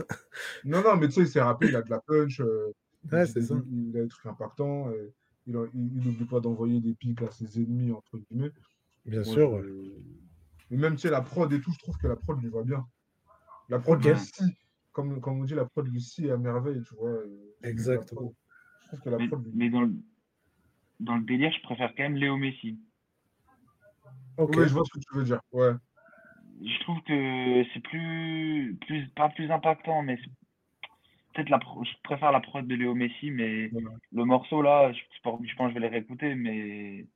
[0.65, 2.41] Non, non, mais tu sais, il sait rapper, il a de la punch.
[2.41, 2.73] euh,
[3.13, 3.55] Ouais, il, c'est ça.
[3.71, 4.91] il- il a des trucs impactants.
[4.93, 5.13] et
[5.47, 8.51] il n'oublie pas d'envoyer des pics à ses ennemis, entre guillemets.
[9.05, 9.63] Bien Moi, sûr.
[9.63, 9.93] je-.
[10.71, 12.63] Et même, tu sais, la prod et tout, je trouve que la prod lui va
[12.63, 12.85] bien.
[13.69, 14.13] La prod Ok.
[14.13, 14.57] lui scie.
[14.93, 17.23] Comme, comme on dit, la prod lui scie à merveille, tu vois.
[17.25, 18.35] et- Exactement.
[18.83, 19.53] Je trouve que la Mais, prod lui...
[19.55, 19.95] mais dans, le,
[21.01, 22.79] dans le délire, je préfère quand même Léo Messi.
[24.39, 24.55] Ok.
[24.55, 25.41] Je vois ce que tu veux dire.
[25.53, 25.73] Ouais.
[26.61, 30.19] Je trouve que c'est plus, plus, pas plus impactant, mais
[31.37, 33.70] peut-être la, pro- je préfère la prod de Léo Messi, mais
[34.12, 37.07] le morceau là, je, je pense que je vais les réécouter, mais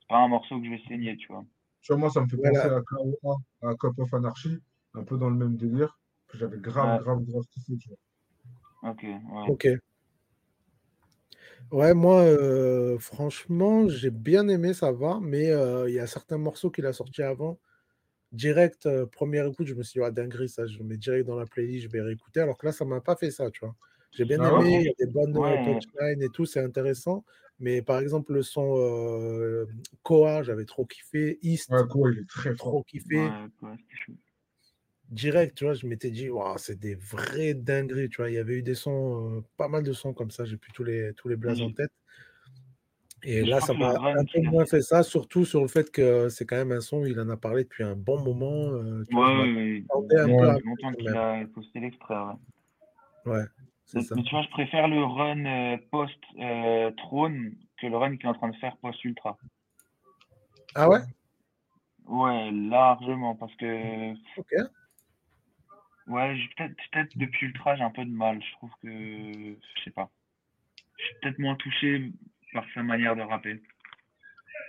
[0.00, 1.44] c'est pas un morceau que je vais saigner, tu vois.
[1.88, 2.66] Vois, moi, ça me fait Voilà.
[2.66, 3.36] penser à KOA,
[3.68, 4.58] à Cop of Anarchy,
[4.94, 5.98] un peu dans le même délire,
[6.28, 6.98] que j'avais grave, Ouais.
[6.98, 7.98] grave, grave kiffé, tu vois.
[8.82, 9.50] Ok, ouais.
[9.52, 9.66] Ok.
[11.70, 16.38] Ouais, moi, euh, franchement, j'ai bien aimé, ça va, mais euh, il y a certains
[16.38, 17.58] morceaux qu'il a sortis avant.
[18.32, 21.26] Direct, euh, première écoute, je me suis dit, ah, dinguerie, ça, je le mets direct
[21.26, 22.40] dans la playlist, je vais réécouter.
[22.40, 23.74] Alors que là, ça m'a pas fait ça, tu vois.
[24.12, 25.58] J'ai bien Ah aimé, il y a des bonnes euh, Ouais.
[25.58, 27.24] punchlines et tout, c'est intéressant.
[27.58, 29.66] Mais par exemple, le son euh,
[30.04, 31.38] Koa, j'avais trop kiffé.
[31.42, 32.76] East, Ouais, quoi, il est très fort.
[32.76, 33.34] trop kiffé.
[33.62, 33.76] Ouais,
[35.08, 38.30] direct, tu vois, je m'étais dit, waouh, c'est des vrais dingueries, tu vois.
[38.30, 40.72] Il y avait eu des sons, euh, pas mal de sons comme ça, j'ai plus
[40.72, 41.72] tous les, tous les blazes en Mhm.
[41.72, 41.90] tête.
[43.22, 45.90] Et Je là, ça m'a un peu moins fait- fait ça, surtout sur le fait
[45.90, 48.72] que c'est quand même un son, il en a parlé depuis un bon moment.
[48.72, 52.32] euh, Ouais, un peu à fait longtemps qu'il a posté l'extrait, ouais.
[53.26, 53.44] Ouais,
[53.84, 54.14] c'est Mais, ça.
[54.16, 58.34] mais tu vois, je préfère le run euh, post-trône que le run qu'il est en
[58.34, 59.36] train de faire post-ultra.
[60.74, 61.00] Ah ouais?
[62.06, 64.52] Ouais, largement, parce que Ok.
[66.06, 68.42] Ouais, peut-être peut-être depuis Ultra, j'ai un peu de mal.
[68.42, 70.10] Je trouve que je sais pas.
[70.98, 72.10] Je suis peut-être moins touché
[72.52, 73.62] par sa manière de rapper.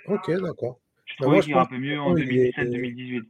[0.06, 0.80] Ok, d'accord.
[1.06, 3.24] Je Bah, trouvais qu'il rappait mieux en il est- 2017-2018.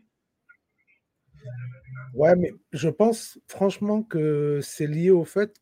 [2.14, 5.61] Ouais, mais je pense franchement que c'est lié au fait,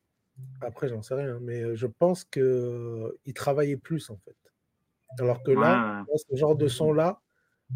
[0.61, 4.36] après j'en sais rien, mais je pense qu'il travaillait plus en fait.
[5.20, 7.22] Alors que là, Ouais, ce genre de son-là,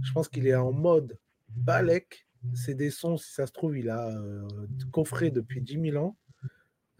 [0.03, 1.17] je pense qu'il est en mode
[1.49, 2.27] balèque.
[2.55, 4.47] C'est des sons, si ça se trouve, il a euh,
[4.91, 6.17] coffré depuis 10 000 ans.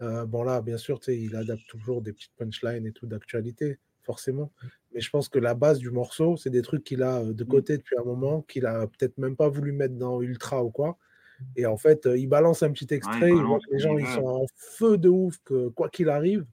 [0.00, 4.52] Euh, bon, là, bien sûr, il adapte toujours des petites punchlines et tout d'actualité, forcément.
[4.92, 7.76] Mais je pense que la base du morceau, c'est des trucs qu'il a de côté
[7.78, 10.98] depuis un moment, qu'il a peut-être même pas voulu mettre dans Ultra ou quoi.
[11.56, 14.26] Et en fait, il balance un petit extrait, il voit que les gens ils sont
[14.26, 16.46] en feu de ouf, que quoi qu'il arrive.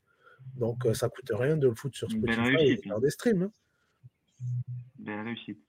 [0.56, 3.44] Donc, ça coûte rien de le foutre sur Spotify et faire des streams.
[3.44, 3.52] Hein.
[4.98, 5.60] Belle réussite.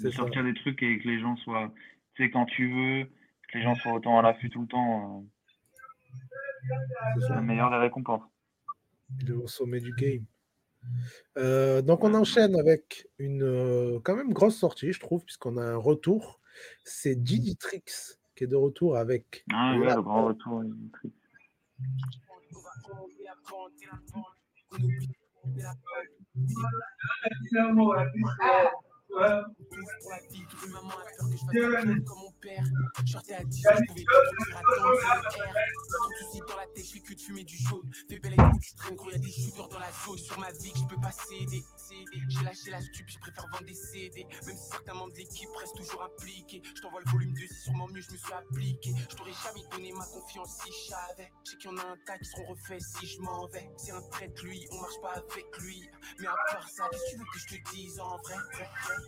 [0.00, 1.72] De sortir des trucs et que les gens soient.
[2.14, 3.04] Tu sais, quand tu veux,
[3.48, 5.24] que les gens soient autant à l'affût tout le temps.
[7.20, 8.22] C'est la meilleure des récompenses.
[9.20, 10.24] Il est au sommet du game.
[11.38, 15.62] Euh, donc on enchaîne avec une euh, quand même grosse sortie, je trouve, puisqu'on a
[15.62, 16.40] un retour.
[16.84, 17.84] C'est Diditrix
[18.34, 19.44] qui est de retour avec.
[19.52, 20.62] Ah ouais, le grand retour.
[24.78, 25.08] vie,
[27.48, 28.89] toute
[30.68, 32.64] maman a peur que je fasse comme mon père.
[33.06, 34.04] Shorté à 10 je pouvais.
[35.90, 37.90] Ton souci dans la tête, je fais que de fumer du jaune.
[38.08, 40.18] Fais belle écoute, tu traînes gros, y'a des shooters dans la zone.
[40.18, 41.64] Sur ma vie, que je peux pas céder.
[42.28, 44.26] J'ai lâché la stup, je préfère vendre des CD.
[44.46, 46.62] Même si certains membres d'équipe restent toujours impliqués.
[46.64, 48.92] Je t'envoie le volume 2, c'est sûrement mieux, je me suis appliqué.
[49.10, 51.30] Je t'aurais jamais donné ma confiance si j'avais.
[51.44, 53.70] Je sais qu'il y en a un tas qui seront refaits si je m'en vais.
[53.76, 55.88] C'est un trait lui, on marche pas avec lui.
[56.20, 58.36] Mais à part ça, qu'est-ce que tu veux que je te dise en vrai?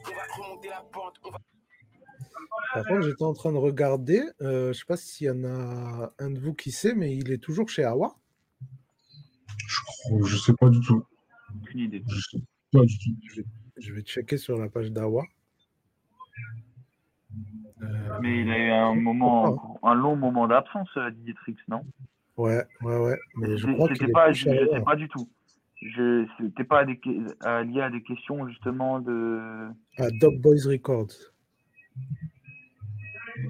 [0.06, 1.38] On va remonter la pente, on va.
[2.74, 4.22] Par contre, j'étais en train de regarder.
[4.40, 7.14] Euh, je ne sais pas s'il y en a un de vous qui sait, mais
[7.14, 8.16] il est toujours chez Awa.
[10.08, 11.04] Je ne sais pas du tout.
[11.60, 12.02] Aucune idée.
[12.08, 12.42] Je sais
[12.72, 13.44] pas du tout.
[13.76, 15.24] Je vais, checker sur la page d'Awa.
[17.82, 21.82] Euh, mais il a eu un moment, un long moment d'absence, euh, Didier Trix, non?
[22.36, 23.18] Ouais, ouais, ouais.
[23.36, 25.28] Mais je crois qu'il pas, je ne sais pas du tout.
[25.82, 29.68] Je n'était pas lié à des questions justement de.
[29.98, 31.32] À Dog Boys Records.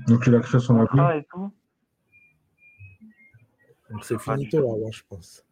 [0.07, 1.01] Donc il a créé son appli.
[1.19, 1.53] et tout.
[3.91, 5.45] Donc c'est finito là, je pense.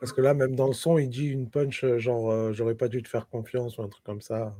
[0.00, 2.74] Parce que là, même dans le son, il dit une punch euh, genre euh, j'aurais
[2.74, 4.56] pas dû te faire confiance ou un truc comme ça.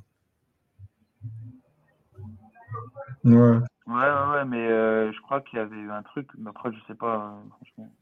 [3.25, 3.35] Ouais.
[3.35, 6.73] Ouais, ouais, ouais mais euh, je crois qu'il y avait eu un truc, mais après,
[6.73, 7.93] je sais pas, franchement.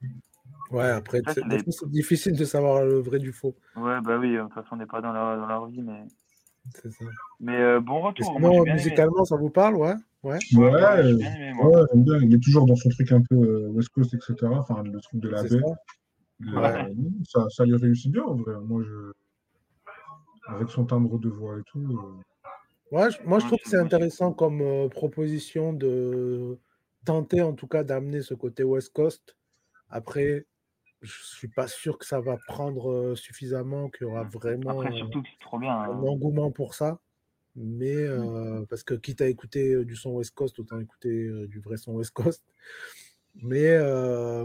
[0.71, 3.57] Ouais, après, c'est difficile de savoir le vrai du faux.
[3.77, 6.05] Ouais, bah oui, de toute façon, on n'est pas dans la, dans la vie, mais.
[6.75, 7.05] C'est ça.
[7.41, 8.33] Mais euh, bon retour.
[8.37, 9.95] Sinon, musicalement, ça vous parle, ouais?
[10.23, 12.19] Ouais, ouais, ouais, j'aime bien.
[12.21, 14.35] Il est toujours dans son truc un peu euh, West Coast, etc.
[14.53, 15.49] Enfin, le truc de la baie.
[15.49, 16.61] Ça.
[17.25, 18.55] ça, ça, lui réussit bien, en vrai.
[18.63, 19.13] Moi, je...
[20.49, 21.81] Avec son timbre de voix et tout.
[21.81, 22.97] Euh...
[22.97, 26.59] Ouais, moi, je trouve que c'est intéressant comme euh, proposition de
[27.05, 29.37] tenter, en tout cas, d'amener ce côté West Coast.
[29.91, 30.47] Après,
[31.03, 35.89] je suis pas sûr que ça va prendre suffisamment, qu'il y aura vraiment un hein.
[35.89, 37.01] engouement pour ça.
[37.57, 38.67] Mais mmh.
[38.69, 42.13] parce que quitte à écouter du son West Coast, autant écouter du vrai son West
[42.13, 42.45] Coast.
[43.43, 43.77] Mais,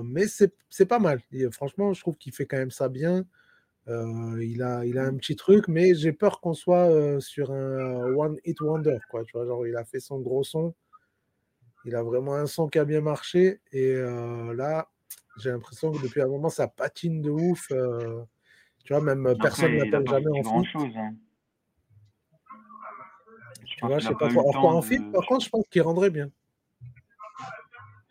[0.03, 1.21] mais c'est pas mal.
[1.51, 3.25] franchement, je trouve qu'il fait quand même ça bien.
[3.87, 5.17] il, a, il a un mmh.
[5.17, 8.97] petit truc, mais j'ai peur qu'on soit sur un One Hit Wonder.
[9.09, 10.73] Quoi, tu vois, genre, il a fait son gros son.
[11.85, 13.61] Il a vraiment un son qui a bien marché.
[13.71, 14.89] Et là,
[15.37, 17.71] j'ai l'impression que depuis un moment, ça patine de ouf.
[17.71, 18.23] Euh,
[18.83, 20.71] tu vois, même personne ne l'appelle jamais en feat.
[20.71, 21.13] Chose, hein.
[23.65, 24.49] Tu vois, je sais pas trop.
[24.49, 26.29] Alors, en feat, par contre, je pense qu'il rendrait bien.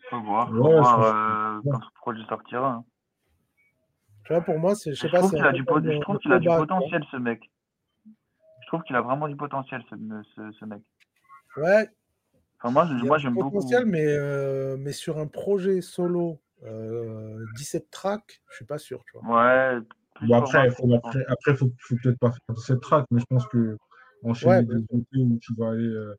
[0.09, 2.73] Faut voir, faut ouais, voir euh, quand ce projet sortira.
[2.73, 2.85] Hein.
[4.25, 5.19] Tu vois, pour moi, c'est, je sais pas.
[5.19, 7.49] Trouve a du je trouve qu'il a du potentiel, ce mec.
[8.05, 9.95] Je trouve qu'il a vraiment du potentiel, ce,
[10.35, 10.81] ce, ce mec.
[11.57, 11.89] Ouais.
[12.59, 13.51] Enfin, moi, moi j'aime beaucoup.
[13.51, 16.39] potentiel, mais, euh, mais sur un projet solo
[17.55, 19.03] 17 euh, tracks, je suis pas sûr.
[19.05, 19.35] Tu vois.
[19.35, 19.79] Ouais.
[20.21, 23.47] Bon, après, il faut, après, faut, faut peut-être pas faire 17 tracks, mais je pense
[23.47, 23.77] que
[24.23, 26.15] enchaîner ouais, des côtés où tu vas aller euh,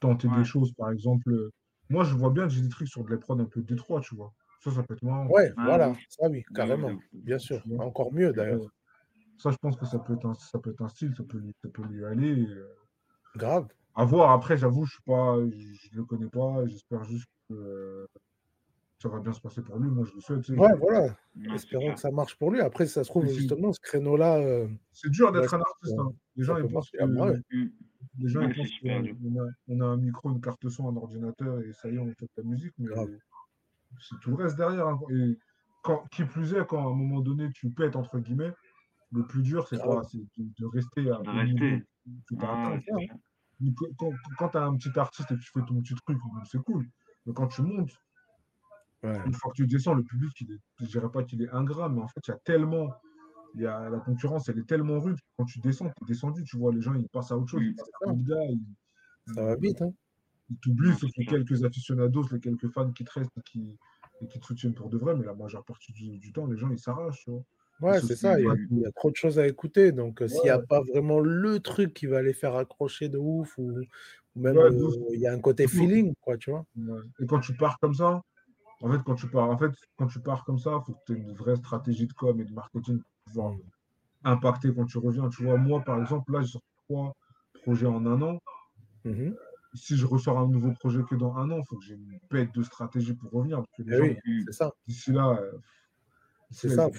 [0.00, 1.30] tenter des choses, par exemple.
[1.30, 1.50] Euh,
[1.88, 4.32] moi, je vois bien j'ai des trucs sur de l'épreuve un peu détroit, tu vois.
[4.62, 5.26] Ça, ça peut être marrant.
[5.28, 6.98] Ouais, voilà, ça oui, carrément.
[7.12, 7.62] Bien sûr.
[7.78, 8.60] Encore mieux d'ailleurs.
[9.38, 11.40] Ça, je pense que ça peut être un, ça peut être un style, ça peut,
[11.62, 12.46] ça peut lui aller.
[13.36, 13.68] Grave.
[13.94, 14.32] À voir.
[14.32, 16.66] Après, j'avoue, je ne pas, je, le connais pas.
[16.66, 18.08] J'espère juste que
[19.00, 19.88] ça va bien se passer pour lui.
[19.88, 20.48] Moi, je le souhaite.
[20.48, 21.16] Ouais, voilà.
[21.54, 22.60] Espérons que ça marche pour lui.
[22.60, 24.38] Après, ça se trouve, justement, ce créneau-là.
[24.38, 25.98] Euh, c'est dur d'être un artiste.
[25.98, 26.12] Hein.
[26.36, 26.98] Les gens, ils pensent que.
[28.18, 31.60] Les gens, ils pensent qu'on a, on a un micro, une carte son, un ordinateur
[31.60, 32.74] et ça y est, on fait de la musique.
[32.78, 32.88] Mais
[34.00, 34.88] c'est tout le reste derrière.
[34.88, 35.00] Hein.
[35.10, 35.38] Et
[35.82, 38.52] quand, qui plus est, quand à un moment donné, tu pètes, entre guillemets,
[39.12, 40.02] le plus dur, c'est quoi?
[40.10, 41.18] C'est de, rester à.
[41.18, 41.84] De rester.
[42.40, 42.76] Ah,
[43.96, 46.18] quand, quand tu as un petit artiste et que tu fais ton petit truc,
[46.50, 46.86] c'est cool.
[47.26, 47.92] Mais quand tu montes,
[49.02, 52.00] une fois que tu descends, le public, je ne dirais pas qu'il est ingrat, mais
[52.00, 52.92] en fait, il y a tellement.
[53.54, 55.16] Il y a, la concurrence, elle est tellement rude.
[55.36, 57.62] Quand tu descends, tu es descendu, tu vois, les gens, ils passent à autre chose.
[59.34, 59.80] ça va vite.
[59.80, 59.90] Hein.
[60.50, 63.78] Ils t'oublient, sauf les quelques aficionados, les quelques fans qui te restent et qui,
[64.20, 66.70] et qui te soutiennent pour de vrai, mais la majeure partie du, temps, les gens,
[66.70, 67.44] ils s'arrachent, tu vois.
[67.80, 69.92] Ouais, c'est ça, il y, a, trop de choses à écouter.
[69.92, 73.56] Donc, s'il n'y a pas vraiment le truc qui va les faire accrocher de ouf,
[73.56, 73.80] ou,
[74.34, 74.56] même
[75.12, 76.64] il y a un côté feeling, quoi, tu vois.
[77.20, 78.22] Et quand tu pars comme ça,
[78.80, 81.04] en fait, quand tu pars, en fait, quand tu pars comme ça, il faut que
[81.06, 83.60] tu aies une vraie stratégie de com et de marketing pour pouvoir mmh.
[84.24, 85.28] impacter quand tu reviens.
[85.28, 87.14] Tu vois, moi, par exemple, là, j'ai trois
[87.62, 88.38] projets en un an.
[89.04, 89.30] Mmh
[89.74, 92.18] si je ressors un nouveau projet que dans un an, il faut que j'ai une
[92.30, 93.62] bête de stratégie pour revenir.
[93.78, 94.72] Eh oui, c'est ça.
[94.86, 95.52] D'ici là, euh,
[96.50, 96.96] c'est ça, il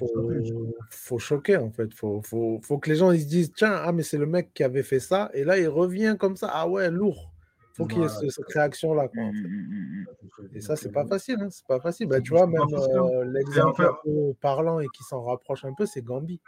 [0.92, 1.86] faut, choquer en fait.
[1.86, 4.28] Il faut, faut, faut, que les gens ils se disent Tiens, ah, mais c'est le
[4.28, 6.50] mec qui avait fait ça, et là il revient comme ça.
[6.54, 7.32] Ah ouais, lourd.
[7.80, 9.08] Il faut qu'il y ait cette réaction-là.
[9.14, 10.06] Mmh, mmh,
[10.42, 11.38] mmh, et ça, c'est pas facile.
[11.40, 12.08] Hein, c'est pas facile.
[12.08, 15.86] Bah, tu vois, même euh, l'exemple un peu parlant et qui s'en rapproche un peu,
[15.86, 16.42] c'est Gambi.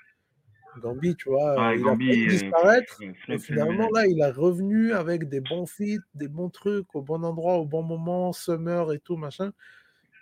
[0.82, 3.00] Gambi, tu vois, il a failli disparaître.
[3.28, 7.24] et finalement, là, il est revenu avec des bons feats, des bons trucs, au bon
[7.24, 9.52] endroit, au bon moment, Summer et tout, machin.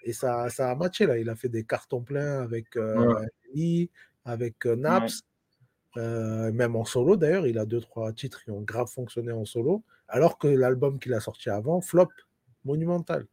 [0.03, 1.17] Et ça, ça a matché, là.
[1.17, 3.25] Il a fait des cartons pleins avec euh,
[4.25, 5.21] avec euh, Naps,
[5.97, 7.47] euh, même en solo, d'ailleurs.
[7.47, 9.83] Il a deux, trois titres qui ont grave fonctionné en solo.
[10.09, 12.09] Alors que l'album qu'il a sorti avant, flop,
[12.65, 13.25] monumental.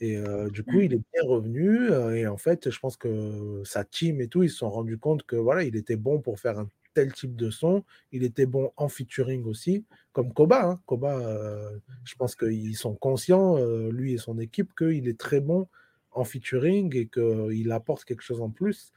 [0.00, 0.18] Et
[0.50, 0.82] du coup, mmh.
[0.82, 1.90] il est bien revenu.
[2.16, 5.22] et en fait, je pense que sa team et tout, ils se sont rendus compte
[5.24, 7.84] que voilà, il était bon pour faire un tel type de son.
[8.12, 10.64] Il était bon en featuring aussi, comme Koba.
[10.64, 10.80] Hein.
[10.86, 11.70] Koba,
[12.04, 13.58] je pense qu'ils sont conscients,
[13.90, 15.68] lui et son équipe, qu'il est très bon
[16.10, 18.92] en featuring et qu'il apporte quelque chose en plus.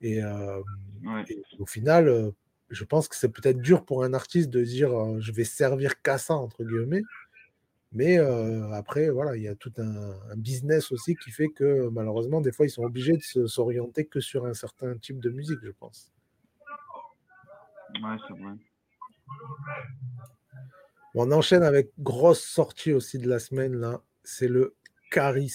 [0.00, 0.20] Et,
[1.58, 2.32] au final,
[2.72, 4.90] je pense que c'est peut-être dur pour un artiste de dire
[5.20, 7.02] je vais servir qu'à ça, entre guillemets.
[7.92, 8.16] Mais
[8.72, 12.66] après, voilà, il y a tout un, business aussi qui fait que malheureusement, des fois,
[12.66, 16.10] ils sont obligés de s'orienter que sur un certain type de musique, je pense.
[18.02, 18.54] Ouais, c'est vrai.
[21.14, 24.00] on enchaîne avec grosse sortie aussi de la semaine, là.
[24.24, 24.74] C'est le
[25.10, 25.52] Caris.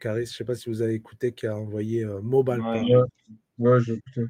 [0.00, 2.94] Caris, je ne sais pas si vous avez écouté, qui a envoyé Mobile Ouais,
[3.58, 4.26] ouais, j'ai écouté.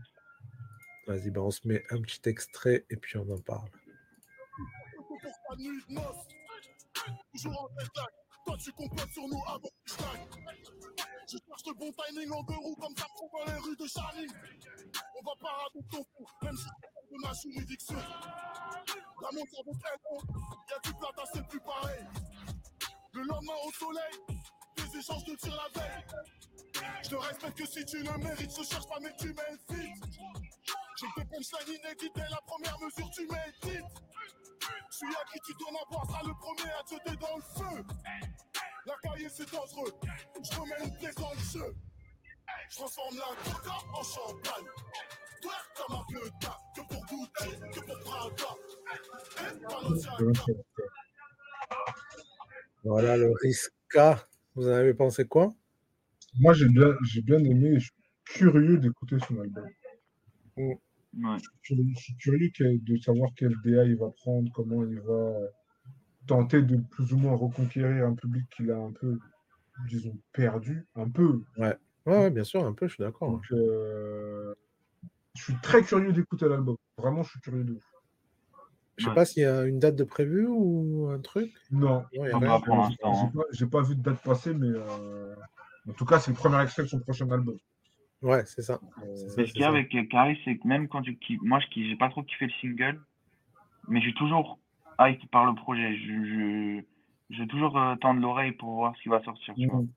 [1.11, 3.69] Vas-y, ben on se met un petit extrait et puis on en parle.
[7.33, 7.69] Toujours en
[8.47, 9.91] toi tu complotes sur nous avant que
[11.27, 13.87] je cherche le bon timing en deux roues comme ça trouve dans les rues de
[13.89, 14.29] Charlie.
[15.19, 17.97] On va pas rater ton fou, même si c'est de ma juridiction.
[17.97, 20.21] La montre vaut très long,
[20.71, 22.07] y'a du plat c'est plus pareil.
[23.15, 24.15] Le lendemain au soleil,
[24.77, 26.05] des échanges de tir la veille.
[27.03, 30.21] Je te respecte que si tu le mérites, je cherche pas mais tu m'invites.
[31.01, 33.85] J'ai des punchlines inédites dès la première mesure, tu m'édites.
[34.91, 37.43] Celui à qui tu donnes à boire sera le premier à te jeter dans le
[37.43, 37.85] feu.
[38.85, 39.95] La cahier c'est dangereux,
[40.43, 41.75] je remets une pièce dans le jeu.
[42.69, 44.67] Je transforme la coca en champagne.
[45.41, 46.31] Toi, comme un peu
[46.77, 48.51] que pour goûter, que pour Prada.
[52.85, 54.29] Voilà le Risca.
[54.55, 55.55] Vous en avez pensé quoi?
[56.39, 57.79] Moi, j'ai bien, j'ai bien aimé.
[57.79, 57.95] Je suis
[58.25, 59.67] curieux d'écouter son album.
[60.57, 60.75] Mm.
[61.13, 65.33] Je, suis curieux de savoir quel DA il va prendre, comment il va
[66.27, 69.19] tenter de plus ou moins reconquérir un public qu'il a un peu,
[69.89, 70.87] disons, perdu.
[70.95, 71.43] Un peu.
[71.57, 71.77] Ouais,
[72.07, 73.33] ouais, bien sûr, un peu, je suis d'accord.
[73.33, 74.55] Donc, euh,
[75.35, 76.77] je suis très curieux d'écouter l'album.
[76.97, 77.85] Vraiment, je suis curieux de ouf.
[78.97, 81.51] Je sais pas s'il y a une date de prévu ou un truc.
[81.71, 82.91] Non, hein.
[83.53, 85.35] j'ai pas, vu de date passée, mais euh,
[85.89, 87.57] en tout cas, c'est le premier extrait de son prochain album.
[88.23, 88.81] Ouais, c'est ça.
[89.37, 91.97] Mais ce qu'il y a avec Caris, c'est que même quand tu moi, je n'ai
[91.97, 93.01] pas trop kiffé le single,
[93.89, 94.59] mais j'ai toujours
[94.99, 95.97] hype par le projet.
[95.97, 96.83] Je,
[97.31, 99.55] j'ai toujours euh, tendre l'oreille pour voir ce qui va sortir.
[99.57, 99.89] Mhm.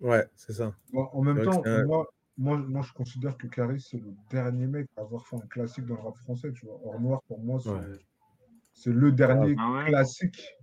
[0.00, 0.74] Ouais, c'est ça.
[0.92, 1.62] en même temps,
[2.36, 5.86] moi, moi, je considère que Caris, c'est le dernier mec à avoir fait un classique
[5.86, 6.52] dans le rap français.
[6.52, 6.80] Tu vois.
[6.84, 7.60] Hors noir, pour moi,
[8.72, 10.56] c'est, le dernier ah classique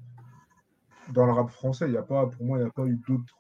[1.13, 1.85] dans le rap français.
[1.88, 3.38] Il y a pas, pour moi, il n'y a pas eu d'autres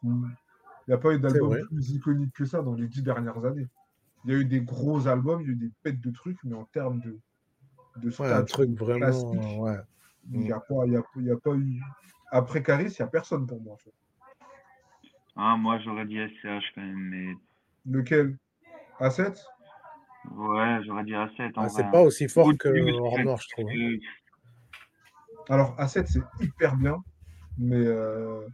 [0.91, 3.67] n'y a pas eu d'album plus iconique que ça dans les dix dernières années.
[4.25, 6.37] Il y a eu des gros albums, il y a eu des pètes de trucs,
[6.43, 7.19] mais en termes de,
[7.97, 9.61] de un truc vraiment.
[9.61, 9.77] Ouais.
[10.31, 11.81] Il n'y a, pas, il y a, pas eu.
[12.29, 13.75] Après Caris, il n'y a personne pour moi.
[15.35, 17.09] Ah, moi, j'aurais dit SCH quand même.
[17.09, 17.33] Mais...
[17.85, 18.37] Lequel?
[18.99, 19.43] A7
[20.35, 21.53] Ouais, j'aurais dit A7.
[21.55, 22.69] Ah, c'est pas aussi fort que
[23.27, 23.71] Hors je trouve.
[23.71, 23.97] Hein.
[25.49, 27.03] Alors, A7, c'est hyper bien,
[27.57, 27.83] mais.
[27.83, 28.47] Euh,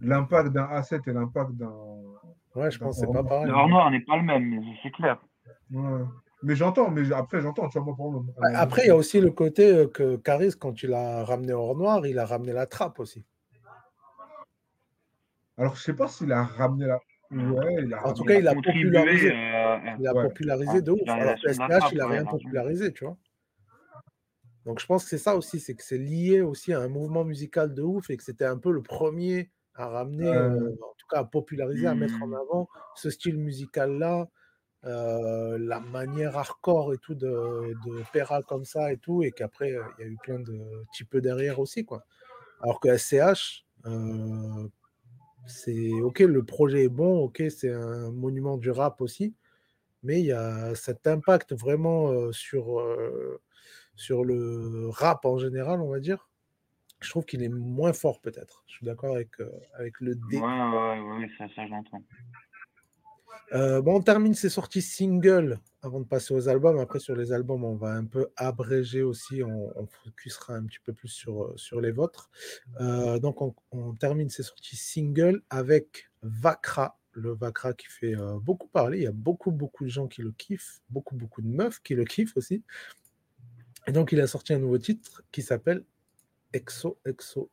[0.00, 1.72] l'impact d'un A7 et l'impact d'un.
[2.54, 3.46] Ouais, je pense que c'est pas pareil.
[3.46, 5.18] Le hors noir n'est pas le même, c'est clair.
[6.44, 8.22] Mais j'entends, mais après, j'entends, tu vois, moi,
[8.54, 11.74] Après, il y a aussi le côté euh, que Caris, quand il a ramené hors
[11.74, 13.24] noir, il a ramené la trappe aussi.
[15.56, 17.00] Alors, je sais pas s'il a ramené la.
[17.30, 19.32] Ouais, il a en tout cas, il a popularisé.
[19.32, 21.08] Euh, il a popularisé de ouf.
[21.08, 23.16] Alors SPH, il n'a rien popularisé, tu vois.
[24.66, 27.24] Donc, je pense que c'est ça aussi, c'est que c'est lié aussi à un mouvement
[27.24, 31.18] musical de ouf et que c'était un peu le premier à ramener, en tout cas
[31.20, 32.34] à populariser, à mettre en Mmh.
[32.34, 34.28] avant ce style musical-là,
[34.84, 39.72] euh, la manière hardcore et tout de, de Pera comme ça et tout, et qu'après,
[39.72, 42.04] euh, il y a eu plein de types derrière aussi, quoi.
[42.60, 44.68] Alors que SCH, euh,
[45.46, 49.34] c'est ok, le projet est bon, ok, c'est un monument du rap aussi,
[50.02, 53.40] mais il y a cet impact vraiment euh, sur, euh,
[53.96, 56.28] sur le rap en général, on va dire.
[57.04, 58.64] Je trouve qu'il est moins fort peut-être.
[58.66, 60.38] Je suis d'accord avec, euh, avec le D.
[60.38, 62.02] Ouais, ouais, ouais, ça, ça j'entends.
[63.52, 66.78] Euh, bon, on termine ces sorties singles avant de passer aux albums.
[66.78, 69.42] Après, sur les albums, on va un peu abréger aussi.
[69.42, 72.30] On, on focusera un petit peu plus sur, sur les vôtres.
[72.80, 76.98] Euh, donc, on, on termine ces sorties singles avec Vakra.
[77.12, 78.98] Le Vakra qui fait euh, beaucoup parler.
[78.98, 80.80] Il y a beaucoup, beaucoup de gens qui le kiffent.
[80.88, 82.64] Beaucoup, beaucoup de meufs qui le kiffent aussi.
[83.86, 85.84] Et donc, il a sorti un nouveau titre qui s'appelle
[86.54, 87.50] Exo Exo.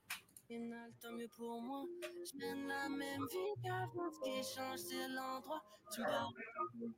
[1.02, 1.86] tant mieux pour moi.
[2.24, 4.12] Je mène la même vie qu'avant.
[4.12, 5.64] Ce qui change, c'est l'endroit.
[5.92, 6.34] Tu me parles,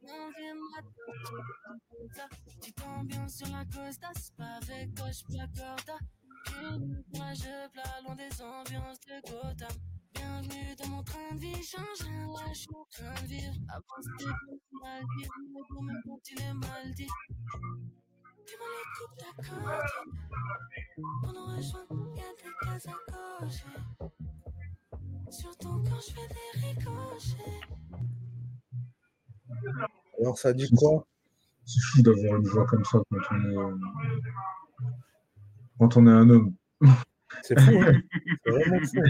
[0.04, 2.28] on vient matin.
[2.60, 5.98] Petite ambiance sur la costa, c'est pas avec toi, je placorda.
[7.16, 9.78] Moi, je plat loin des ambiances de Gotham.
[10.14, 13.56] Bienvenue dans mon train de vie, change rien, là, je train de vivre.
[13.70, 14.30] Avant, c'était
[14.82, 17.08] mal dit, mais pour il est mal dit.
[18.46, 19.84] Dis-moi les coupes d'accord.
[21.24, 22.98] On en rejoint, y'a des cases à
[23.40, 23.74] cocher.
[25.30, 27.62] Sur ton corps, je fais des ricochets.
[30.20, 31.06] Alors, ça dit quoi?
[31.66, 33.78] C'est fou d'avoir une voix comme ça quand on est, euh,
[35.80, 36.54] quand on est un homme.
[37.42, 38.02] C'est fou, hein
[38.46, 39.02] C'est vraiment fou.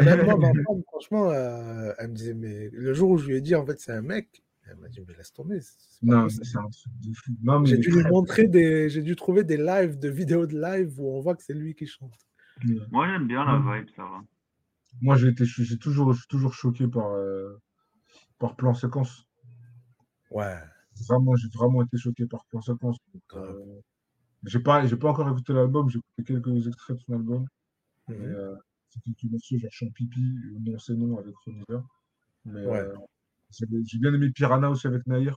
[0.00, 3.36] Même moi, ma femme, franchement, euh, elle me disait, mais le jour où je lui
[3.36, 5.60] ai dit, en fait, c'est un mec, elle m'a dit, mais laisse tomber.
[6.02, 7.64] Non, c'est un truc de fou.
[7.64, 11.08] J'ai dû lui montrer des, j'ai dû trouver des lives, de vidéos de live où
[11.16, 12.14] on voit que c'est lui qui chante.
[12.90, 14.22] Moi, j'aime bien la vibe, ça va.
[15.00, 17.60] Moi, j'ai été, j'ai toujours, je suis toujours choqué par, euh,
[18.38, 19.26] par plan séquence.
[20.30, 20.56] Ouais.
[21.08, 22.98] Vraiment, j'ai vraiment été choqué par plan séquence.
[23.34, 23.80] Euh,
[24.44, 27.46] j'ai pas, j'ai pas encore écouté l'album, j'ai écouté quelques extraits de son album.
[28.08, 28.16] Mhm.
[28.18, 28.54] Mais, euh,
[28.88, 30.20] c'est quelques morceaux, genre Chant Pipi,
[30.54, 31.80] ou Non c'est non avec Romiver.
[32.44, 32.88] Mais Ouais.
[33.62, 35.34] Euh, j'ai bien aimé Piranha aussi avec bien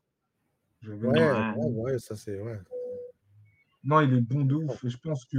[0.84, 2.60] Ouais, ouais, ouais, ça c'est, ouais.
[3.84, 4.84] Non, il est bon de ouf.
[4.84, 5.38] Et je pense que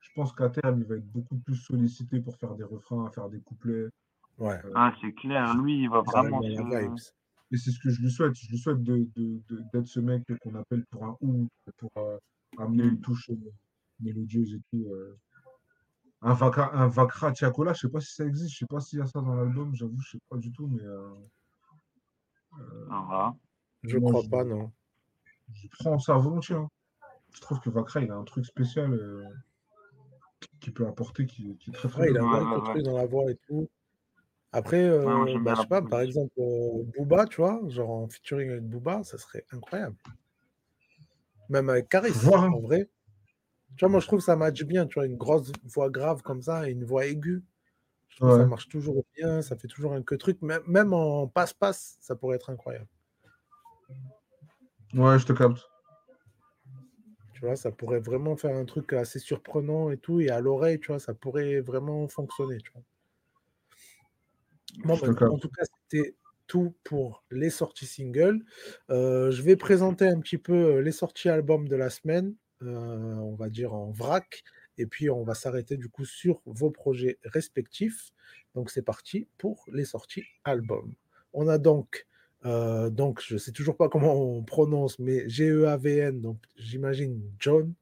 [0.00, 3.28] je pense qu'à terme, il va être beaucoup plus sollicité pour faire des refrains, faire
[3.28, 3.88] des couplets.
[4.38, 4.60] Ouais.
[4.74, 7.10] Ah, c'est clair, lui, il va vraiment se...
[7.52, 8.34] Et c'est ce que je lui souhaite.
[8.34, 11.90] Je lui souhaite de, de- de- d'être ce mec qu'on appelle pour un ou, pour
[11.98, 12.18] euh,
[12.58, 13.36] amener une touche euh,
[14.00, 14.84] mélodieuse et tout.
[14.92, 15.16] euh.
[16.22, 18.98] Un Vakra, un Vakra Tiakola, je sais pas si ça existe, je sais pas s'il
[18.98, 21.08] y a ça dans l'album, j'avoue, je sais pas du tout, mais euh,
[22.90, 23.34] Ah, voilà.
[23.84, 24.70] Je Moi, crois je- pas, non.
[25.54, 26.56] je prends ça volontiers.
[26.56, 26.68] hein.
[27.34, 29.24] Je trouve que Vakra, il a un truc spécial euh,
[30.60, 32.32] qu'il peut apporter qui, qui est très Ouais, il a bien.
[32.32, 32.82] un Ouais, truc ouais.
[32.82, 33.68] dans la voix et tout.
[34.52, 37.60] Après, euh, Ouais, moi, j'aime bah, je sais pas, par exemple, euh, Booba, tu vois,
[37.68, 39.96] genre en featuring avec Booba, ça serait incroyable.
[41.48, 42.88] Même avec Caris, en vrai.
[43.76, 46.22] Tu vois, moi, je trouve que ça match bien, tu vois, une grosse voix grave
[46.22, 47.42] comme ça et une voix aiguë.
[48.18, 50.40] Ça marche toujours bien, ça fait toujours un que truc.
[50.42, 52.88] Même, en passe-passe, ça pourrait être incroyable.
[54.94, 55.58] Ouais, je te capte.
[57.34, 60.20] Tu vois, ça pourrait vraiment faire un truc assez surprenant et tout.
[60.20, 62.82] Et à l'oreille, tu vois, ça pourrait vraiment fonctionner, tu vois.
[64.84, 65.32] Bon, Je te capte.
[65.32, 66.14] en tout cas, c'était
[66.46, 68.42] tout pour les sorties singles.
[68.90, 73.14] Euh, je vais présenter un petit peu euh, les sorties albums de la semaine, euh,
[73.16, 74.44] on va dire en vrac,
[74.78, 78.12] et puis on va s'arrêter du coup sur vos projets respectifs.
[78.54, 80.94] Donc c'est parti pour les sorties albums.
[81.32, 82.06] On a donc,
[82.44, 87.74] euh, donc je sais toujours pas comment on prononce, mais G-E-A-V-N, donc j'imagine John,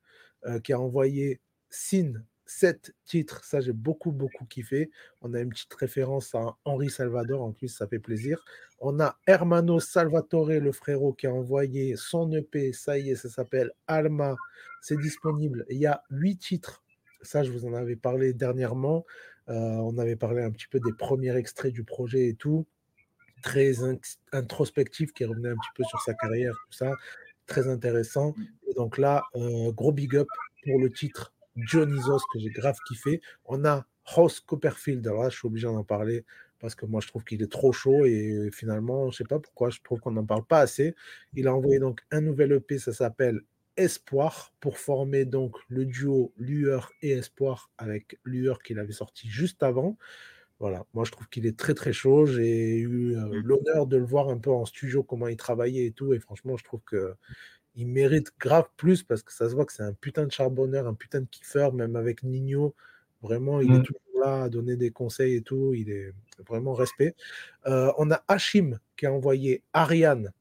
[0.46, 1.40] euh, qui a envoyé
[1.70, 3.44] Sin 7 titres.
[3.44, 4.90] Ça, j'ai beaucoup, beaucoup kiffé.
[5.22, 8.44] On a une petite référence à Henri Salvador, en plus, ça fait plaisir.
[8.78, 12.72] On a Hermano Salvatore, le frérot, qui a envoyé son EP.
[12.72, 14.36] Ça y est, ça s'appelle Alma.
[14.82, 15.64] C'est disponible.
[15.70, 16.82] Il y a huit titres.
[17.24, 19.04] Ça, je vous en avais parlé dernièrement.
[19.46, 22.66] On avait parlé un petit peu des premiers extraits du projet et tout.
[23.42, 23.98] Très in-
[24.32, 26.92] introspectif, qui revenait un petit peu sur sa carrière, tout ça.
[27.46, 28.34] Très intéressant.
[28.68, 30.28] Et donc là, gros big up
[30.64, 33.20] pour le titre Dionysos que j'ai grave kiffé.
[33.44, 35.06] On a Ross Copperfield.
[35.06, 36.24] Alors là, je suis obligé d'en parler
[36.58, 39.68] parce que moi, je trouve qu'il est trop chaud et finalement, je sais pas pourquoi,
[39.68, 40.94] je trouve qu'on n'en parle pas assez.
[41.34, 43.40] Il a envoyé donc un nouvel EP, ça s'appelle
[43.76, 49.62] Espoir, pour former donc le duo Lueur et Espoir avec Lueur qu'il avait sorti juste
[49.62, 49.96] avant.
[50.60, 52.26] Voilà, moi je trouve qu'il est très très chaud.
[52.26, 55.92] J'ai eu euh, l'honneur de le voir un peu en studio, comment il travaillait et
[55.92, 56.14] tout.
[56.14, 57.14] Et franchement, je trouve que
[57.76, 60.86] il mérite grave plus parce que ça se voit que c'est un putain de charbonneur,
[60.86, 62.74] un putain de kiffeur, même avec Nino.
[63.22, 63.82] Vraiment, il est Mm.
[63.82, 65.74] toujours là à donner des conseils et tout.
[65.74, 66.12] Il est
[66.46, 67.14] vraiment respect.
[67.66, 70.32] Euh, on a Hachim qui a envoyé Ariane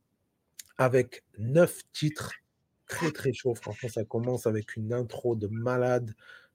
[0.78, 2.34] avec neuf titres.
[2.88, 3.56] Très très chaud.
[3.56, 6.14] Franchement, ça commence avec une intro de malade,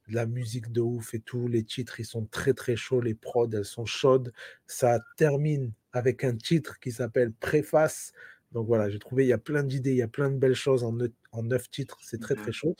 [0.08, 1.48] de la musique de ouf et tout.
[1.48, 3.00] Les titres, ils sont très très chauds.
[3.00, 4.32] Les prods, elles sont chaudes.
[4.66, 8.12] Ça termine avec un titre qui s'appelle Préface.
[8.52, 10.54] Donc voilà, j'ai trouvé, il y a plein d'idées, il y a plein de belles
[10.54, 10.96] choses en,
[11.32, 11.98] en neuf titres.
[12.02, 12.76] C'est très très chaud.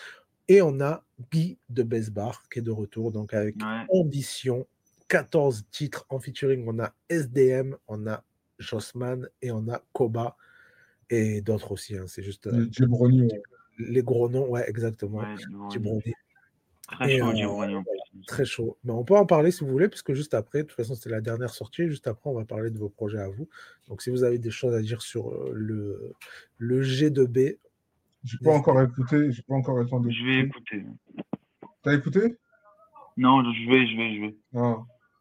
[0.48, 3.56] Et on a Guy de Besbar qui est de retour, donc avec
[3.90, 4.66] Ambition,
[5.08, 6.64] 14 titres en featuring.
[6.66, 8.24] On a SDM, on a
[8.58, 10.36] Jossman et on a Koba
[11.10, 11.96] et d'autres aussi.
[11.96, 12.04] Hein.
[12.06, 12.46] C'est juste.
[12.46, 12.68] Euh,
[13.78, 15.22] les gros noms, ouais, exactement.
[16.88, 17.80] Très chaud, euh,
[18.26, 18.78] Très chaud.
[18.82, 21.10] Mais on peut en parler si vous voulez, puisque juste après, de toute façon, c'était
[21.10, 21.86] la dernière sortie.
[21.88, 23.48] Juste après, on va parler de vos projets à vous.
[23.86, 26.14] Donc, si vous avez des choses à dire sur euh, le,
[26.56, 27.58] le G2B,
[28.24, 30.10] j'ai pas encore écouté, j'ai pas encore écouté.
[30.10, 30.84] Je vais écouter.
[31.82, 32.36] T'as écouté?
[33.16, 34.36] Non, je vais, je vais, je vais.
[34.54, 34.78] Ah.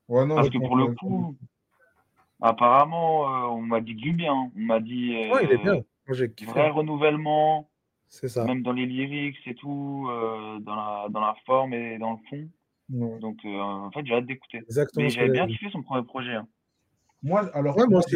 [0.07, 1.35] Ouais, non, Parce que pour le coup,
[2.41, 4.33] apparemment, euh, on m'a dit du bien.
[4.33, 5.15] On m'a dit.
[5.15, 5.73] Euh, ouais, il est bien.
[6.07, 7.69] Moi, j'ai Vrai renouvellement.
[8.07, 8.45] C'est ça.
[8.45, 12.17] Même dans les lyrics et tout, euh, dans, la, dans la forme et dans le
[12.29, 12.49] fond.
[12.89, 14.59] Donc, euh, en fait, j'ai hâte d'écouter.
[14.59, 15.03] Exactement.
[15.03, 16.35] Mais j'avais bien kiffé son premier projet.
[16.35, 16.47] Hein.
[17.21, 18.15] Moi, alors, ouais, moi, aussi,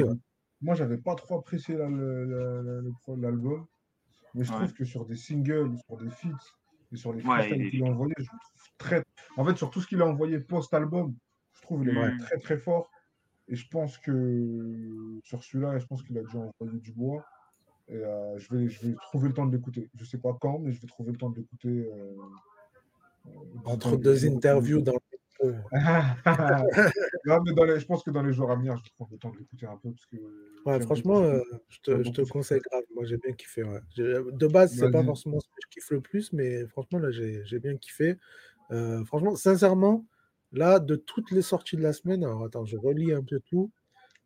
[0.62, 3.66] moi, j'avais pas trop apprécié l'album.
[4.34, 6.30] Mais je trouve que sur des singles, sur des feats
[6.94, 8.40] et sur les freestyles qu'il a envoyés, je trouve
[8.78, 9.04] très.
[9.36, 11.14] En fait, sur tout ce qu'il a envoyé post-album,
[11.54, 12.90] je trouve qu'il est très très fort.
[13.52, 17.24] Et je pense que sur celui-là, je pense qu'il a déjà envoyé du bois.
[17.90, 19.90] Et euh, je, vais, je vais trouver le temps de l'écouter.
[19.96, 21.92] Je ne sais pas quand, mais je vais trouver le temps de l'écouter.
[21.92, 22.16] Euh,
[23.28, 23.32] euh,
[23.66, 25.00] Entre deux interviews dans le
[27.26, 29.12] non, mais dans les, je pense que dans les jours à venir, je vais prendre
[29.12, 29.92] le temps de l'écouter un peu.
[29.92, 30.18] Parce que
[30.66, 32.84] ouais, franchement, euh, je, te, je te conseille grave.
[32.94, 33.64] Moi, j'ai bien kiffé.
[33.64, 33.80] Ouais.
[33.98, 37.60] De base, c'est pas forcément ce que je kiffe le plus, mais franchement, là, j'ai
[37.60, 38.18] bien kiffé.
[38.72, 40.06] Euh, franchement, sincèrement,
[40.52, 43.72] là, de toutes les sorties de la semaine, alors attends, je relis un peu tout.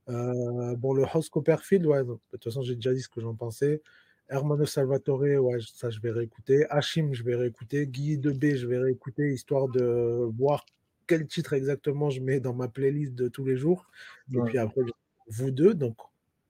[0.10, 3.36] Euh, bon, le House Copperfield, ouais, de toute façon, j'ai déjà dit ce que j'en
[3.36, 3.82] pensais.
[4.30, 6.66] Hermano Salvatore, ouais, ça je vais réécouter.
[6.70, 7.86] Hachim, je vais réécouter.
[7.88, 10.66] Guy de B, je vais réécouter, histoire de voir
[11.08, 13.86] quel titre exactement je mets dans ma playlist de tous les jours.
[14.34, 14.82] Et puis après,
[15.28, 15.98] vous deux, donc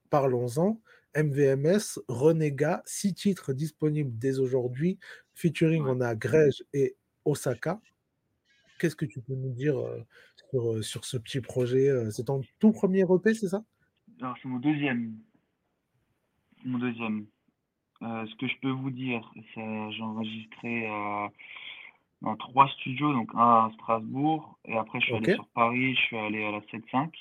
[0.09, 0.79] parlons-en.
[1.15, 4.99] MVMS, Renégat, six titres disponibles dès aujourd'hui.
[5.33, 7.79] Featuring, on a Grège et Osaka.
[8.79, 10.05] Qu'est-ce que tu peux nous dire euh,
[10.51, 13.63] sur, euh, sur, ce petit projet euh, C'est ton tout premier EP, c'est ça?
[14.21, 15.17] Alors, c'est mon deuxième.
[16.63, 17.27] Mon deuxième.
[18.01, 20.87] ce que je peux vous dire, c'est j'ai enregistré
[22.21, 26.01] dans trois studios, donc un à Strasbourg, et après je suis allé sur Paris, je
[26.01, 27.11] suis allé à la 7.5,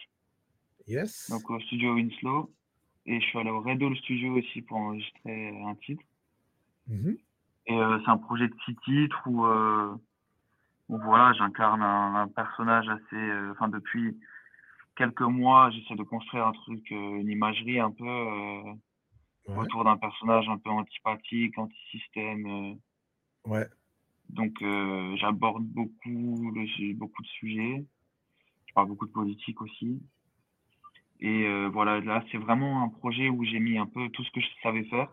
[0.87, 1.31] Yes.
[1.31, 2.51] donc au studio Winslow,
[3.07, 6.03] et je suis allé au Red Hall Studio aussi pour enregistrer un titre.
[6.89, 7.19] Mhm.
[7.67, 9.45] Et euh, c'est un projet de six titres où,
[10.91, 14.19] euh, où voilà, j'incarne un, personnage assez, euh, enfin depuis
[14.97, 18.63] quelques mois, j'essaie de construire un truc, une imagerie un peu
[19.49, 22.79] autour d'un personnage un peu antipathique, anti-système.
[23.45, 23.67] Ouais.
[24.31, 26.53] Donc, euh, j'aborde beaucoup,
[26.97, 27.85] beaucoup de sujets.
[28.67, 30.03] Je parle beaucoup de politique aussi.
[31.21, 34.31] Et euh, voilà, là, c'est vraiment un projet où j'ai mis un peu tout ce
[34.33, 35.09] que je savais faire.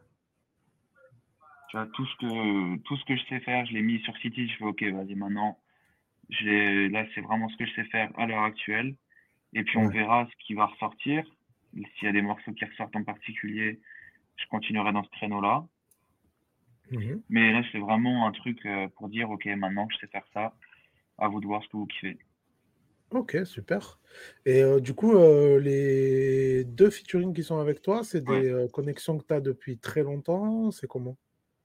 [1.69, 4.15] Tu vois, tout ce que, tout ce que je sais faire, je l'ai mis sur
[4.17, 4.47] City.
[4.47, 5.57] Je fais, OK, vas-y, maintenant,
[6.41, 8.95] là, c'est vraiment ce que je sais faire à l'heure actuelle.
[9.53, 11.23] Et puis, on verra ce qui va ressortir.
[11.73, 13.79] S'il y a des morceaux qui ressortent en particulier,
[14.37, 15.65] je continuerai dans ce créneau-là.
[16.91, 17.21] Mhm.
[17.29, 20.53] Mais là, c'est vraiment un truc euh, pour dire, OK, maintenant je sais faire ça,
[21.17, 22.19] à vous de voir ce que vous kiffez.
[23.11, 23.99] Ok, super.
[24.45, 29.17] Et euh, du coup, euh, les deux featuring qui sont avec toi, c'est des connexions
[29.17, 30.71] que tu as depuis très longtemps?
[30.71, 31.17] C'est comment?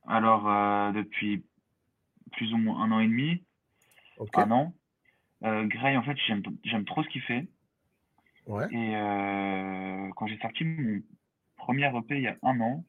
[0.08, 1.44] Alors, depuis
[2.32, 3.42] plus ou moins un an et demi,
[4.34, 4.74] Un an.
[5.42, 6.16] Gray, en fait,
[6.64, 7.46] j'aime trop ce qu'il fait.
[8.46, 8.66] Ouais.
[8.72, 8.92] Et
[10.16, 11.00] quand j'ai sorti mon
[11.56, 12.84] premier EP il y a un an,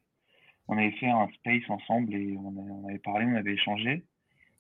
[0.68, 4.04] on avait fait un space ensemble et on, avait parlé, on avait échangé.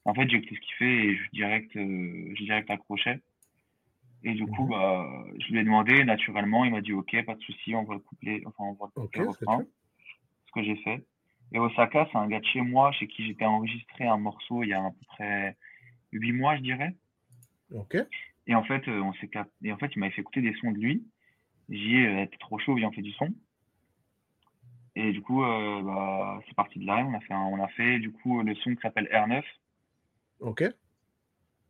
[0.06, 3.19] En fait, j'ai écouté ce qu'il fait et je direct, euh, j'ai direct accroché.
[4.23, 4.69] Et du coup, mhm.
[4.69, 7.95] bah, je lui ai demandé naturellement, il m'a dit OK, pas de souci, on va
[7.95, 9.64] le coupler, enfin on va le coupler refrain.
[10.45, 11.06] Ce que j'ai fait.
[11.52, 14.69] Et Osaka, c'est un gars de chez moi, chez qui j'étais enregistré un morceau il
[14.69, 15.56] y a à peu près
[16.11, 16.95] huit mois, je dirais.
[17.73, 17.97] Ok.
[18.47, 19.29] Et en fait, euh, on s'est
[19.63, 21.03] et en fait, il m'avait fait écouter des sons de lui.
[21.69, 23.34] J'y ai, euh, été trop chaud, viens, on fait du son.
[24.95, 27.05] Et du coup, euh, bah, c'est parti de là.
[27.05, 29.43] On a fait, on a fait du coup le son qui s'appelle R9.
[30.39, 30.63] Ok.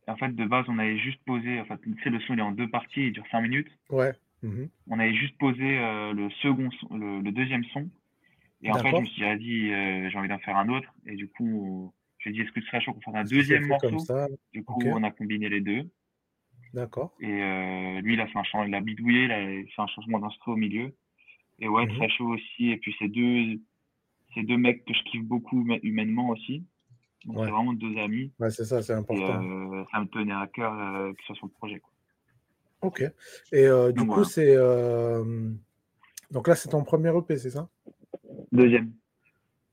[0.06, 1.60] en fait, de base, on avait juste posé.
[1.60, 3.70] En fait, tu sais, le son il est en deux parties, il dure cinq minutes.
[3.90, 4.12] Ouais.
[4.42, 4.68] Mhm.
[4.88, 7.88] On avait juste posé euh, le second, le, deuxième son.
[8.62, 10.88] Et en fait, je me suis dit, euh, j'ai envie d'en faire un autre.
[11.06, 11.92] Et du coup,
[12.28, 13.96] j'ai dit, est-ce que ce serait chaud qu'on fasse un deuxième morceau
[14.52, 15.88] Du coup, on a combiné les deux.
[16.74, 17.14] D'accord.
[17.20, 19.86] Et euh, lui, il a fait un changement, il a bidouillé, il a fait un
[19.88, 20.94] changement d'instru au milieu.
[21.60, 21.96] Et ouais, Mhm.
[21.96, 22.70] très chaud aussi.
[22.70, 23.58] Et puis c'est deux,
[24.34, 26.64] c'est deux mecs que je kiffe beaucoup huma- humainement aussi.
[27.24, 27.46] Donc Ouais.
[27.46, 28.32] c'est vraiment deux amis.
[28.38, 29.42] Ouais, c'est ça, c'est Et important.
[29.42, 31.80] euh, ça me tenait à cœur euh, que ce soit le projet.
[31.80, 31.90] Quoi.
[32.82, 33.00] Ok.
[33.52, 34.28] Et euh, du Donc, coup, voilà.
[34.28, 34.54] c'est.
[36.30, 37.68] Donc là, c'est ton premier EP, c'est ça?
[38.52, 38.92] Deuxième.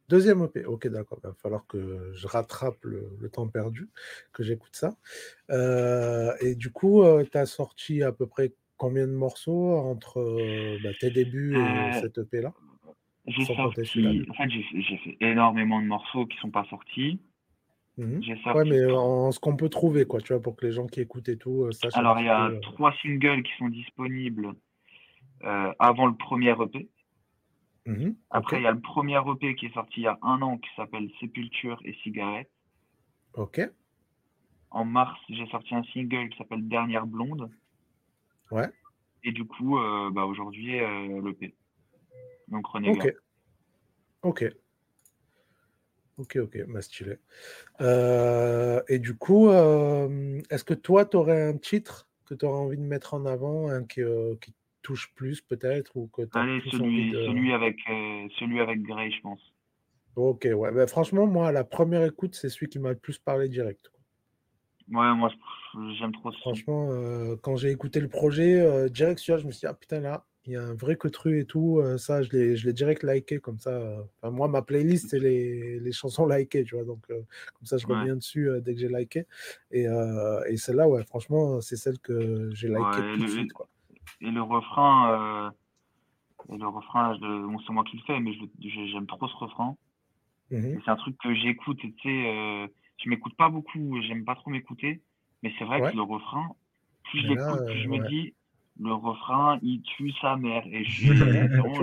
[0.07, 0.65] Deuxième EP.
[0.65, 1.19] Ok, d'accord.
[1.23, 3.89] Il va falloir que je rattrape le, le temps perdu,
[4.33, 4.95] que j'écoute ça.
[5.51, 10.77] Euh, et du coup, tu as sorti à peu près combien de morceaux entre euh,
[10.83, 12.53] bah, tes débuts et Euh, cet EP-là
[13.27, 17.19] J'ai sorti, en fait, j'ai fait- énormément de morceaux qui sont pas sortis.
[17.97, 18.21] Mhm.
[18.21, 18.57] J'ai sorti.
[18.59, 20.99] Ouais, mais en ce qu'on peut trouver, quoi, tu vois, pour que les gens qui
[20.99, 24.49] écoutent et tout euh, sachent Alors, il y a euh, trois singles qui sont disponibles
[25.45, 26.89] euh, avant le premier EP.
[27.85, 30.41] Mhm, Après, il y a le premier EP qui est sorti il y a un
[30.41, 32.49] an qui s'appelle Sépulture et Cigarette.
[33.33, 33.59] ok,
[34.71, 37.49] En mars, j'ai sorti un single qui s'appelle Dernière Blonde.
[38.51, 38.69] ouais,
[39.23, 41.55] Et du coup, euh, bah, aujourd'hui, euh, l'EP.
[42.47, 43.07] Donc, Renégat.
[43.07, 43.15] ok,
[44.21, 44.45] ok,
[46.17, 47.17] ok, ok, bah, stylé.
[47.81, 52.59] Euh, et du coup, euh, est-ce que toi, tu aurais un titre que tu aurais
[52.59, 54.01] envie de mettre en avant, un qui,
[54.41, 54.57] qui te
[54.87, 57.25] touche plus peut-être, ou que tu as Allez, plus envie celui, de...
[57.25, 59.41] celui, avec, euh, celui avec Grey, je pense.
[60.15, 63.17] Ok, ouais, bah, franchement, moi, à la première écoute, c'est celui qui m'a le plus
[63.19, 63.91] parlé direct.
[64.91, 65.29] Ouais, moi,
[65.99, 66.39] j'aime trop son.
[66.39, 69.99] Franchement, euh, quand j'ai écouté le projet, euh, direct, je me suis dit, ah putain,
[69.99, 71.79] là, il y a un vrai cotru et tout.
[71.79, 74.05] euh, ça, je l'ai, direct liké comme ça.
[74.21, 76.85] Enfin, moi, ma playlist, c'est les, les chansons likées, tu vois.
[76.85, 77.93] Donc, comme ça, je Ouais.
[77.95, 79.25] reviens dessus dès que j'ai liké.
[79.71, 79.85] Et,
[80.47, 83.67] et celle-là, ouais, franchement, c'est celle que j'ai likée Ouais, tout de suite, quoi.
[84.21, 85.51] Et le refrain, euh,
[86.49, 89.75] et le refrain, je- bon, c'est moi qui le fais, mais j'aime trop ce refrain.
[90.51, 90.81] Mhm.
[90.83, 92.67] C'est un truc que j'écoute, et tu sais, euh,
[93.03, 95.01] je m'écoute pas beaucoup, j'aime pas trop m'écouter,
[95.43, 95.91] mais c'est vrai Ouais.
[95.91, 96.49] que le refrain,
[97.05, 98.09] plus je Mais là, l'écoute, plus euh, je me ouais.
[98.09, 98.35] dis,
[98.79, 100.65] le refrain, il tue sa mère.
[100.67, 101.09] Et je suis,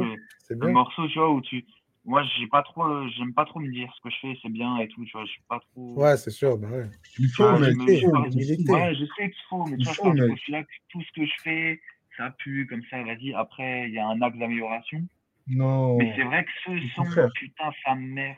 [0.01, 0.73] le, c'est le bien.
[0.73, 1.65] morceau, tu vois, où tu,
[2.05, 4.51] moi, j'ai pas trop, euh, j'aime pas trop me dire ce que je fais, c'est
[4.51, 6.03] bien et tout, tu vois, je suis pas trop.
[6.03, 6.90] Ouais, c'est sûr, bah ouais.
[7.19, 11.03] Il Tu faut, vois, je sais qu'il faut, mais tu vois, je postulat que tout
[11.03, 11.81] ce que je fais,
[12.16, 15.02] ça pue, comme ça, vas-y, après, il y a un axe d'amélioration.
[15.47, 15.97] Non.
[15.97, 18.36] Mais c'est vrai que ce son, putain, sa mère.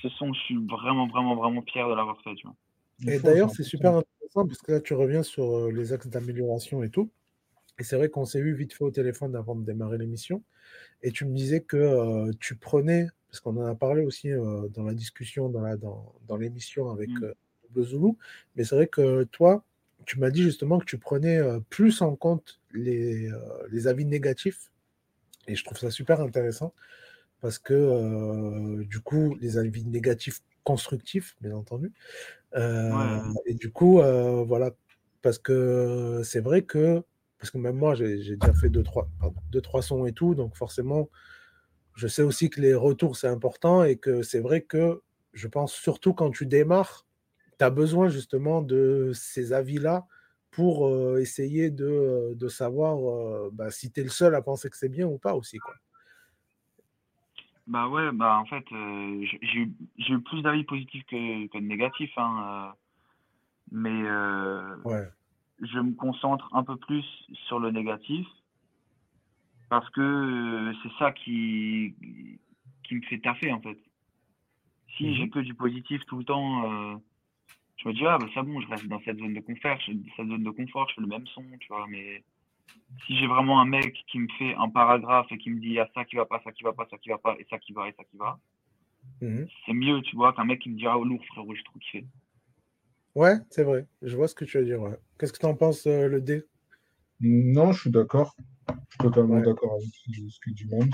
[0.00, 2.56] Ce son, je suis vraiment, vraiment, vraiment fier de l'avoir fait, tu vois.
[3.06, 6.82] Et d'ailleurs, c'est super intéressant parce que là, tu reviens sur euh, les axes d'amélioration
[6.82, 7.10] et tout.
[7.78, 10.42] Et c'est vrai qu'on s'est eu vite fait au téléphone avant de démarrer l'émission.
[11.02, 14.68] Et tu me disais que euh, tu prenais, parce qu'on en a parlé aussi euh,
[14.68, 17.24] dans la discussion, dans la, dans, dans l'émission avec Mm.
[17.24, 18.12] euh, Zulu,
[18.54, 19.64] mais c'est vrai que toi,
[20.06, 23.38] tu m'as dit justement que tu prenais euh, plus en compte les, euh,
[23.70, 24.70] les avis négatifs.
[25.48, 26.74] Et je trouve ça super intéressant
[27.40, 31.92] parce que euh, du coup, les avis négatifs constructifs, bien entendu.
[32.56, 33.40] Euh, Ouais.
[33.46, 34.72] et du coup, euh, voilà,
[35.22, 37.02] parce que c'est vrai que,
[37.38, 40.12] parce que même moi, j'ai j'ai déjà fait deux trois, pardon, deux, trois sons et
[40.12, 41.10] tout, donc forcément,
[41.94, 45.02] je sais aussi que les retours, c'est important et que c'est vrai que
[45.32, 47.06] je pense surtout quand tu démarres,
[47.62, 50.04] tu as besoin justement de ces avis-là
[50.50, 54.68] pour euh, essayer de, de savoir euh, bah, si tu es le seul à penser
[54.68, 55.58] que c'est bien ou pas aussi.
[55.58, 55.74] Quoi.
[57.68, 59.72] Bah ouais, bah en fait, euh, j'ai eu
[60.08, 62.72] eu plus d'avis positifs que, que de négatifs, hein, euh,
[63.70, 65.08] mais euh, Ouais,
[65.60, 67.04] je me concentre un peu plus
[67.46, 68.26] sur le négatif
[69.70, 71.94] parce que euh, c'est ça qui,
[72.82, 73.78] qui me fait taffer en fait.
[74.96, 76.96] Si j'ai que du positif tout le temps, euh,
[77.82, 79.92] je me dis, ah bah c'est bon, je reste dans cette zone de confort, je,
[80.16, 82.22] cette zone de confort, je fais le même son, tu vois, mais
[83.06, 85.72] si j'ai vraiment un mec qui me fait un paragraphe et qui me dit, il
[85.74, 87.46] y a ça qui va pas, ça qui va pas, ça qui va pas, et
[87.50, 88.38] ça qui va, et ça qui va,
[89.20, 89.48] Mhm.
[89.66, 92.00] c'est mieux, tu vois, qu'un mec qui me dit, ah lourd frérot, je trouve qu'il
[92.02, 92.06] fait.
[93.14, 94.80] ouais c'est vrai, je vois ce que tu veux dire.
[94.80, 94.96] ouais.
[95.18, 96.44] Qu'est-ce que tu en penses, euh, le D?
[97.20, 98.34] Non, je suis d'accord.
[98.68, 99.42] Je suis totalement Ouais.
[99.42, 100.90] d'accord avec ce ce que dit Mams.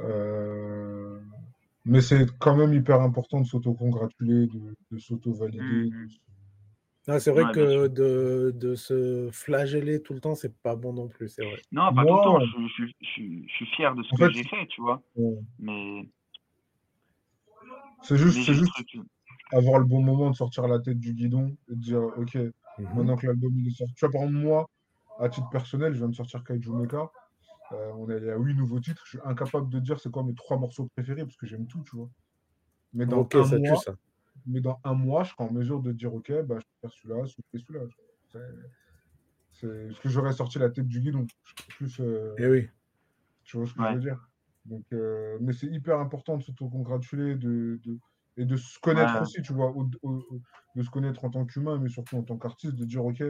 [0.00, 1.20] Euh,
[1.84, 5.90] Mais c'est quand même hyper important de s'auto-congratuler, de, de s'auto-valider.
[5.90, 6.08] De-
[7.08, 10.92] Ah, c'est vrai Ouais, que de, de se flageller tout le temps, c'est pas bon
[10.92, 11.60] non plus, c'est vrai.
[11.72, 14.32] Non, pas tout le temps, Moi, je, je, je, je suis fier de ce que
[14.32, 15.02] j'ai fait, tu vois,
[15.58, 16.08] mais,
[18.02, 18.72] c'est juste, c'est juste
[19.52, 22.52] avoir le bon moment de sortir la tête du guidon et de dire, OK, Mhm.
[22.94, 23.92] maintenant que l'album est sorti.
[23.94, 24.66] Tu vois, par exemple, moi,
[25.18, 27.10] à titre personnel, je viens de sortir Kaiju Mecha.
[27.72, 29.02] Euh, on est à huit nouveaux titres.
[29.06, 31.82] Je suis incapable de dire c'est quoi mes trois morceaux préférés parce que j'aime tout,
[31.84, 32.10] tu vois.
[32.94, 33.94] Mais dans un ça tue mois, ça.
[34.46, 37.26] mais dans un mois, je serai en mesure de dire, OK, bah, je préfère celui-là,
[37.26, 37.86] celui-là, celui-là.
[38.32, 38.72] C'est-
[39.50, 41.26] C'est parce que j'aurais sorti la tête du guidon.
[41.44, 42.68] Je serais plus, euh, Et oui.
[43.44, 43.90] tu vois ce que Ouais.
[43.90, 44.30] je veux dire.
[44.64, 47.98] Donc, euh, mais c'est hyper important de s'auto-congratuler, de, de,
[48.38, 49.22] Et de se connaître Ouais.
[49.22, 50.42] aussi, tu vois, au- au- au-
[50.76, 53.22] de se connaître en tant qu'humain, mais surtout en tant qu'artiste, de dire, OK,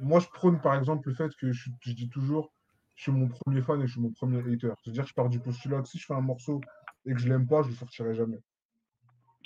[0.00, 2.52] moi, je prône par exemple le fait que je dis toujours,
[2.94, 4.72] je suis mon premier fan et je suis mon premier hater.
[4.82, 6.60] C'est-à-dire que je pars du postulat que si je fais un morceau
[7.06, 8.38] et que je l'aime pas, je le sortirai jamais.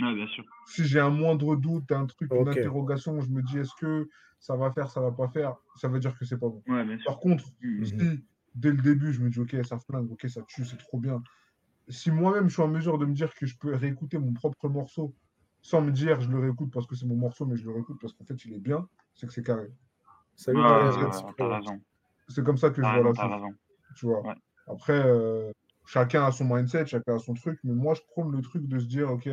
[0.00, 0.44] Ouais, bien sûr.
[0.66, 2.48] Si j'ai un moindre doute, un truc, une Ok.
[2.48, 4.08] interrogation, je me dis, est-ce que
[4.40, 6.62] ça va faire, ça va pas faire, ça veut dire que c'est pas bon.
[6.66, 7.06] Ouais, bien sûr.
[7.12, 7.84] Par contre, Mhm.
[7.86, 8.24] si
[8.54, 11.22] dès le début, je me dis, ok, ça flingue, ok, ça tue, c'est trop bien.
[11.88, 14.68] Si moi-même, je suis en mesure de me dire que je peux réécouter mon propre
[14.68, 15.14] morceau
[15.62, 17.98] sans me dire, je le réécoute parce que c'est mon morceau, mais je le réécoute
[18.00, 19.68] parce qu'en fait, il est bien, c'est que c'est carré.
[20.44, 20.54] Pour-
[21.36, 21.80] t'as raison.
[22.28, 23.54] C'est comme ça que je vois la chose, raison.
[23.96, 24.20] tu vois.
[24.26, 24.34] Ouais.
[24.68, 25.52] Après, euh,
[25.86, 28.78] chacun a son mindset, chacun a son truc, mais moi, je prône le truc de
[28.78, 29.28] se dire, ok,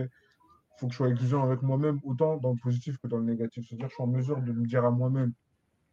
[0.77, 3.65] faut que je sois exigeant avec moi-même, autant dans le positif que dans le négatif.
[3.67, 5.33] C'est-à-dire, je suis en mesure de me dire à moi-même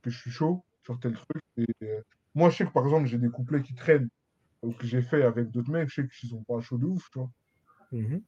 [0.02, 1.42] que je suis chaud sur tel truc.
[1.56, 2.00] Et euh,
[2.34, 4.08] moi, je sais que par exemple, j'ai des couplets qui traînent,
[4.62, 7.10] ou que j'ai fait avec d'autres mecs, je sais qu'ils sont pas chauds de ouf,
[7.10, 7.30] tu vois.
[7.92, 8.22] Mhm.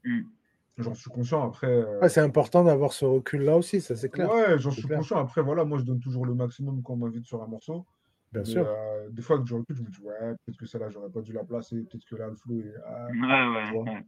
[0.78, 1.46] J'en suis conscient.
[1.46, 4.30] Après, euh, Ouais, c'est important d'avoir ce recul-là aussi, ça c'est clair.
[4.32, 4.98] ouais, j'en suis clair.
[4.98, 5.18] conscient.
[5.18, 7.84] Après, voilà, moi, je donne toujours le maximum quand on m'invite sur un morceau.
[8.32, 8.66] Bien Mais, sûr.
[8.66, 10.14] euh, des fois, avec du recul, je me dis, ouais,
[10.46, 12.74] peut-être que celle-là, j'aurais pas dû la placer, peut-être que là, le flow est.
[12.86, 13.06] ah.
[13.08, 14.06] Ouais, ouais.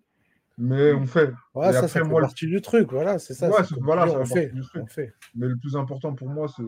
[0.57, 1.33] Mais on fait.
[1.55, 3.49] Ouais, Et ça, moi, le- partie du truc, voilà, c'est ça.
[3.51, 4.83] Ouais, c'est c'est- voilà, on fait du truc.
[4.83, 5.13] on fait.
[5.35, 6.63] Mais le plus important pour moi, c'est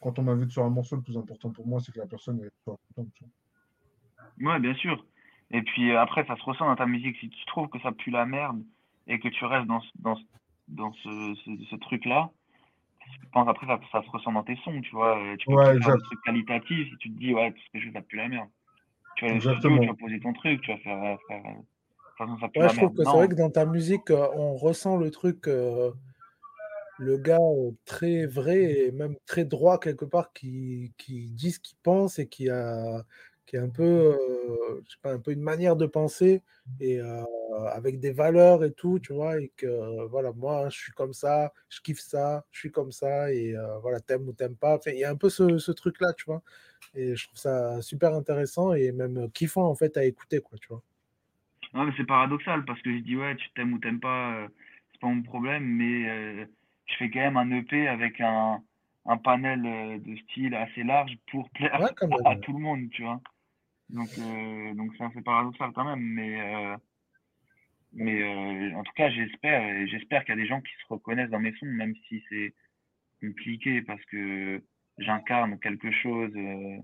[0.00, 2.40] quand on m'invite sur un morceau, le plus important pour moi, c'est que la personne
[2.40, 3.08] est soit contente.
[4.40, 5.04] Ouais, bien sûr.
[5.50, 7.16] Et puis euh, après, ça se ressent dans ta musique.
[7.18, 8.62] Si tu trouves que ça pue la merde
[9.06, 10.24] et que tu restes dans, ce- dans, ce-
[10.68, 12.30] dans ce, ce, ce truc-là,
[13.22, 15.18] je pense après, ça, ça se ressent dans tes sons, tu vois.
[15.18, 15.96] Euh, Tu peux Ouais, faire exact.
[15.96, 18.16] des trucs qualitatifs si tu te dis, ouais, tout ce que je fais, ça pue
[18.16, 18.48] la merde.
[19.16, 21.62] Tu vas aller studio, tu vas poser ton truc, tu vas faire, euh, faire euh,
[22.18, 24.56] façon, ça pue Ouais, la je trouve que c'est vrai que dans ta musique, on
[24.56, 25.92] ressent le truc, euh,
[26.98, 27.38] le gars
[27.84, 32.28] très vrai et même très droit quelque part, qui, qui dit ce qu'il pense et
[32.28, 33.04] qui a,
[33.46, 36.42] qui a un peu, euh, je sais pas, un peu une manière de penser
[36.80, 37.22] et euh,
[37.64, 41.12] avec des valeurs et tout, tu vois, et que euh, voilà, moi, je suis comme
[41.12, 44.76] ça, je kiffe ça, je suis comme ça et euh, voilà, t'aimes ou t'aimes pas.
[44.76, 46.42] Enfin, il y a un peu ce, ce truc-là, tu vois,
[46.94, 50.68] et je trouve ça super intéressant et même kiffant en fait à écouter, quoi, tu
[50.68, 50.82] vois.
[51.74, 54.48] Ouais, mais c'est paradoxal parce que je dis, ouais, tu t'aimes ou t'aimes pas, euh,
[54.92, 56.46] c'est pas mon problème, mais euh,
[56.86, 58.62] je fais quand même un EP avec un,
[59.04, 63.02] un panel euh, de style assez large pour plaire Ouais, à tout le monde, tu
[63.02, 63.20] vois.
[63.90, 66.76] Donc, euh, donc c'est assez paradoxal quand même, mais, euh,
[67.96, 70.86] mais euh, en tout cas, j'espère, et j'espère qu'il y a des gens qui se
[70.88, 72.54] reconnaissent dans mes sons, même si c'est
[73.20, 74.62] compliqué parce que
[74.98, 76.30] j'incarne quelque chose.
[76.36, 76.76] euh,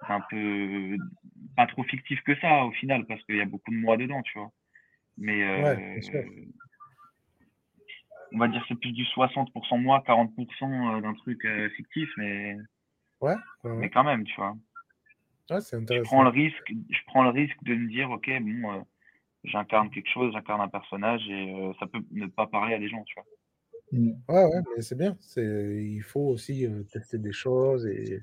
[0.00, 0.96] un peu
[1.56, 4.22] pas trop fictif que ça au final parce qu'il y a beaucoup de moi dedans
[4.22, 4.52] tu vois.
[5.16, 6.22] Mais euh, Ouais,
[8.32, 11.44] on va dire c'est plus du 60% moi 40% d'un truc
[11.74, 12.56] fictif mais
[13.20, 14.56] Ouais, ouais, mais quand même tu vois.
[15.50, 18.86] Ouais, je prends le risque je prends le risque de me dire ok bon
[19.44, 22.88] j'incarne quelque chose j'incarne un personnage et euh, ça peut ne pas parler à des
[22.88, 23.26] gens tu vois
[23.90, 24.10] Mm.
[24.28, 25.16] Ouais, ouais, mais c'est bien.
[25.18, 28.22] C'est, il faut aussi euh, tester des choses et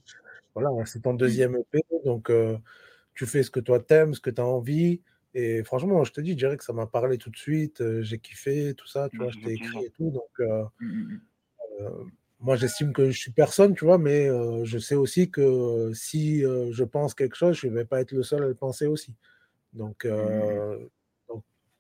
[0.53, 2.55] voilà, c'est ton deuxième EP, donc euh,
[3.15, 5.01] tu fais ce que toi t'aimes, ce que tu as envie.
[5.33, 7.81] Et franchement, je te dis, je dirais que ça m'a parlé tout de suite.
[8.01, 10.11] j'ai kiffé, tout ça, tu vois, je t'ai écrit et tout.
[10.11, 10.29] Donc,
[10.79, 12.11] Mm, mm,
[12.41, 14.29] moi, j'estime que je suis personne, tu vois, mais
[14.65, 18.21] je sais aussi que si je pense quelque chose, je ne vais pas être le
[18.21, 19.15] seul à le penser aussi.
[19.75, 20.77] Donc, euh,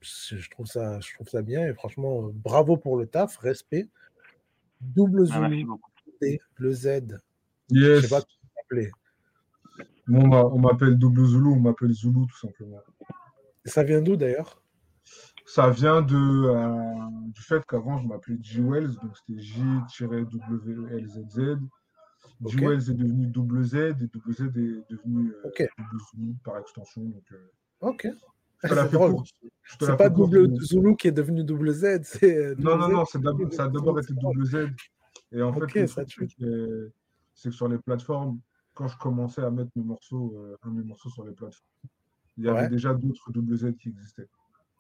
[0.05, 3.89] je trouve ça, je trouve ça bien et franchement, euh, bravo pour le taf, respect.
[4.81, 5.89] Double Ah, beaucoup
[6.21, 6.85] T, le Z.
[6.85, 7.17] Je sais
[8.01, 8.09] Yes.
[8.09, 8.31] pas comment.
[10.07, 12.79] Moi, on m'a- on m'appelle Double Zulu, on m'appelle Zulu, tout simplement.
[13.65, 14.61] Et Ça vient d'où d'ailleurs?
[15.47, 21.57] Ça vient de, euh, du fait qu'avant, je m'appelais G-Wells, donc c'était J-W-L-Z-Z.
[22.43, 22.51] Ok.
[22.51, 24.51] G-Wells est devenu double Z et double Z est
[24.91, 25.41] devenu euh,
[25.77, 27.01] double Zulu par extension.
[27.03, 27.49] Donc, euh,
[27.81, 28.07] Ok.
[28.63, 32.91] C'est pas courte, double Zulu qui est devenu double Z, c'est euh, Non, non, Z
[32.91, 33.05] non,
[33.51, 34.69] ça a d'abord été double Z.
[35.31, 36.05] Et en fait, c'est
[36.37, 36.91] que,
[37.51, 38.39] sur les plateformes,
[38.73, 41.65] quand je commençais à mettre mes morceaux, euh, un de mes morceaux sur les plateformes,
[42.37, 44.27] il y avait déjà d'autres double Z qui existaient.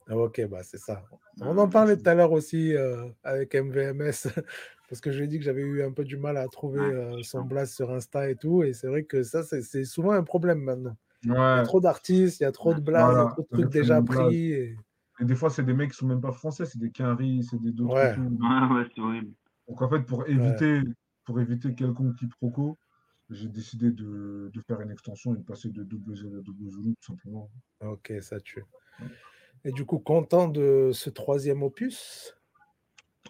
[0.07, 1.03] Ah, ok, bah c'est ça.
[1.41, 4.11] On Ah, en parlait tout à l'heure aussi euh, avec MVMS,
[4.89, 6.81] parce que je lui ai dit que j'avais eu un peu du mal à trouver
[6.81, 10.23] euh, son blast sur Insta et tout, et c'est vrai que ça, c'est souvent un
[10.23, 10.95] problème maintenant.
[11.25, 13.25] Il y Ouais, a trop d'artistes, il y a trop de blagues, il y a
[13.25, 13.25] voilà.
[13.25, 14.51] trop de trucs déjà pris.
[14.51, 14.75] Et...
[15.19, 17.61] Et des fois, c'est des mecs qui sont même pas français, c'est des Quinry, c'est
[17.61, 18.17] des d'autres Ouais.
[18.17, 19.33] ouais ouais c'est horrible
[19.67, 20.81] Donc en fait, pour éviter,
[21.25, 22.77] pour éviter quelconque quiproquo,
[23.29, 26.69] j'ai décidé de, de faire une extension et de passer de double Z à double
[26.69, 27.49] Zulu, tout simplement.
[27.81, 28.63] Ok, ça tue.
[29.63, 32.35] Et du coup, content de ce troisième opus?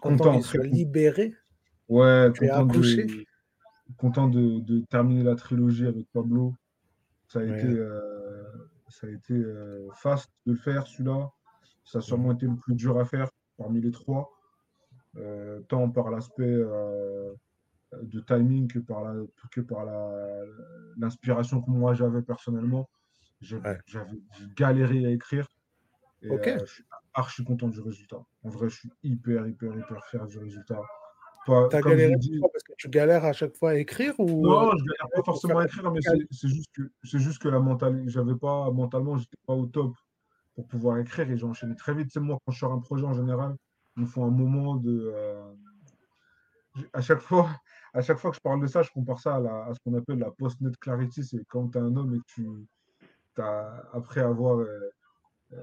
[0.00, 0.76] Content Content, qu'il soit content.
[0.76, 1.34] libéré?
[1.88, 3.06] Ouais, Tu es content accouché?
[3.06, 3.24] de,
[3.96, 6.54] content de, de terminer la trilogie avec Pablo.
[7.28, 7.58] Ça a Ouais.
[7.58, 8.44] été, euh,
[8.88, 11.30] ça a été euh, fast de le faire, celui-là.
[11.84, 13.28] Ça a sûrement été le plus dur à faire.
[13.58, 14.30] parmi les trois,
[15.68, 16.44] tant par l'aspect
[18.02, 19.14] de timing que par la,
[19.50, 19.86] que par
[20.96, 22.88] l'inspiration que moi j'avais personnellement.
[23.40, 23.80] J'avais
[24.56, 25.46] galéré à écrire.
[26.22, 26.28] Et
[26.60, 26.84] je suis
[27.14, 28.22] archi content du résultat.
[28.44, 30.82] En vrai, je suis hyper, hyper, hyper fier du résultat.
[31.46, 35.08] T'as galéré parce que tu galères à chaque fois à écrire ou Non, je galère
[35.14, 36.00] pas forcément à écrire, mais
[36.30, 39.94] c'est juste que c'est juste que la mentalité, j'avais pas mentalement, j'étais pas au top
[40.54, 42.08] pour pouvoir écrire et j'ai enchaîné très vite.
[42.12, 43.56] C'est moi quand je sors un projet en général,
[43.96, 45.52] il me faut un moment de euh,
[46.92, 47.48] à chaque fois
[47.94, 50.18] à chaque fois que je parle de ça, je compare ça à, ce qu'on appelle
[50.18, 51.24] la post-net clarity.
[51.24, 52.42] C'est quand tu es un homme et que
[53.34, 54.90] tu as, après avoir euh,
[55.52, 55.58] euh,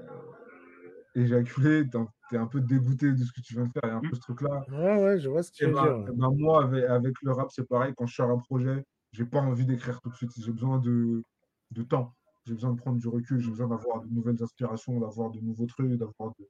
[1.14, 3.82] éjaculé, tu es un peu dégoûté de ce que tu viens de faire.
[3.84, 4.64] Il y a un peu ce truc-là.
[4.70, 6.14] Ouais, ouais, je vois ce que tu veux ben, dire.
[6.14, 7.92] Ben, moi, avec, le rap, c'est pareil.
[7.96, 10.30] Quand je sors un projet, j'ai pas envie d'écrire tout de suite.
[10.36, 11.22] J'ai besoin de,
[11.70, 12.12] de temps.
[12.46, 13.40] J'ai besoin de prendre du recul.
[13.40, 16.46] J'ai besoin d'avoir de nouvelles inspirations, d'avoir de nouveaux trucs, d'avoir de,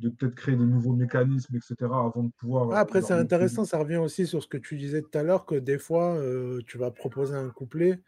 [0.00, 2.70] de peut-être créer de nouveaux mécanismes, etc., avant de pouvoir.
[2.72, 5.46] Ah, après, c'est intéressant, ça revient aussi sur ce que tu disais tout à l'heure,
[5.46, 8.02] que des fois, euh, tu vas proposer un couplet,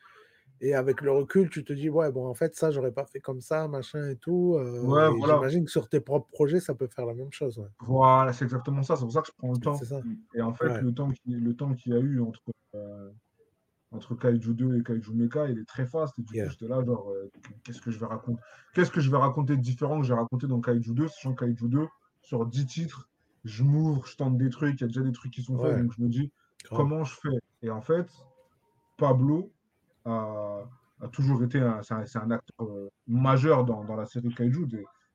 [0.61, 3.21] et avec le recul, tu te dis, ouais, bon, en fait, ça, j'aurais pas fait
[3.21, 4.57] comme ça, machin et tout.
[4.57, 5.35] Euh, ouais, voilà.
[5.37, 7.65] J'imagine que sur tes propres projets, ça peut faire la même chose.
[7.81, 8.97] Voilà, c'est exactement ça.
[8.97, 9.79] C'est pour ça que je prends le temps.
[10.35, 12.43] Et en fait, le temps qu'il y a eu entre.
[12.75, 13.11] Euh,
[13.91, 16.13] entre Kaiju 2 et Kaiju Mecha, il est très fast.
[16.19, 17.31] Et du coup, j'étais là, genre, euh,
[17.65, 18.41] qu'est-ce que je vais raconter
[18.75, 21.47] Qu'est-ce que je vais raconter de différent que j'ai raconté dans Kaiju 2 Sachant que
[21.47, 21.87] Kaiju 2,
[22.21, 23.09] sur 10 titres,
[23.45, 25.81] je m'ouvre, je tente des trucs, il y a déjà des trucs qui sont faits,
[25.81, 26.31] donc je me dis,
[26.71, 27.39] comment je fais?
[27.63, 28.07] Et en fait,
[28.99, 29.51] Pablo
[30.09, 34.67] a, toujours été un, c'est un, acteur euh, majeur dans, la série Kaiju.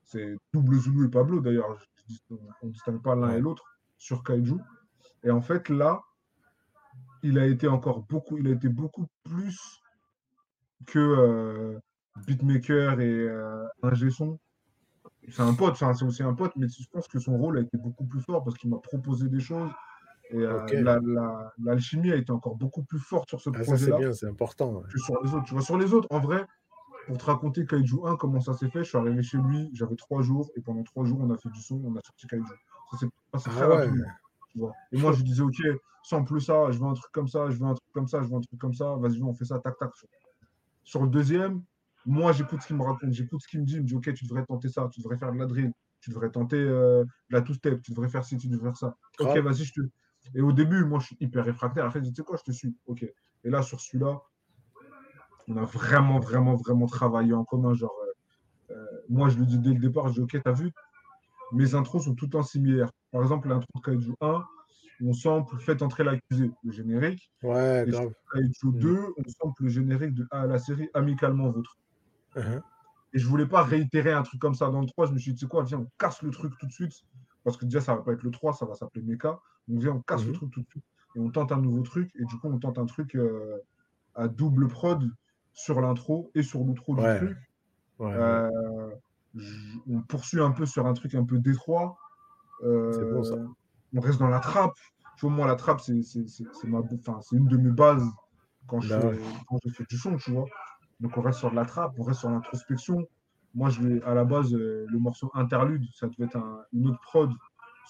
[0.06, 1.78] C'est double Zulu et Pablo, d'ailleurs,
[2.30, 3.64] on ne distingue pas l'un et l'autre
[3.98, 4.58] sur Kaiju.
[5.24, 6.02] Et en fait, là,
[7.22, 9.82] il a été encore beaucoup, il a été beaucoup plus
[10.86, 11.80] que euh,
[12.28, 14.40] beatmaker et euh, ingé son.
[15.30, 17.78] C'est un pote, c'est aussi un pote, mais je pense que son rôle a été
[17.78, 19.72] beaucoup plus fort parce qu'il m'a proposé des choses.
[20.34, 23.98] Et euh, l'alchimie a été encore beaucoup plus forte sur ce ah, projet-là.
[23.98, 24.82] C'est bien, c'est important.
[24.82, 25.46] Que sur les autres.
[25.46, 26.46] Tu vois, sur les autres, en vrai,
[27.06, 29.96] pour te raconter Kaiju 1, comment ça s'est fait, je suis arrivé chez lui, j'avais
[29.96, 32.44] trois jours, et pendant trois jours, on a fait du son, on a sorti Kaiju.
[32.92, 34.72] Ça s'est passé ah très rapidement.
[34.92, 35.62] Et moi, je disais, OK,
[36.04, 38.24] sans plus ça, je veux un truc comme ça, je veux un truc comme ça,
[38.24, 39.92] je veux un truc comme ça, vas-y, on fait ça, tac, tac.
[40.84, 41.64] Sur le deuxième,
[42.06, 44.12] moi, j'écoute ce qu'il me raconte, j'écoute ce qu'il me dit, il me dit, OK,
[44.14, 47.42] tu devrais tenter ça, tu devrais faire de la drill, tu devrais tenter euh, la
[47.42, 48.98] two-step, tu devrais faire ci, tu devrais faire ça.
[49.20, 49.82] OK, vas-y, je te.
[50.36, 51.86] Et au début, moi, je suis hyper réfractaire.
[51.86, 52.76] Après, je dis, tu sais quoi, je te suis.
[52.88, 53.04] OK.
[53.04, 54.22] Et là, sur celui-là,
[55.48, 57.74] on a vraiment, vraiment, vraiment travaillé en commun.
[57.74, 57.94] Genre,
[58.70, 60.72] euh, euh, moi, je lui dis dès le départ, je dis, OK, t'as vu,
[61.52, 62.92] mes intros sont tout le temps similaires.
[63.12, 64.44] Par exemple, l'intro de Kaiju 1,
[65.06, 67.30] on sample Faites entrer l'accusé, le générique.
[67.44, 68.14] Ouais, et grave.
[68.34, 69.14] Kaiju 2, mm.
[69.18, 71.78] on sample le générique de la série Amicalement Vôtre.
[72.36, 72.62] Uh-huh.
[73.14, 75.08] Et je voulais pas réitérer un truc comme ça dans le 3.
[75.08, 76.94] Je me suis dit, tu sais quoi, viens, on casse le truc tout de suite.
[77.44, 79.40] Parce que déjà, ça va pas être le 3, ça va s'appeler Mecha.
[79.68, 80.36] Donc, viens, on casse le mm-hmm.
[80.36, 80.86] truc tout de suite.
[81.16, 82.12] Et on tente un nouveau truc.
[82.16, 83.60] Et du coup, on tente un truc euh,
[84.16, 85.10] à double prod
[85.54, 87.38] sur l'intro et sur l'outro du truc.
[88.02, 88.50] Euh,
[89.90, 91.98] on poursuit un peu sur un truc un peu détroit.
[92.64, 93.48] Euh,
[93.94, 94.78] on reste dans la trappe.
[95.18, 95.94] Tu vois, moi, la trappe, c'est
[96.64, 98.08] ma, enfin, une de mes bases
[98.68, 99.12] quand, je, bah
[99.48, 100.46] quand je fais du son, tu vois.
[101.00, 103.06] Donc, on reste sur la trappe, on reste sur l'introspection.
[103.54, 106.38] Moi, je vais, à la base, euh, le morceau interlude, ça devait être
[106.74, 107.32] une autre prod,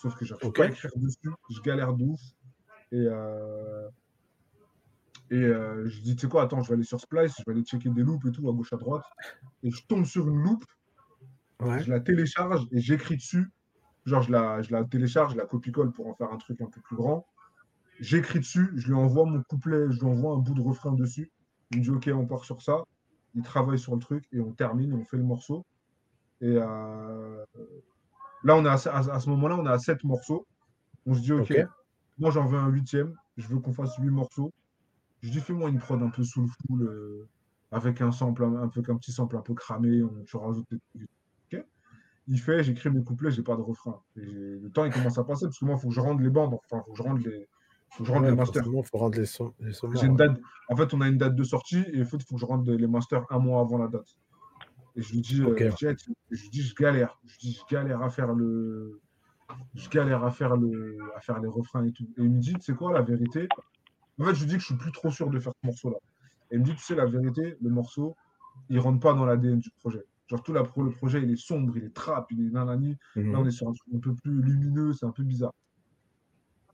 [0.02, 1.32] sauf que j'arrive pas à écrire dessus.
[1.50, 2.22] Je galère de ouf.
[2.92, 3.88] Et, euh,
[5.32, 7.64] et je dis, tu sais quoi, attends, je vais aller sur Splice, je vais aller
[7.64, 9.06] checker des loops et tout, à gauche, à droite.
[9.64, 10.66] Et je tombe sur une loupe
[11.80, 13.52] je la télécharge et j'écris dessus.
[14.06, 16.68] Genre, je la, je la télécharge, je la copie-colle pour en faire un truc un
[16.68, 17.26] peu plus grand.
[18.00, 21.32] J'écris dessus, je lui envoie mon couplet, je lui envoie un bout de refrain dessus.
[21.72, 22.84] Il me dit, OK, on part sur ça.
[23.36, 25.66] Il travaille sur le truc et on termine, on fait le morceau.
[26.42, 27.46] Et euh,
[28.44, 30.46] là, on est à, ce moment-là, on est à 7 morceaux.
[31.06, 31.54] On se dit, OK,
[32.20, 34.52] moi j'en veux un huitième, je veux qu'on fasse 8 morceaux.
[35.22, 37.28] Je dis, fais-moi une prod un peu sous le full, euh,
[37.72, 41.08] avec un sample, un, peu comme petit sample un peu cramé, on, tu rajoutes des,
[42.28, 44.02] il fait, j'écris mes couplets, j'ai pas de refrain.
[44.16, 46.30] le temps, il commence à passer, parce que moi, il faut que je rende les
[46.30, 47.48] bandes, enfin, il faut que je rende les,
[47.94, 48.64] faut que je rende les masters.
[48.64, 49.54] faut rendre les, sons.
[50.02, 50.40] une date...
[50.70, 52.88] En fait, on a une date de sortie, et il faut, que je rende les
[52.88, 54.18] masters un mois avant la date.
[54.96, 57.20] Et je lui dis, euh, je, dis je galère.
[57.26, 59.00] Je dis, je galère à faire le.
[59.76, 60.98] Je galère à faire, le...
[61.16, 62.08] à faire les refrains et tout.
[62.18, 63.48] Et il me dit, tu sais quoi, la vérité?
[64.20, 65.98] En fait, je lui dis que je suis plus trop sûr de faire ce morceau-là.
[66.50, 68.16] Et il me dit, tu sais, la vérité, le morceau,
[68.70, 70.04] il rentre pas dans l'ADN du projet.
[70.28, 72.98] Genre, tout la, le projet, il est sombre, il est trap, il est nanani.
[73.16, 73.32] Mhm.
[73.32, 75.54] Là, on est sur un truc un peu plus lumineux, c'est un peu bizarre.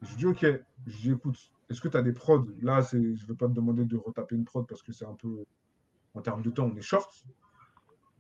[0.02, 0.46] Je dis, OK,
[0.88, 1.38] je dis, écoute,
[1.70, 2.46] est-ce que tu as des prods?
[2.62, 5.14] Là, je ne vais pas te demander de retaper une prod parce que c'est un
[5.16, 5.44] peu,
[6.14, 7.12] en termes de temps, on est short.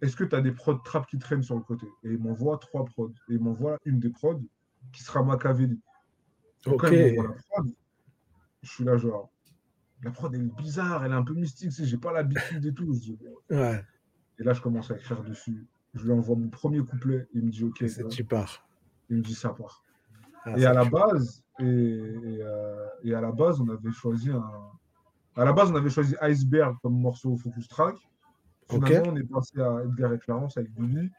[0.01, 1.85] Est-ce que tu as des prods trap qui traînent sur le côté?
[2.03, 3.14] Et il m'envoie trois prods.
[3.30, 4.41] Et il m'envoie une des prods.
[4.93, 5.80] qui sera Machiavelli.
[6.65, 6.81] Donc, Ok.
[6.81, 7.73] quand il la prod,
[8.61, 9.30] je suis là, genre,
[10.03, 12.85] la prod, elle est bizarre, elle est un peu mystique, j'ai pas l'habitude et tout.
[12.93, 13.18] Dis,
[13.49, 13.84] Ouais,
[14.39, 15.68] Et là, je commence à écrire dessus.
[15.95, 17.27] Je lui envoie mon premier couplet.
[17.34, 17.84] Il me dit OK.
[17.89, 18.03] ça.
[18.06, 18.65] tu pars.
[19.10, 19.84] Il me dit ça part.
[20.45, 24.30] Ah, et à la base, et, et, euh, et à la base, on avait choisi
[24.32, 24.44] un.
[25.36, 27.95] À la base, on avait choisi Iceberg comme morceau focus track.
[28.70, 31.10] Finalement, on est passé à Edgar et Clarence avec Billy.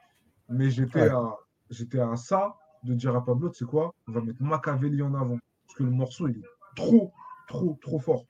[0.49, 1.09] Mais j'étais Ouais.
[1.11, 1.37] à,
[1.71, 5.15] j'étais à ça de dire à Pablo, tu sais quoi, on va mettre Machiavelli en
[5.15, 5.39] avant.
[5.67, 6.45] Parce que le morceau, il est
[6.77, 7.13] trop,
[7.47, 8.25] trop, trop fort.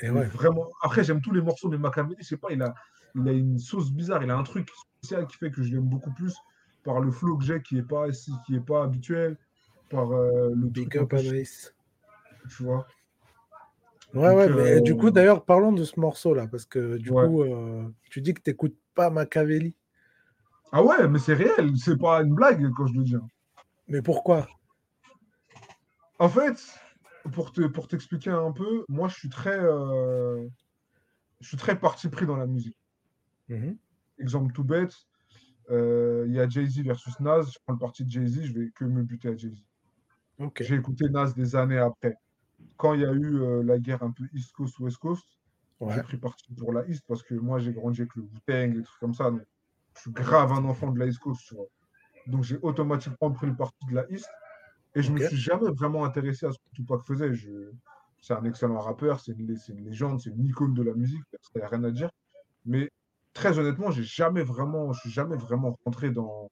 [0.00, 0.66] Et ouais, Vraiment.
[0.82, 2.74] Après, j'aime tous les morceaux, mais Machiavelli, je sais pas, il a,
[3.14, 5.88] il a une sauce bizarre, il a un truc spécial qui fait que je l'aime
[5.88, 6.36] beaucoup plus
[6.84, 9.38] par le flow que j'ai qui est pas ici, qui est pas habituel,
[9.90, 10.66] par euh, le
[11.00, 11.74] up peu Anaïs.
[12.48, 12.86] tu vois.
[14.14, 17.10] Ouais, Donc, ouais, mais euh, du coup, d'ailleurs, parlons de ce morceau-là, parce que du
[17.10, 17.26] Ouais.
[17.26, 19.74] coup, euh, tu dis que tu n'écoutes pas Machiavelli.
[20.72, 23.14] Ah ouais, mais c'est réel, c'est pas une blague quand je le dis.
[23.16, 23.26] hein.
[23.88, 24.48] Mais pourquoi?
[26.18, 26.56] En fait,
[27.32, 30.46] pour te, pour t'expliquer un peu, moi je suis très, euh,
[31.40, 32.78] je suis très parti pris dans la musique.
[33.48, 33.76] Mhm.
[34.18, 34.94] Exemple tout bête,
[35.70, 38.70] euh, il y a Jay-Z versus Nas, je prends le parti de Jay-Z, je vais
[38.70, 39.60] que me buter à Jay-Z.
[40.60, 42.16] J'ai écouté Nas des années après.
[42.76, 45.24] Quand il y a eu euh, la guerre un peu East Coast, West Coast,
[45.80, 45.94] Ouais.
[45.94, 48.82] j'ai pris parti pour la East parce que moi j'ai grandi avec le Wu-Tang, des
[48.82, 49.30] trucs comme ça.
[49.30, 49.42] donc
[49.96, 51.66] je suis grave un enfant de la East Coast, tu vois.
[52.26, 54.28] Donc j'ai automatiquement pris le parti de la East
[54.94, 55.14] et je Ok.
[55.14, 57.34] me suis jamais vraiment intéressé à ce que Tupac faisait.
[57.34, 57.72] Je...
[58.20, 60.94] C'est un excellent rappeur, c'est une, lé- c'est une légende, c'est une icône de la
[60.94, 61.22] musique,
[61.54, 62.10] il n'y a rien à dire.
[62.66, 62.90] Mais
[63.34, 66.50] très honnêtement, j'ai jamais vraiment, je suis jamais vraiment rentré dans,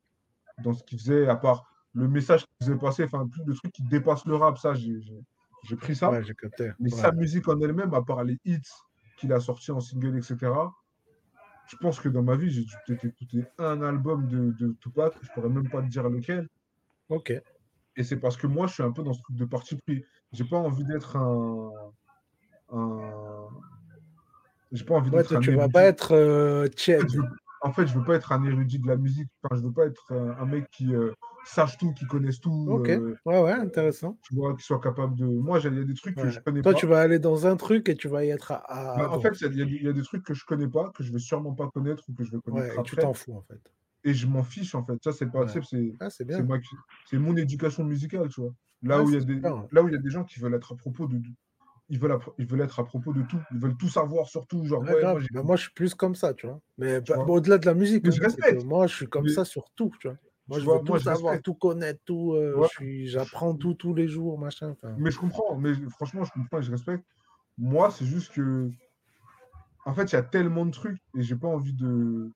[0.58, 3.72] dans ce qu'il faisait, à part le message qu'il faisait passer, enfin plus de trucs
[3.72, 6.10] qui dépassent le rap, ça j'ai pris ça.
[6.10, 6.70] Ouais, capté.
[6.80, 7.00] Mais Ouais.
[7.00, 8.58] sa musique en elle-même, à part les hits
[9.18, 10.36] qu'il a sortis en single, etc.,
[11.68, 15.14] je pense que dans ma vie, j'ai dû peut-être écouter un album de, de Tupac,
[15.22, 16.48] je pourrais même pas te dire lequel.
[17.08, 17.32] Ok.
[17.96, 20.04] Et c'est parce que moi, je suis un peu dans ce truc de parti pris.
[20.32, 21.70] J'ai pas envie d'être un.
[22.72, 23.48] un...
[24.72, 27.06] J'ai pas envie Ouais, d'être tu vas pas être euh, Ched.
[27.62, 29.28] En fait, je veux pas être un érudit de la musique.
[29.42, 31.12] Enfin, je veux pas être un, un mec qui euh,
[31.44, 32.88] sache tout, qui connaisse tout, Ok.
[32.90, 34.18] euh, Ouais, ouais, intéressant.
[34.22, 35.24] tu vois, qui soit capable de.
[35.26, 36.30] Moi, il y a des trucs que Ouais.
[36.30, 36.78] je connais Toi, pas.
[36.78, 39.20] tu vas aller dans un truc et tu vas y être à, à Bah, en
[39.20, 41.02] fait, il y, a des- il y a des trucs que je connais pas, que
[41.02, 43.34] je vais sûrement pas connaître ou que je vais Ouais, connaître et tu t'en fous,
[43.34, 43.60] en fait.
[44.04, 44.94] Et je m'en fiche, en fait.
[45.02, 45.60] Ça, c'est pas, Ouais.
[45.62, 48.54] c'est, Ah, c'est mon éducation musicale, tu vois.
[48.82, 49.50] Là, Ouais, où il y a des, ouais.
[49.70, 51.20] là où il y a des gens qui veulent être à propos de.
[51.92, 53.38] Ils veulent, ils veulent être à propos de tout.
[53.52, 54.64] Ils veulent tout savoir sur tout.
[54.64, 55.12] Genre, Ouais, ouais, grave.
[55.12, 55.28] moi, j'ai.
[55.30, 56.58] Bah, moi, je suis plus comme ça, tu vois.
[56.78, 59.70] Mais bah, au-delà de la musique, hein, je moi, je suis comme Mais- ça sur
[59.76, 60.16] tout, tu vois.
[60.48, 62.32] Moi, je vois, veux tout savoir, tout connaître, tout.
[62.32, 63.04] euh, Ouais.
[63.04, 64.74] j'apprends tout tous les jours, machin.
[64.96, 65.54] Mais je comprends.
[65.56, 67.04] Mais franchement, je comprends et je respecte.
[67.58, 68.70] Moi, c'est juste que.
[69.84, 72.32] En fait, il y a tellement de trucs et j'ai pas envie de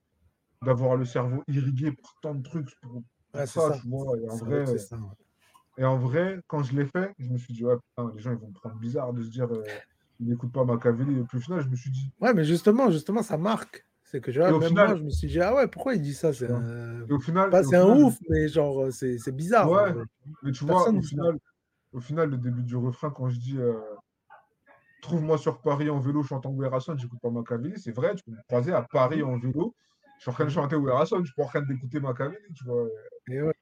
[0.62, 3.02] d'avoir le cerveau irrigué par tant de trucs pour,
[3.32, 3.78] ça, ça.
[3.80, 4.18] tu vois.
[4.18, 4.64] Et en vrai
[5.78, 8.32] Et en vrai, quand je l'ai fait, je me suis dit, ouais, putain, les gens
[8.32, 9.62] ils vont me prendre bizarre de se dire, euh,
[10.20, 11.18] ils n'écoutent pas Machiavelli.
[11.20, 13.86] Et puis au final, je me suis dit, Ouais, mais justement, justement, ça marque.
[14.04, 16.32] C'est que même final- moi, je me suis dit, ah ouais, pourquoi il dit ça?
[16.32, 17.06] C'est un...
[17.08, 19.68] et au final, pas et au c'est un ouf, mais genre, euh, c'est c'est bizarre.
[19.68, 19.92] Ouais.
[19.92, 20.04] vrai.
[20.44, 21.08] Mais tu vois, au ça.
[21.08, 21.38] final,
[21.92, 23.74] au final, le début du refrain, quand je dis, euh,
[25.02, 28.42] trouve-moi sur Paris en vélo chantant Werason, j'écoute pas Machiavelli, c'est vrai, tu peux me
[28.48, 29.74] croiser à Paris en vélo,
[30.18, 32.64] je suis en train de chanter Werason, je suis pas en train d'écouter Machiavelli, tu
[32.64, 32.86] vois.
[33.28, 33.52] Et ouais.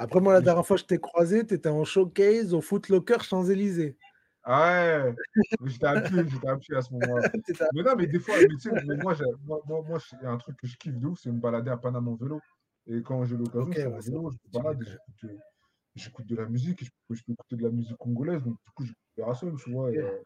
[0.00, 3.22] Après, moi, la dernière fois que je t'ai croisé, tu étais en showcase au Footlocker
[3.22, 3.98] Champs-Élysées.
[4.42, 5.14] Ah ouais,
[5.66, 7.28] j'étais à pied, j'étais à pied à ce moment-là.
[7.74, 10.22] Mais non, mais des fois, mais tu sais, mais moi, j'ai- moi, moi, moi, il
[10.22, 12.14] y a un truc que je kiffe de ouf, c'est me balader à Paname en
[12.16, 12.40] vélo.
[12.86, 14.92] Et quand j'ai l'occasion, Ok, je suis en ouais, vélo, je me balade et m'étonnes.
[14.92, 15.38] j'écoute, euh,
[15.96, 18.54] j'écoute de la musique, et je peux, je peux écouter de la musique congolaise, donc
[18.64, 19.90] du coup, j'écoute Werason, tu vois.
[19.90, 20.22] euh,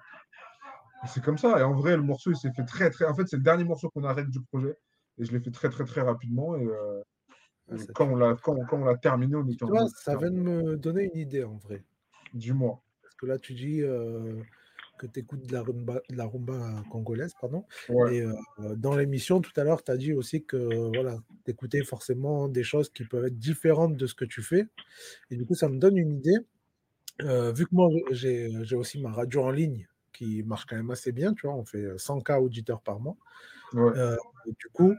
[1.06, 1.58] c'est comme ça.
[1.58, 3.04] Et en vrai, le morceau, il s'est fait très, très.
[3.06, 4.76] En fait, c'est le dernier morceau qu'on arrête du projet.
[5.18, 6.56] Et je l'ai fait très, très, très rapidement.
[6.56, 7.02] Et, euh,
[7.94, 8.12] quand, tue.
[8.12, 9.90] on l'a, quand, quand on l'a terminé, on Tu était vois, mode.
[9.96, 11.82] ça vient de me donner une idée en vrai.
[12.34, 12.80] Dis-moi.
[13.02, 14.42] Parce que là, tu dis euh,
[14.98, 17.64] que tu écoutes de la rumba, de la rumba congolaise, pardon.
[17.88, 18.16] Ouais.
[18.16, 21.82] Et euh, dans l'émission, tout à l'heure, tu as dit aussi que voilà, tu écoutais
[21.84, 24.66] forcément des choses qui peuvent être différentes de ce que tu fais.
[25.30, 26.36] Et du coup, ça me donne une idée.
[27.22, 30.90] Euh, vu que moi, j'ai j'ai aussi ma radio en ligne qui marche quand même
[30.90, 33.16] assez bien, tu vois, on fait 100K auditeurs par mois.
[33.72, 33.92] Ouais.
[34.58, 34.94] Du coup,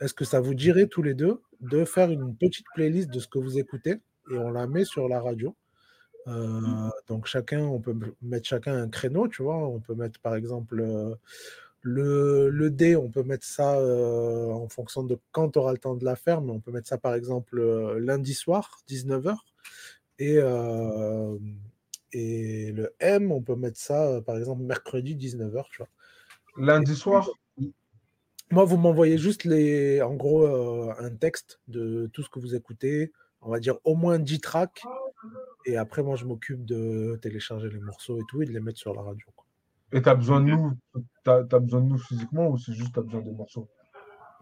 [0.00, 3.28] est-ce que ça vous dirait tous les deux de faire une petite playlist de ce
[3.28, 4.00] que vous écoutez
[4.30, 5.54] et on la met sur la radio
[6.28, 9.56] Euh, Donc chacun, on peut mettre chacun un créneau, tu vois.
[9.68, 11.14] On peut mettre par exemple euh,
[11.82, 15.78] le, le D, on peut mettre ça euh, en fonction de quand tu auras le
[15.78, 17.60] temps de la faire, mais on peut mettre ça par exemple
[17.98, 19.38] lundi soir, 19h.
[20.18, 20.38] Et,
[22.12, 25.88] et le M, on peut mettre ça par exemple mercredi, 19h, tu vois.
[26.56, 27.39] Lundi soir?
[28.52, 32.54] Moi, vous m'envoyez juste les, en gros, euh, un texte de tout ce que vous
[32.54, 33.12] écoutez.
[33.42, 34.82] On va dire au moins 10 tracks
[35.66, 38.78] Et après, moi, je m'occupe de télécharger les morceaux et tout et de les mettre
[38.78, 39.26] sur la radio.
[39.36, 39.46] quoi.
[39.92, 40.72] Et t'as besoin de nous,
[41.24, 43.68] t'as, t'as besoin de nous physiquement ou c'est juste t'as besoin des morceaux?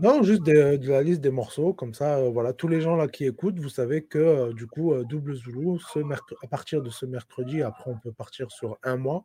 [0.01, 2.95] Non, juste de, de la liste des morceaux, comme ça, euh, voilà, tous les gens
[2.95, 5.99] là qui écoutent, vous savez que euh, du coup, euh, Double Zulu, ce
[6.45, 9.25] à partir de ce mercredi, après on peut partir sur un mois,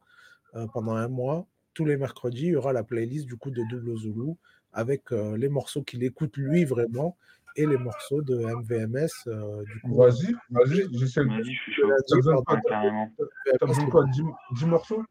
[0.71, 3.97] pendant un mois, tous les mercredis, il y aura la playlist du coup de Double
[3.97, 4.35] Zulu
[4.73, 7.17] avec euh, les morceaux qu'il écoute lui vraiment
[7.55, 9.07] et les morceaux de MVMS.
[9.27, 11.23] euh, du coup, Vas-y, vas-y, j'essaie.
[11.23, 11.43] De
[11.75, 11.87] chaud.
[11.87, 12.55] la T'as besoin de dire, quoi?
[12.55, 13.11] Ouais, carrément.
[13.59, 14.05] T'as besoin de quoi?
[14.05, 14.23] 10,
[14.55, 15.03] 10 morceaux?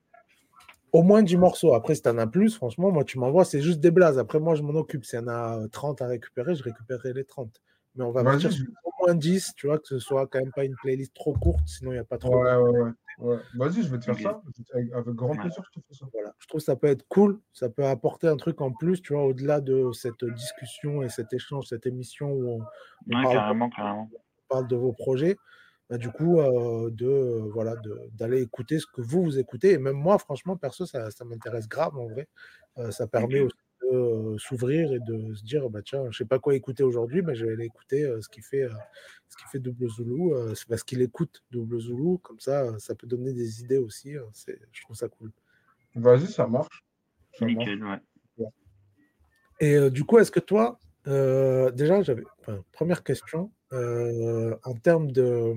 [0.93, 1.75] Au moins 10 morceaux.
[1.75, 4.19] Après, si t'en as plus, franchement, moi, tu m'envoies, c'est juste des blazes.
[4.19, 5.05] Après, moi, je m'en occupe.
[5.05, 7.63] S'il y en a euh, 30 à récupérer, je récupérerai les 30.
[7.95, 8.67] Mais on va partir sur
[9.05, 11.91] moins 10, tu vois, que ce soit quand même pas une playlist trop courte, sinon
[11.93, 12.43] il n'y a pas trop.
[12.43, 12.91] Ouais, ouais, ouais.
[13.19, 13.39] ouais.
[13.55, 14.43] Vas-y, je vais te faire ça.
[14.75, 16.07] Avec, avec grand plaisir, je te fais ça.
[16.13, 16.35] Voilà.
[16.39, 19.13] Je trouve que ça peut être cool, ça peut apporter un truc en plus, tu
[19.15, 23.71] vois, au-delà de cette discussion et cet échange, cette émission où on, Ouais, parle, carrément,
[23.71, 24.11] carrément.
[24.13, 25.37] on parle de vos projets.
[25.91, 29.73] Bah, du coup, euh, de euh, voilà, de- d'aller écouter ce que vous vous écoutez.
[29.73, 32.29] Et même moi, franchement, perso, ça, ça m'intéresse grave en vrai.
[32.79, 33.57] Euh, ça permet aussi
[33.93, 37.35] euh, s'ouvrir et de se dire, bah tiens, je sais pas quoi écouter aujourd'hui, mais
[37.35, 38.71] je vais aller écouter euh, ce qui fait, euh,
[39.29, 42.19] ce qui fait Double Zulu, euh, c'est parce qu'il écoute Double Zulu.
[42.23, 44.17] Comme ça, ça peut donner des idées aussi.
[44.17, 45.31] euh, c'est, je trouve ça cool.
[45.95, 46.85] Vas-y, ça marche.
[47.35, 47.57] Ça marche.
[47.57, 48.01] Nickel, ouais.
[49.61, 54.75] Et euh, du coup, est-ce que toi, euh, déjà, j'avais, enfin, première question, euh, en
[54.75, 55.55] termes de,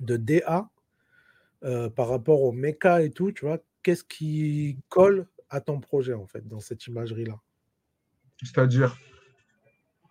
[0.00, 0.68] de DA,
[1.64, 6.14] euh, par rapport au mecha et tout, tu vois, qu'est-ce qui colle à ton projet,
[6.14, 7.36] en fait, dans cette imagerie-là?
[8.42, 8.96] C'est-à-dire,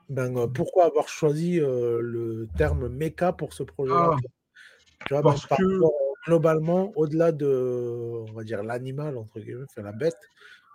[0.10, 4.11] Ben, euh, pourquoi avoir choisi euh, le terme mecha pour ce projet-là?
[5.11, 5.82] Ah, ben, que,
[6.26, 10.18] globalement, au-delà de, on va dire, l'animal, entre guillemets, enfin, la bête,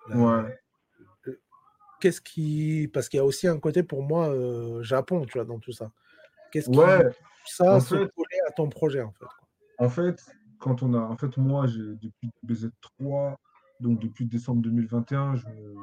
[0.09, 0.59] la- ouais,
[1.24, 1.40] le-
[2.01, 2.90] qu'est-ce qui...
[2.93, 5.73] Parce qu'il y a aussi un côté, pour moi, euh, Japon, tu vois, dans tout
[5.73, 5.90] ça.
[6.53, 7.11] Qu'est-ce qui ouais,
[7.47, 8.11] ça en se fait,
[8.47, 9.27] à ton projet, en fait.
[9.78, 10.23] en fait,
[10.59, 13.39] quand on a, en fait, moi, j'ai, depuis BZ3,
[13.81, 15.75] donc depuis décembre 2021, je me,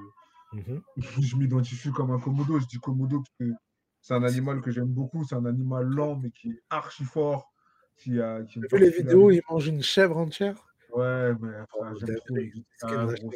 [0.55, 0.81] Mhm.
[1.21, 2.59] je m'identifie comme un Komodo.
[2.59, 3.55] Je dis Komodo parce que
[4.01, 5.23] c'est un animal que j'aime beaucoup.
[5.25, 7.51] C'est un animal lent, mais qui est archi fort,
[7.97, 10.55] qui a, qui vu les vidéos, il mange une chèvre entière?
[10.93, 12.35] Ouais, mais Oh, j'aime trop.
[12.35, 13.31] Ce qu'il ah, trop.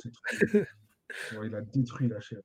[1.37, 2.39] Ouais, il a détruit la chair.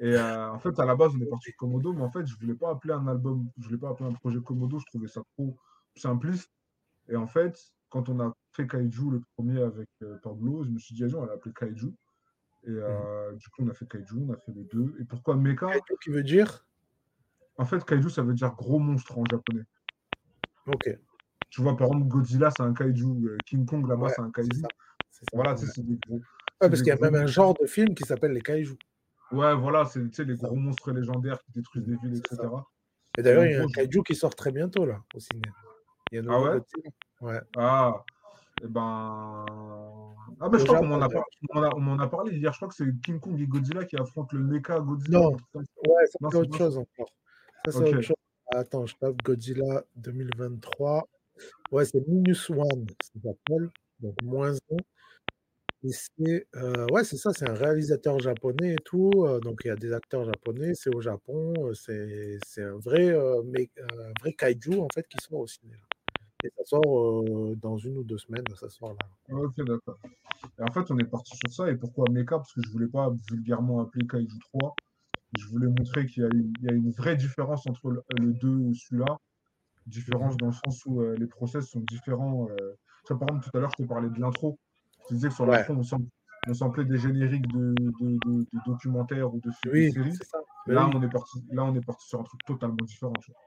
[0.00, 2.26] Et euh, en fait, à la base, on est parti de Komodo, mais en fait,
[2.26, 5.08] je voulais pas appeler un album, je voulais pas appeler un projet Komodo, je trouvais
[5.08, 5.56] ça trop
[5.96, 6.50] simpliste.
[7.08, 7.58] Et en fait,
[7.90, 11.14] quand on a fait Kaiju, le premier avec euh, Pablo, je me suis dit, vas-y,
[11.14, 11.88] on va l'appeler Kaiju.
[12.64, 14.96] Et euh, du coup, on a fait Kaiju, on a fait les deux.
[15.00, 15.66] Et pourquoi Mecha?
[15.68, 16.66] Kaiju qui veut dire?
[17.56, 19.64] En fait, Kaiju, ça veut dire gros monstre en japonais.
[20.66, 20.98] Ok,
[21.50, 23.26] Tu vois, par exemple, Godzilla, c'est un Kaiju.
[23.26, 24.60] euh, King Kong, là-bas, ouais, c'est un Kaiju.
[24.60, 24.68] ça.
[25.10, 25.30] C'est ça.
[25.32, 26.16] Voilà, Ouais, tu sais, c'est des gros.
[26.16, 28.74] Ouais, parce qu'il y a gros même un genre de film qui s'appelle les Kaiju.
[29.32, 32.48] Ouais, voilà, c'est les gros monstres légendaires qui détruisent des villes, C'est etc.
[32.50, 32.64] ça.
[33.16, 35.42] Et d'ailleurs, il y a un Kaiju qui sort très bientôt, là, au ciné.
[36.12, 36.58] Il y a un Ah ouais?
[36.58, 36.90] Godzilla.
[37.20, 37.40] Ouais.
[37.56, 38.04] Ah,
[38.62, 39.44] et ben.
[40.40, 41.24] Ah, ben Au je crois qu'on m'en a, par-
[42.00, 42.52] a- parlé hier.
[42.52, 45.18] Je crois que c'est King Kong et Godzilla qui affrontent le mecha Godzilla.
[45.18, 45.64] Non, ouais,
[46.06, 47.10] c'est c'est autre chose encore.
[47.64, 48.16] Ça, c'est autre chose.
[48.54, 51.08] Attends, je tape Godzilla 2023.
[51.70, 53.70] Ouais, c'est Minus One, ça s'appelle.
[54.00, 54.76] Donc, moins 1.
[55.84, 59.10] Et c'est euh, ouais, c'est ça, c'est un réalisateur japonais et tout.
[59.26, 61.52] euh, donc, il y a des acteurs japonais, c'est au Japon.
[61.58, 63.42] euh, c'est c'est un vrai, un
[64.20, 65.76] vrai kaiju, en fait, qui sort au ciné.
[66.44, 69.06] Et ça sort euh, dans une ou deux semaines, ça sort là.
[69.30, 69.98] Ok, d'accord.
[70.58, 71.70] Et en fait, on est parti sur ça.
[71.70, 72.38] Et pourquoi mecha?
[72.38, 74.74] Parce que je voulais pas vulgairement appeler Kaiju 3.
[75.36, 78.02] Je voulais montrer qu'il y a une, il y a une vraie différence entre le,
[78.18, 79.18] le 2 et celui-là.
[79.86, 82.48] Différence dans le sens où euh, les process sont différents.
[82.50, 82.74] euh.
[83.06, 84.58] Tu vois, par exemple, tout à l'heure, je te parlais de l'intro.
[85.02, 86.08] Je te disais que sur Ouais, l'intro, on sam-
[86.48, 89.92] on samplait des génériques de, de, de- de documentaires ou de, fi- de oui,
[90.66, 90.92] Là, oui.
[90.94, 93.12] on est parti, là, on est parti sur un truc totalement différent.
[93.20, 93.40] tu vois.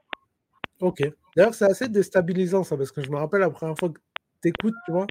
[0.82, 1.02] Ok.
[1.36, 4.00] D'ailleurs, c'est assez déstabilisant ça, parce que je me rappelle la première fois que
[4.42, 5.06] tu écoutes, tu vois,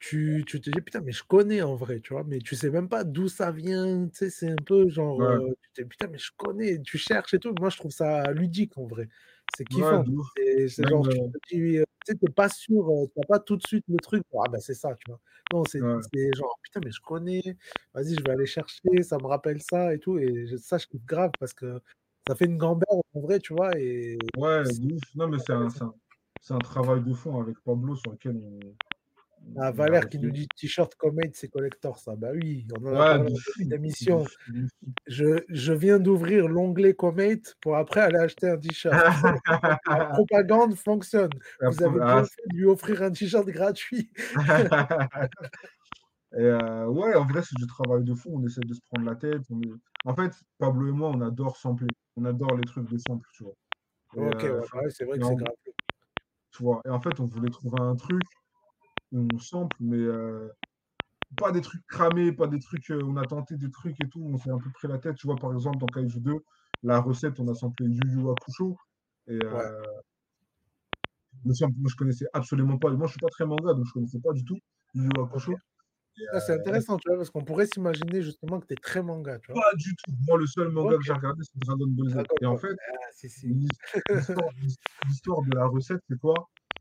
[0.00, 2.68] tu, tu te dis putain, mais je connais en vrai, tu vois, mais tu sais
[2.70, 5.82] même pas d'où ça vient, tu sais, c'est un peu genre, Ouais, euh, tu te
[5.82, 7.54] dis putain, mais je connais, tu cherches et tout.
[7.60, 9.08] Moi, je trouve ça ludique en vrai.
[9.56, 10.04] C'est kiffant.
[10.36, 13.38] C'est genre, tu euh, te dis, euh, tu sais, t'es pas sûr, euh, t'as pas
[13.38, 15.20] tout de suite le truc, ah ben c'est ça, tu vois.
[15.52, 16.30] Non, c'est ouais.
[16.34, 17.56] genre, putain, mais je connais,
[17.94, 21.04] vas-y, je vais aller chercher, ça me rappelle ça et tout, et ça, je kiffe
[21.04, 21.80] grave parce que
[22.28, 24.62] ça fait une gamberge en vrai, tu vois, et Ouais.
[25.14, 28.58] Non, mais c'est un, travail de fond avec Pablo sur lequel on,
[29.56, 32.16] Ah, on Valère qui nous dit t-shirt Comate, c'est collector, ça.
[32.16, 34.24] Bah oui, on en a parlé fou.
[35.06, 38.94] Je, je viens d'ouvrir l'onglet Comate pour après aller acheter un t-shirt.
[39.86, 41.30] La propagande fonctionne.
[41.60, 44.10] La Vous avez ah, bien fait de lui offrir un t-shirt gratuit.
[46.34, 48.30] Et euh, ouais, en vrai, c'est du travail de fou.
[48.32, 49.42] On essaie de se prendre la tête.
[49.50, 49.74] on est-
[50.06, 51.88] En fait, Pablo et moi, on adore sampler.
[52.16, 53.54] On adore les trucs de sample, tu vois.
[54.16, 55.54] Et, Ok, euh, ouais, c'est vrai que c'est grave.
[56.50, 56.82] Tu vois.
[56.84, 58.22] Et en fait, on voulait trouver un truc
[59.14, 60.48] on sample, mais euh,
[61.36, 62.90] pas des trucs cramés, pas des trucs.
[62.90, 65.16] euh, on a tenté des trucs et tout, on s'est un peu pris la tête.
[65.16, 66.36] Tu vois, par exemple, dans Kaiju 2,
[66.82, 68.76] la recette, on a samplé Yu Yu Hakusho.
[69.28, 69.38] Et
[71.44, 72.90] le sample, moi, je connaissais absolument pas.
[72.90, 74.58] Moi, je suis pas très manga, donc je connaissais pas du tout
[74.94, 75.54] Yu Yu Hakusho.
[76.16, 79.38] C'est euh, intéressant, tu vois, parce qu'on pourrait s'imaginer justement que tu es très manga,
[79.38, 79.62] tu vois.
[79.62, 80.12] pas du tout.
[80.28, 82.16] Moi, le seul manga que j'ai regardé, c'est Dragon Ball Z.
[82.40, 84.48] Et en fait, Ah,
[85.08, 86.34] l'histoire de la recette, c'est quoi?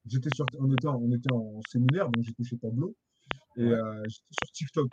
[0.06, 2.96] J'étais sur, on était, en, on était en séminaire, donc j'étais chez Pablo,
[3.56, 3.74] et Ouais.
[3.74, 4.90] euh, j'étais sur TikTok.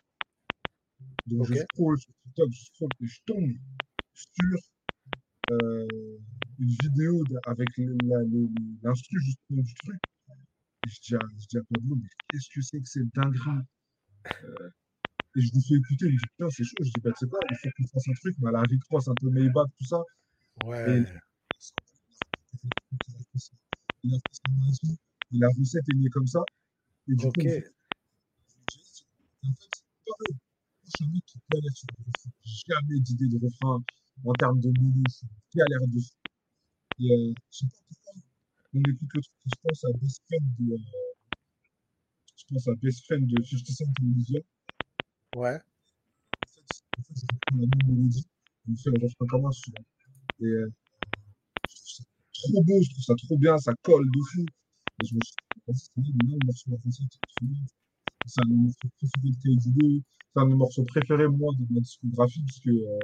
[1.27, 3.53] Donc je scroll sur TikTok, je scroll et je tombe
[4.15, 4.59] sur
[5.53, 5.87] euh,
[6.59, 7.69] une vidéo avec
[8.83, 9.99] l'instru justement du truc.
[10.87, 13.65] Et je dis à, je dis à Pablo, mais qu'est-ce que c'est que cette dinguerie?
[14.45, 14.71] Euh,
[15.37, 16.77] Et je lui fais écouter, il me dit, putain, c'est chaud.
[16.81, 18.61] Je dis, bah, tu sais quoi, il faut qu'on fasse un truc, mais à la
[18.63, 20.03] Rick Ross, un peu Maybach, tout ça.
[20.65, 21.05] Ouais.
[24.05, 24.97] Il a fait sa maison,
[25.33, 26.43] et la recette est née comme ça.
[27.09, 27.35] Et du Ok.
[27.35, 27.73] coup, fait-
[29.45, 30.35] en fait, c'est pareil.
[30.35, 32.31] Moi, je suis un mec qui galère sur le refrain.
[32.45, 33.83] Jamais d'idée de refrain
[34.25, 35.03] en termes de milieu.
[35.09, 36.13] Je suis galère dessus.
[37.01, 38.23] Et euh, je sais pas pourquoi.
[38.75, 40.75] On écoute le truc, et je pense à Best Friend de.
[40.75, 41.08] euh,
[42.49, 44.41] je pense à Best Friend de 50 Cent et Olivia.
[45.37, 45.59] Ouais.
[45.59, 48.27] En fait, en fait, la même mélodie.
[48.71, 49.85] On fait le refrain comme un souvent.
[50.41, 50.73] Et euh,
[51.69, 54.47] je trouve ça trop beau, je trouve ça trop bien, ça colle de fou.
[55.03, 57.61] Et je me suis dit, vas-y, c'est le morceau la recette, c'est trop bien.
[58.27, 60.03] C'est un de mes morceaux préférés de KD2.
[60.33, 62.99] C'est un de mes morceaux préférés, moi, de ma discographie, parce que euh,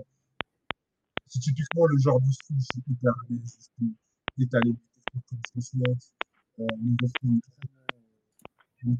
[1.28, 4.72] c'est typiquement le genre de style, je suis hyper à l'aise, je peux étaler
[5.12, 6.12] comme je le souhaite.
[6.60, 7.38] Euh, le refrain
[8.86, 8.96] Il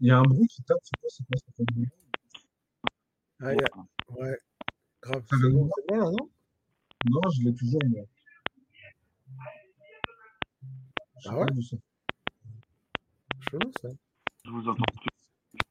[0.00, 1.24] y a un bruit qui tape, c'est quoi, c'est
[3.40, 4.38] Ah, y a- Ouais.
[5.02, 5.24] Grave.
[5.28, 6.30] C'est vient de bon, moi c'est bon là, non?
[7.10, 7.80] Non, je l'ai toujours,
[11.26, 11.46] Ah ouais?
[11.62, 11.76] ça.
[13.82, 13.88] Ça.
[14.44, 15.08] Je vous entends plus.
[15.58, 15.66] C'est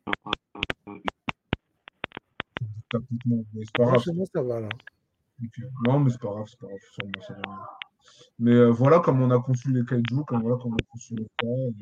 [3.78, 4.04] pas grave.
[5.88, 6.80] Non, mais c'est pas grave, c'est pas grave,
[8.40, 11.16] Mais euh, voilà comme on a conçu les kaiju, comme voilà comme on a conçu
[11.16, 11.48] le cas.
[11.48, 11.74] Et,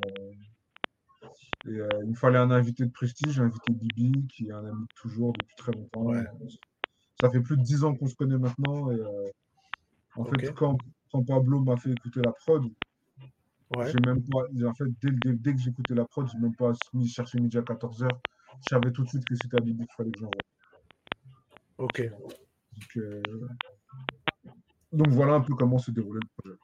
[1.69, 4.65] euh, euh, il me fallait un invité de prestige, j'ai invité Bibi, qui est un
[4.65, 6.05] ami de toujours depuis très longtemps.
[6.05, 6.23] Ouais.
[7.21, 8.91] Ça fait plus de 10 ans qu'on se connaît maintenant.
[8.91, 9.01] Et
[10.15, 10.77] en fait, quand,
[11.11, 12.63] quand Pablo m'a fait écouter la prod,
[13.75, 13.91] Ouais.
[14.03, 14.39] même pas.
[14.67, 17.57] En fait, dès, dès, dès que j'écoutais la prod, j'ai même pas mis chercher midi
[17.57, 18.07] à 14h.
[18.65, 20.41] Je savais tout de suite que c'était à Bibi qu'il fallait que j'envoie.
[21.77, 22.01] Ok.
[22.01, 23.21] Donc, euh,
[24.91, 26.57] donc voilà un peu comment s'est déroulé le projet.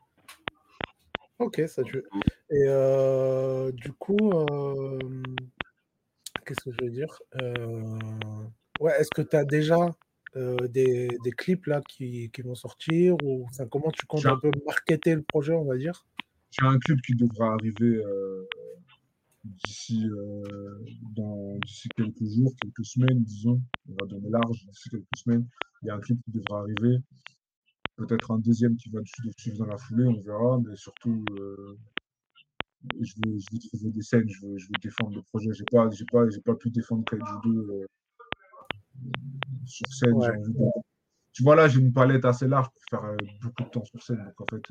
[1.40, 2.04] Ok, ça tue.
[2.50, 5.00] Et euh, du coup, euh,
[6.46, 8.00] qu'est-ce que je veux dire Euh,
[8.82, 9.78] Ouais, est-ce que tu as déjà
[10.70, 14.38] des, des clips là qui, qui vont sortir ou enfin, comment tu comptes un- un
[14.40, 16.06] peu marketer le projet, on va dire?
[16.52, 18.02] J'ai un clip qui devra arriver
[19.44, 20.10] d'ici
[21.96, 23.62] quelques jours, quelques semaines, disons.
[23.90, 25.48] On va donner large d'ici quelques semaines.
[25.82, 26.98] Il y a un clip qui devra arriver.
[27.98, 30.60] Peut-être un deuxième qui va dessus- suivre dans la foulée, on verra.
[30.66, 31.78] Mais surtout, euh,
[33.00, 35.50] je, veux, je veux trouver des scènes, je veux, je veux défendre le projet.
[35.54, 37.86] J'ai pas, j'ai pas, j'ai pas pu défendre Kaiju 2 euh,
[39.66, 40.14] sur scène.
[40.14, 40.38] Ouais.
[40.38, 40.54] De...
[41.32, 44.02] Tu vois, là, j'ai une palette assez large pour faire euh, beaucoup de temps sur
[44.04, 44.24] scène.
[44.26, 44.64] Donc, en fait,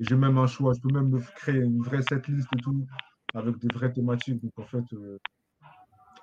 [0.00, 0.72] j'ai même un choix.
[0.74, 2.86] Je peux même me créer une vraie setlist et tout,
[3.34, 4.42] avec des vraies thématiques.
[4.42, 4.84] Donc, en fait,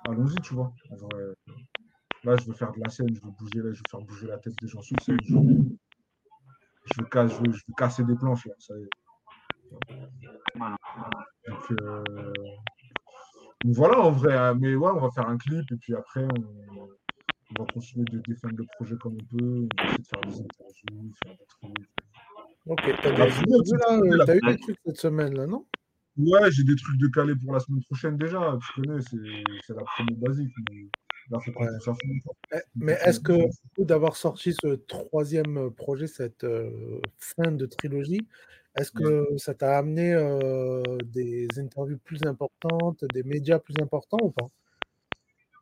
[0.08, 0.72] allons-y, tu vois.
[0.90, 1.24] En vrai,
[2.24, 4.26] là, je veux faire de la scène, je veux bouger, là, je veux faire bouger
[4.26, 5.18] la tête des gens sur scène.
[5.24, 5.73] Je veux,
[6.84, 8.54] je veux, cas- je veux- je veux casser des planches, là.
[8.58, 8.88] Ça y est.
[11.48, 12.04] Donc, euh,
[13.64, 14.36] donc voilà, en vrai.
[14.36, 16.88] hein, Mais ouais, on va faire un clip et puis après, on,
[17.58, 19.68] on va continuer de défendre le projet comme on peut.
[19.72, 21.88] On va essayer de faire des interviews, faire des trucs.
[22.66, 25.66] Ok, t'as des euh, eu des trucs cette semaine là, non?
[26.16, 28.56] Ouais, j'ai des trucs de calé pour la semaine prochaine déjà.
[28.64, 29.16] Tu connais, c'est
[29.66, 30.52] c'est la promo basique.
[30.70, 30.86] Mais
[31.30, 31.68] Ouais.
[32.52, 33.32] Eh, Mais est-ce que
[33.78, 38.26] d'avoir sorti ce troisième projet, cette euh, fin de trilogie,
[38.76, 44.30] est-ce que ça t'a amené euh, des interviews plus importantes, des médias plus importants ou
[44.30, 44.46] pas?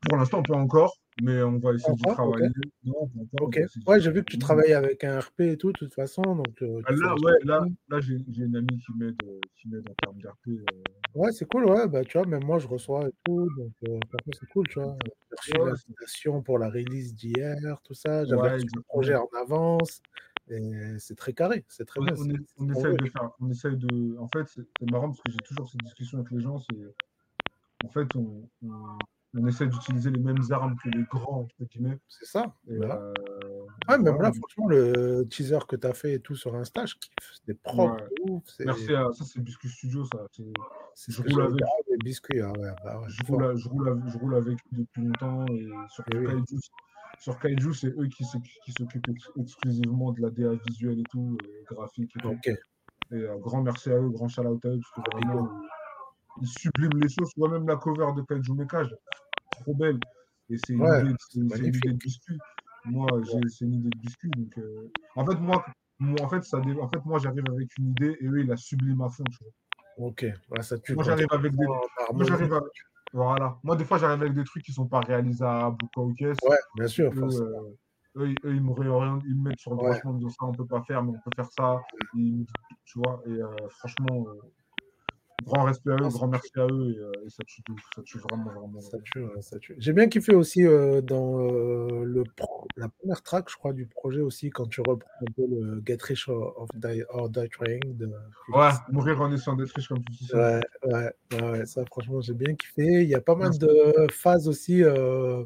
[0.09, 2.13] Pour l'instant, pas encore, mais on va essayer Ok.
[2.15, 2.49] travailler.
[2.85, 3.51] Non, pas encore,
[3.87, 6.23] Ouais, j'ai vu que tu travailles avec un RP et tout, de toute façon.
[6.23, 9.95] Donc, euh, Ah, tu Là, ouais, là, là j'ai une amie qui m'aide euh, en
[10.03, 10.49] termes d'RP.
[10.49, 10.65] euh.
[11.15, 11.87] Ouais, c'est cool, ouais.
[11.89, 13.49] Bah, tu vois, même moi, je reçois et tout.
[13.57, 13.99] Donc, euh,
[14.33, 14.97] c'est cool, tu vois.
[15.05, 18.25] J'ai reçu Ouais, l'invitation pour la release d'hier, tout ça.
[18.25, 20.01] J'avais le projet en avance.
[20.99, 22.15] C'est très carré, c'est très bien.
[22.19, 24.17] on, est- essaye de faire, on essaye de.
[24.19, 26.59] En fait, c'est marrant parce que j'ai toujours cette discussion avec les gens.
[26.59, 28.99] C'est en fait, on, on-
[29.35, 31.99] on essaie d'utiliser les mêmes armes que les grands, entre guillemets.
[32.09, 32.55] C'est ça.
[32.69, 32.97] Et, voilà.
[32.97, 33.13] euh,
[33.89, 34.33] Ouais, mais voilà.
[34.33, 37.13] franchement, le teaser que tu as fait et tout sur Insta, je kiffe.
[37.35, 38.31] C'était propre, Ouais.
[38.31, 38.43] ouf.
[38.61, 40.27] Merci à ça, c'est Biscuit Studio, ça.
[40.95, 41.61] C'est- je roule avec.
[41.91, 42.53] les biscuits, ouais,
[42.85, 46.05] bah ouais, Je roule, je, roule à- je roule avec eux depuis longtemps et sur
[46.13, 46.43] Eh oui.
[47.19, 51.05] Sur Kaiju, c'est eux qui s'oc- qui s'occupent ex- exclusivement de la DA visuelle et
[51.11, 52.37] tout, euh, graphique et tout.
[52.45, 52.57] Et
[53.15, 55.49] euh, grand merci à eux, grand shout out à eux, parce que vraiment,
[56.41, 57.31] ils subliment les choses.
[57.35, 58.85] Soit même la cover de Kaiju Mecha,
[59.61, 59.99] trop belle.
[60.51, 61.01] Et c'est une, Ouais,
[61.37, 62.39] une idée de biscuit.
[62.85, 63.07] Moi,
[63.49, 64.31] c'est une idée de biscuit.
[64.31, 65.65] Donc, euh, En fait, moi,
[65.99, 68.57] moi, en fait, ça, en fait, moi j'arrive avec une idée et eux, ils la
[68.57, 69.25] subliment à fond.
[69.31, 70.09] Tu vois.
[70.09, 70.27] Ok.
[70.51, 70.95] Ouais, ça tue.
[70.95, 72.61] Moi, j'arrive avec des, moi, j'arrive
[73.13, 73.59] Voilà.
[73.63, 76.45] Moi, des fois, j'arrive avec des trucs qui sont pas réalisables ou quoi qu'est-ce.
[76.49, 77.77] Ouais, bien sûr, Eux, euh,
[78.17, 80.01] eux, ils- eux, ils me réorientent, ils me mettent sur le droit Ouais.
[80.01, 81.81] chemin en disant ça, on peut pas faire, mais on peut faire ça.
[82.15, 82.47] Ils-
[82.85, 84.41] tu vois, et euh, franchement, euh,
[85.45, 87.63] grand respect à eux, Non, grand merci à eux, et, euh, et ça tue
[87.95, 88.81] ça tue vraiment, vraiment.
[88.81, 89.75] Ça tue, ça tue.
[89.79, 93.87] J'ai bien kiffé aussi euh, dans euh, le pro- la première track, je crois, du
[93.87, 97.97] projet aussi, quand tu reprends un peu le Get Rich or Die, or Die Trying.
[97.97, 98.11] De...
[98.49, 100.31] Ouais, mourir en essayant d'être riche, comme tu dis.
[100.35, 103.03] Ouais, ouais, ouais, ça franchement j'ai bien kiffé.
[103.03, 104.83] Il y a pas mal de phases aussi.
[104.83, 105.45] euh,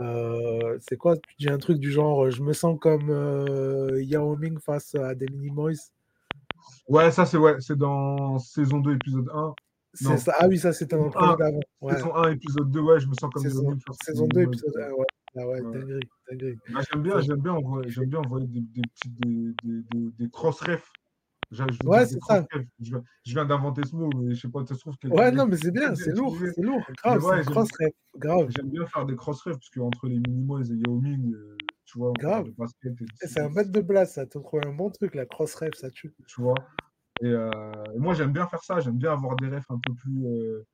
[0.00, 1.16] euh, c'est quoi?
[1.16, 5.14] Tu dis un truc du genre, je me sens comme euh, Yao Ming face à
[5.14, 5.92] des Minimoys.
[6.88, 9.54] Ouais, ça, c'est ouais, dans saison 2, épisode 1.
[9.94, 10.16] C'est Non.
[10.18, 10.34] ça.
[10.38, 11.60] Ah oui, ça c'était dans le Ah, d'avant.
[11.80, 11.94] Ouais.
[11.94, 14.58] Saison 1, épisode 2, ouais, je me sens comme Saison, sur saison 2, Minimoys.
[14.58, 15.06] épisode 1, ouais.
[15.38, 16.56] Ah ouais, Ouais.
[16.72, 20.10] Bah, j'aime bien, j'aime bien envoyer, j'aime bien envoyer des, des petits des, des, des,
[20.18, 20.90] des cross-refs.
[21.52, 22.44] Je Ouais, c'est des ça.
[22.80, 25.08] Je, viens- je viens d'inventer ce mot, mais je sais pas, ça se trouve que
[25.08, 27.68] Ouais, non, mais c'est bien, c'est lourd, c'est lourd, grave, ouais, c'est une j'aime- cross
[27.80, 28.46] ref, grave.
[28.56, 31.55] J'aime bien faire des cross-refs, parce qu'entre les Minimoys et Yao Ming, euh,
[31.86, 32.48] tu vois, Grave.
[33.22, 35.90] C'est un mètre de place, ça te trouve un bon truc, la cross ref, ça
[35.90, 36.14] tue.
[36.26, 36.54] tu vois.
[37.22, 37.50] Et euh,
[37.96, 40.26] moi, j'aime bien faire ça, j'aime bien avoir des refs un peu plus.
[40.26, 40.66] euh,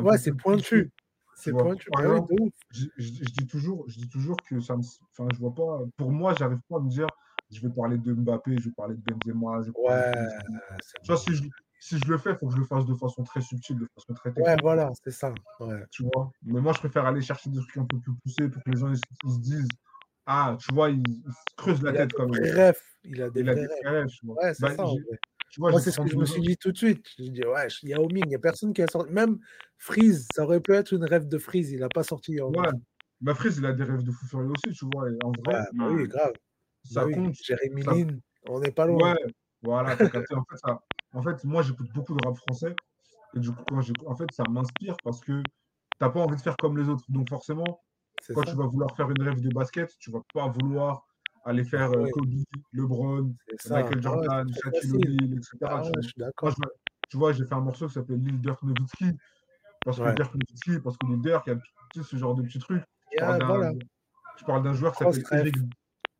[0.00, 0.92] un Ouais, c'est pointu.
[1.34, 2.34] C'est pointu, Par oui, exemple,
[2.72, 4.82] je, je- je dis toujours, je dis toujours que ça me.
[5.12, 5.80] Enfin, je vois pas.
[5.96, 7.06] Pour moi, j'arrive pas à me dire,
[7.50, 10.58] je vais parler de Mbappé, je vais parler de Benzema, je Ouais, de
[11.02, 11.44] Tu vois, si je,
[11.78, 13.88] si je le fais, il faut que je le fasse de façon très subtile, de
[13.94, 14.46] façon très technique.
[14.48, 15.32] Ouais, voilà, c'est ça.
[15.60, 15.84] Ouais.
[15.92, 16.32] tu vois.
[16.42, 18.76] Mais moi, je préfère aller chercher des trucs un peu plus poussés pour que les
[18.76, 19.68] gens ils, ils se disent
[20.30, 22.30] Ah, tu vois, ils, ils se creusent la Il a tête même.
[22.30, 22.82] refs.
[23.02, 24.36] Il a des Il a des rêves, tu vois.
[24.44, 24.84] Ouais, c'est Bah, ça.
[24.84, 25.18] en j'ai- vrai.
[25.50, 27.06] tu vois, Moi, c'est ce que je me 32 suis dit tout de suite.
[27.18, 29.10] Je dis, ouais, Yao Ming, il n'y a personne qui a sorti.
[29.10, 29.38] Même
[29.78, 31.70] Freeze, ça aurait pu être une rêve de Freeze.
[31.72, 32.38] Il n'a pas sorti.
[32.42, 32.66] Ouais.
[33.22, 35.08] Ma Freeze, il a des rêves de fou furieux aussi, tu vois.
[35.24, 36.32] En vrai, Ouais, bah oui, grave.
[36.84, 37.14] ça Bah oui.
[37.14, 37.34] compte.
[37.42, 38.18] Jérémy ça- Lin,
[38.48, 39.14] on n'est pas loin.
[39.14, 39.24] Ouais,
[39.62, 40.34] voilà, t'as capté.
[40.34, 40.80] En fait, ça-
[41.14, 42.76] en fait, moi, j'écoute beaucoup de rap français.
[43.34, 45.42] Et du coup, quand en fait, ça m'inspire parce que
[45.98, 47.04] t'as pas envie de faire comme les autres.
[47.08, 47.80] Donc, forcément,
[48.34, 48.50] quand ça.
[48.52, 51.06] tu vas vouloir faire une rêve de basket, tu vas pas vouloir
[51.44, 52.10] aller faire euh, Ouais.
[52.10, 52.26] Kobe,
[52.72, 53.34] LeBron.
[53.70, 54.92] Michael Ah Jordan, Shaquille.
[54.94, 55.56] O'Neal, etc.
[55.62, 55.90] Ah tu ouais, vois.
[56.02, 56.50] je suis Moi, d'accord.
[56.50, 56.72] je me-
[57.10, 59.06] tu vois, j'ai fait un morceau qui s'appelle Lil Dirk Nowitzki.
[59.84, 60.14] Parce que.
[60.14, 61.58] Dirk Nowitzki, parce que Lil Dirk, il y a
[61.94, 62.82] sais, ce genre de petits trucs.
[63.12, 64.72] Je parle d'un voilà.
[64.72, 65.38] joueur qui s'appelle.
[65.40, 65.54] Eric.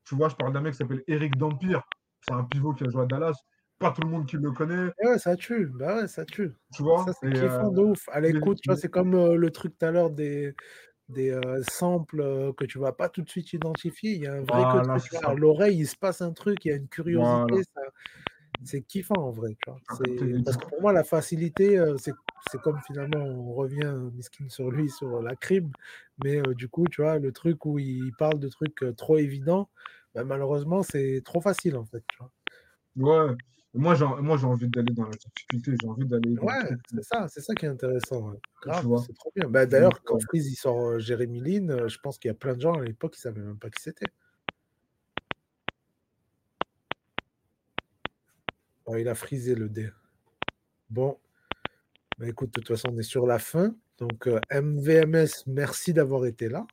[0.05, 1.83] Tu vois, je parle d'un mec qui s'appelle Eric Dampire.
[2.23, 3.35] C'est un pivot qui a joué à Dallas.
[3.79, 5.67] Pas tout le monde qui le connaît, Et ouais, ça tue.
[5.67, 6.53] Bah ouais, ça tue.
[6.75, 7.05] tu vois.
[7.05, 8.09] Ça, c'est Et, kiffant euh, de ouf.
[8.11, 10.53] À l'écoute, tu vois, mais- c'est comme euh, le truc tout à l'heure des,
[11.09, 14.13] des euh, samples que tu vas pas tout de suite identifier.
[14.13, 16.73] Il y a un vrai Voilà, côté, l'oreille, il se passe un truc, il y
[16.73, 17.63] a une curiosité.
[17.75, 17.91] Voilà.
[18.65, 19.57] C'est kiffant en vrai.
[19.65, 19.81] Tu vois.
[19.89, 19.95] Ah,
[20.45, 22.13] Parce que pour moi, la facilité, c'est
[22.51, 25.71] c'est comme finalement, on revient, miskin sur lui, sur la crime.
[26.25, 29.19] Mais euh, du coup, tu vois, le truc où il parle de trucs euh, trop
[29.19, 29.69] évidents,
[30.15, 32.03] bah, malheureusement, c'est trop facile en fait.
[32.09, 32.31] Tu vois.
[32.97, 33.37] ouais.
[33.75, 35.73] Moi, j'ai moi, j'ai envie d'aller dans la difficulté.
[35.81, 38.33] J'ai envie d'aller Ouais, c'est ça, c'est ça qui est intéressant.
[38.65, 39.49] c'est trop bien.
[39.49, 40.19] Bah, D'ailleurs, quand.
[40.21, 42.73] Freeze il sort euh, Jérémy Lin, euh, je pense qu'il y a plein de gens
[42.73, 44.11] à l'époque qui savaient même pas qui c'était.
[48.87, 49.91] Oh, il a frisé le dé.
[50.89, 51.19] Bon,
[52.19, 53.75] bah, écoute, de toute façon, on est sur la fin.
[53.99, 56.67] Donc, euh, MVMS, merci d'avoir été là.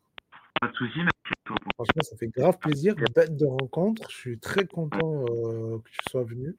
[0.66, 2.96] Pas de soucis, merci à toi pour Franchement, ça fait grave plaisir.
[3.14, 4.10] Bête de rencontre.
[4.10, 6.56] Je suis très content euh, que tu sois venu.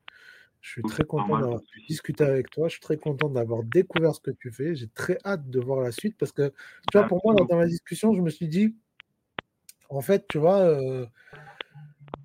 [0.60, 2.68] Je suis très content d'avoir discuté avec toi.
[2.68, 4.76] Je suis très content d'avoir découvert ce que tu fais.
[4.76, 6.50] J'ai très hâte de voir la suite parce que,
[6.92, 8.76] tu vois, pour moi, dans la discussion, je me suis dit,
[9.88, 11.04] en fait, tu vois, euh,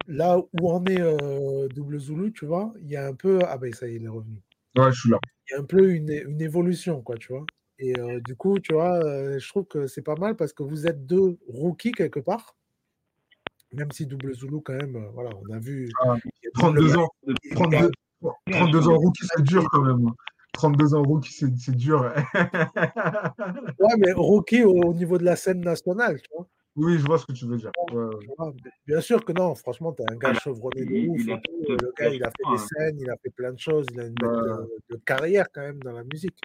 [0.08, 3.40] là où en est euh, Double Zulu, tu vois, il y a un peu.
[3.48, 4.40] Ah, ben ça y est, il est revenu.
[4.78, 5.20] Ouais, je suis là.
[5.50, 7.46] Il y a un peu une, une évolution, quoi, tu vois.
[7.84, 10.62] Et euh, du coup, tu vois, euh, je trouve que c'est pas mal parce que
[10.64, 12.56] vous êtes deux rookies quelque part.
[13.74, 15.90] Même si Double Zulu, quand même, euh, voilà, on a vu.
[16.04, 17.10] Ah, il y a 32 double- ans.
[17.26, 17.92] il y a- 32,
[18.52, 20.12] 32 ans rookie, c'est dur quand même.
[20.54, 22.14] 32 ans rookie, c'est c'est dur.
[23.80, 26.48] Ouais, mais rookie au, au niveau de la scène nationale, tu vois.
[26.76, 27.72] oui, je vois ce que tu veux dire.
[27.94, 28.52] Ouais,
[28.86, 31.26] Bien sûr que non, franchement, tu es un gars Il a- chevronné de ouf.
[31.26, 32.58] Le gars, il a fait des Ouais.
[32.58, 35.94] scènes, il a fait plein de choses, il a une de carrière quand même dans
[35.94, 36.38] la musique.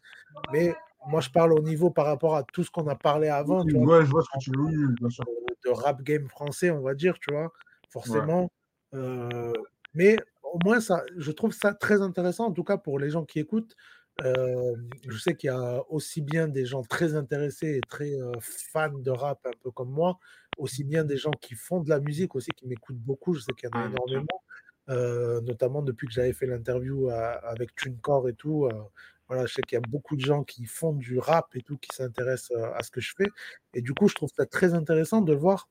[0.53, 0.75] Mais
[1.07, 3.65] moi, je parle au niveau par rapport à tout ce qu'on a parlé avant.
[3.65, 5.25] Oui, tu vois, ouais, je vois ce que tu veux sûr.
[5.65, 7.53] de rap game français, on va dire, tu vois,
[7.91, 8.51] forcément.
[8.95, 9.53] Euh,
[9.95, 13.25] mais au moins, ça, je trouve ça très intéressant, en tout cas pour les gens
[13.25, 13.77] qui écoutent.
[14.25, 14.75] Euh,
[15.07, 18.99] je sais qu'il y a aussi bien des gens très intéressés et très euh, fans
[18.99, 20.19] de rap, un peu comme moi,
[20.57, 23.35] aussi bien des gens qui font de la musique aussi, qui m'écoutent beaucoup.
[23.35, 23.93] Je sais qu'il y en a sûr.
[23.93, 24.43] énormément,
[24.89, 28.69] euh, notamment depuis que j'avais fait l'interview avec TuneCore et tout.
[29.29, 31.77] Voilà, je sais qu'il y a beaucoup de gens qui font du rap et tout,
[31.79, 33.29] qui s'intéressent euh, à ce que je fais.
[33.75, 35.69] Et du coup, je trouve ça très intéressant de voir,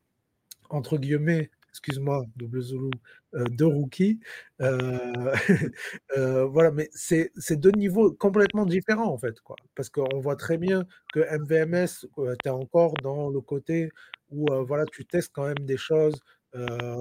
[0.70, 2.90] entre guillemets, excuse-moi, double Zulu,
[3.36, 4.20] euh, deux rookies.
[4.62, 5.34] euh,
[6.18, 9.56] euh, voilà, mais c'est deux niveaux complètement différents, en fait, quoi.
[9.76, 13.92] Parce qu'on voit très bien que MVMS, tu es encore dans le côté
[14.30, 16.20] où, voilà, tu testes quand même des choses.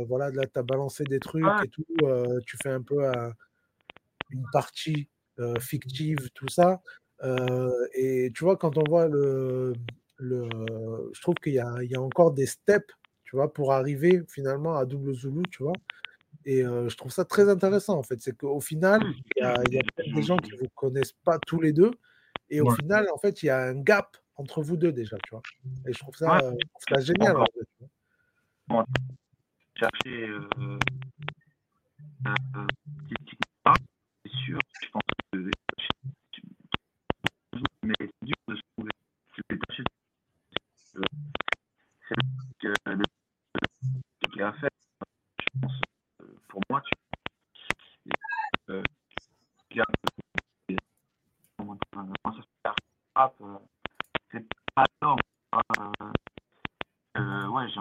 [0.08, 1.64] voilà, là, tu as balancé des trucs Ouais.
[1.64, 1.84] et tout.
[2.46, 3.32] tu fais un peu un-
[4.30, 5.08] une partie
[5.38, 6.80] euh, fictive, tout ça.
[7.22, 9.72] Euh, et tu vois, quand on voit le.
[10.16, 10.48] le
[11.12, 12.92] je trouve qu'il y y a encore des steps,
[13.24, 15.72] tu vois, pour arriver finalement à double Zulu, tu vois.
[16.44, 18.20] Et euh, je trouve ça très intéressant, en fait.
[18.20, 19.82] C'est qu'au final, Oui, il y a, il y a
[20.14, 21.90] des gens qui ne vous connaissent pas tous les deux.
[22.50, 22.74] Et au Ouais.
[22.76, 25.42] final, en fait, il y a un gap entre vous deux déjà, tu vois.
[25.86, 26.44] Et je trouve ça, Ouais.
[26.44, 27.36] euh, je trouve ça génial.
[27.36, 28.84] en fait,
[29.76, 30.78] chercher euh,
[33.08, 33.23] petit-
[34.44, 35.02] sûr, je pense
[37.82, 38.90] mais c'est dur de se trouver.
[39.36, 39.82] Se détacher
[40.94, 41.02] de-
[42.08, 42.14] c'est
[42.60, 43.04] que le
[44.22, 44.68] ce qu'il a fait,
[45.40, 45.80] je pense,
[46.22, 46.92] euh, pour moi, tu
[48.70, 48.82] euh,
[49.70, 49.84] il y a-
[51.58, 52.72] comment comment ça se fait,
[53.14, 53.58] rap, euh,
[54.32, 55.20] c'est pas énorme.
[55.54, 56.12] Euh,
[57.18, 57.80] euh, ouais, j'ai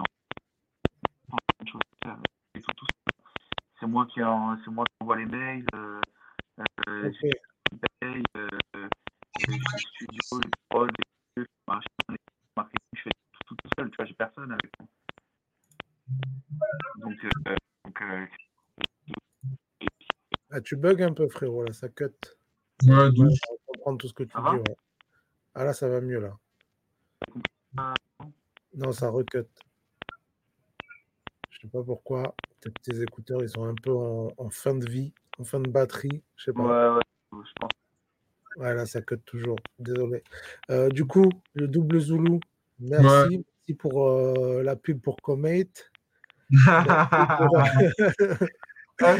[1.28, 2.18] plein de choses à faire.
[2.54, 3.12] Il faut tout ça.
[3.80, 6.00] C'est moi qui en, c'est moi qui envoie les mails, euh,
[6.88, 7.16] euh, Ok.
[7.20, 8.88] c'est qui paye, euh, euh,
[9.48, 11.04] les studios, les prods, les
[11.34, 12.16] trucs, machin, les
[12.56, 13.10] marketing, je fais
[13.46, 14.88] tout, tout seul, tu vois, j'ai personne avec moi.
[16.98, 17.30] Donc, euh,
[17.84, 18.26] donc euh,
[20.50, 22.04] Ah, tu bugs un peu, frérot, là, ça cut.
[22.84, 23.38] Ouais, de ouf.
[23.50, 24.56] On comprend tout ce que tu Ça dis.
[24.56, 24.76] ouais.
[25.54, 26.36] Ah là, ça va mieux, là.
[28.74, 29.46] Non, ça recut.
[31.50, 32.34] Je sais pas pourquoi.
[32.60, 35.70] Peut-être tes écouteurs, ils sont un peu en, en fin de vie, en fin de
[35.70, 36.22] batterie.
[36.36, 36.62] Je sais pas.
[36.62, 37.02] ouais, ouais,
[37.44, 37.70] je pense.
[38.56, 39.56] Ouais, là, ça cut toujours.
[39.78, 40.22] Désolé.
[40.70, 42.40] Euh, du coup, le double Zulu,
[42.80, 43.44] merci.
[43.66, 45.90] Merci pour euh, la pub pour Comate.
[49.02, 49.16] Ah.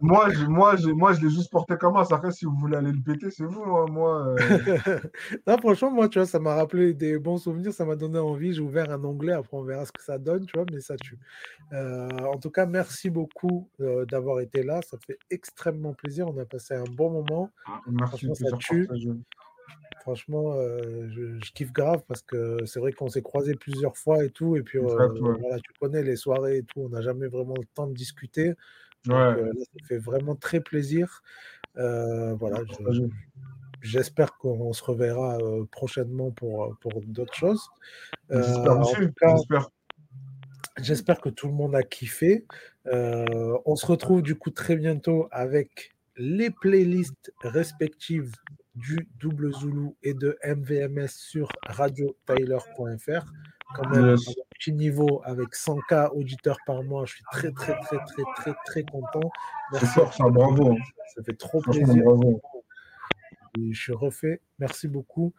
[0.00, 2.16] Moi, je, moi, je, moi, je l'ai juste porté comme ça.
[2.16, 3.62] Après, si vous voulez aller le péter, c'est vous.
[3.62, 3.86] hein.
[3.90, 4.98] Moi, euh,
[5.46, 8.52] non, franchement, moi, tu vois, ça m'a rappelé des bons souvenirs, ça m'a donné envie.
[8.54, 10.96] J'ai ouvert un onglet, après on verra ce que ça donne, tu vois, mais ça
[10.96, 11.18] tue.
[11.72, 14.80] Euh, en tout cas, merci beaucoup euh, d'avoir été là.
[14.82, 16.28] Ça fait extrêmement plaisir.
[16.28, 17.50] On a passé un bon moment.
[17.86, 18.88] merci, Franchement, ça tue.
[20.00, 24.24] Franchement, euh, je, je kiffe grave parce que c'est vrai qu'on s'est croisés plusieurs fois
[24.24, 24.56] et tout.
[24.56, 25.38] Et puis, euh, ouais.
[25.40, 26.80] voilà, tu connais les soirées et tout.
[26.80, 28.54] On n'a jamais vraiment le temps de discuter.
[29.04, 29.42] Donc, Ouais.
[29.42, 31.22] euh, là, ça fait vraiment très plaisir.
[31.76, 32.60] Euh, voilà.
[33.80, 37.68] J'espère qu'on se reverra euh, prochainement pour, pour d'autres choses.
[38.30, 39.68] J'espère
[40.78, 41.20] J'espère.
[41.20, 42.46] que tout le monde a kiffé.
[42.86, 48.32] On se retrouve du coup très bientôt avec les playlists respectives
[48.74, 53.32] du Double Zulu et de MVMS sur radiotyler.fr.
[53.74, 54.28] Quand même, Yes.
[54.28, 57.04] à un petit niveau avec 100K auditeurs par mois.
[57.06, 59.30] Je suis très, très, très, très, très, très content.
[59.72, 59.98] C'est Merci.
[59.98, 60.24] fort, ça.
[60.28, 60.76] Bravo.
[61.14, 62.04] Ça fait trop plaisir.
[62.04, 62.40] bravo.
[63.58, 64.40] Et je suis refait.
[64.58, 65.32] Merci beaucoup.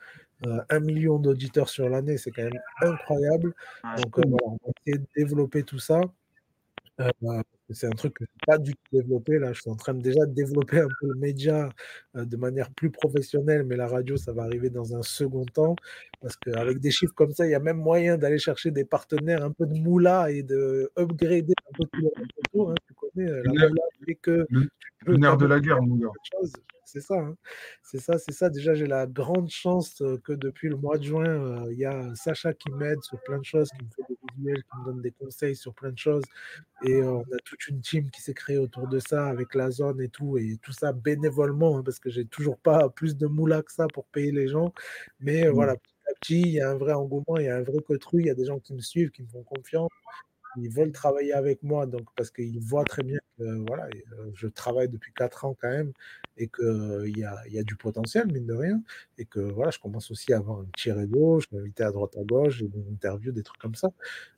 [0.46, 3.54] Euh, un million d'auditeurs sur l'année, c'est quand même incroyable.
[3.98, 6.02] Donc euh, voilà, on va essayer de développer tout ça.
[7.00, 7.10] Euh,
[7.70, 9.40] c'est un truc que je n'ai pas du tout développé.
[9.40, 11.70] Là, je suis en train de déjà de développer un peu le média
[12.16, 15.76] euh, de manière plus professionnelle, mais la radio, ça va arriver dans un second temps.
[16.22, 19.44] Parce qu'avec des chiffres comme ça, il y a même moyen d'aller chercher des partenaires,
[19.44, 22.76] un peu de moula et de upgrader un peu tout le reste autour, hein.
[22.88, 25.82] Tu connais, euh, la moula fait que le- tu peux Le nerf de la guerre,
[25.82, 26.10] mon gars.
[26.86, 27.36] C'est ça, hein.
[27.82, 28.50] c'est ça, c'est ça.
[28.50, 31.86] Déjà, j'ai la grande chance euh, que depuis le mois de juin, euh, il y
[31.86, 34.86] a Sacha qui m'aide sur plein de choses, qui me fait des visuels, qui me
[34.86, 36.24] donne des conseils sur plein de choses.
[36.86, 39.72] Et euh, on a toute une team qui s'est créée autour de ça avec la
[39.72, 43.28] zone et tout, et tout ça bénévolement, hein, parce que j'ai toujours pas plus de
[43.28, 44.74] moula que ça pour payer les gens.
[45.20, 45.54] Mais euh, Mm.
[45.54, 47.80] voilà, petit à petit, il y a un vrai engouement, il y a un vrai
[47.86, 49.90] cotru, il y a des gens qui me suivent, qui me font confiance
[50.56, 54.48] ils veulent travailler avec moi donc parce qu'ils voient très bien que voilà, euh, je
[54.48, 55.94] travaille depuis 4 ans quand même
[56.38, 58.82] et qu'il y a, il y a du potentiel, mine de rien,
[59.18, 62.16] et que voilà, je commence aussi à avoir un petit réseau, je invité à droite
[62.18, 63.90] à gauche, j'ai des interviews, des trucs comme ça.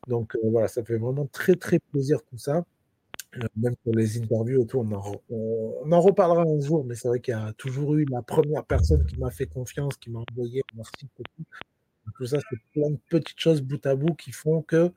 [0.08, 2.66] Donc euh, voilà, ça fait vraiment très très plaisir tout ça.
[3.38, 6.96] Euh, même pour les interviews et tout, on en, on, en reparlera un jour, mais
[6.96, 10.10] c'est vrai qu'il y a toujours eu la première personne qui m'a fait confiance, qui
[10.10, 12.26] m'a envoyé un article tout.
[12.26, 14.92] Ça, c'est plein de petites choses bout à bout qui font que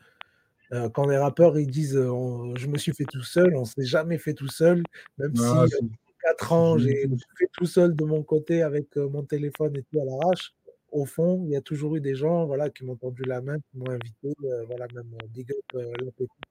[0.72, 3.86] euh, quand les rappeurs ils disent euh, je me suis fait tout seul, on s'est
[3.86, 4.82] jamais fait tout seul,
[5.16, 5.88] même Ah, si c'est- euh,
[6.22, 7.08] 4 ans j'ai
[7.38, 10.52] fait tout seul de mon côté avec mon téléphone et tout à l'arrache.
[10.90, 13.56] Au fond, il y a toujours eu des gens voilà, qui m'ont tendu la main,
[13.58, 14.34] qui m'ont invité,
[14.66, 15.82] voilà, même Big Up,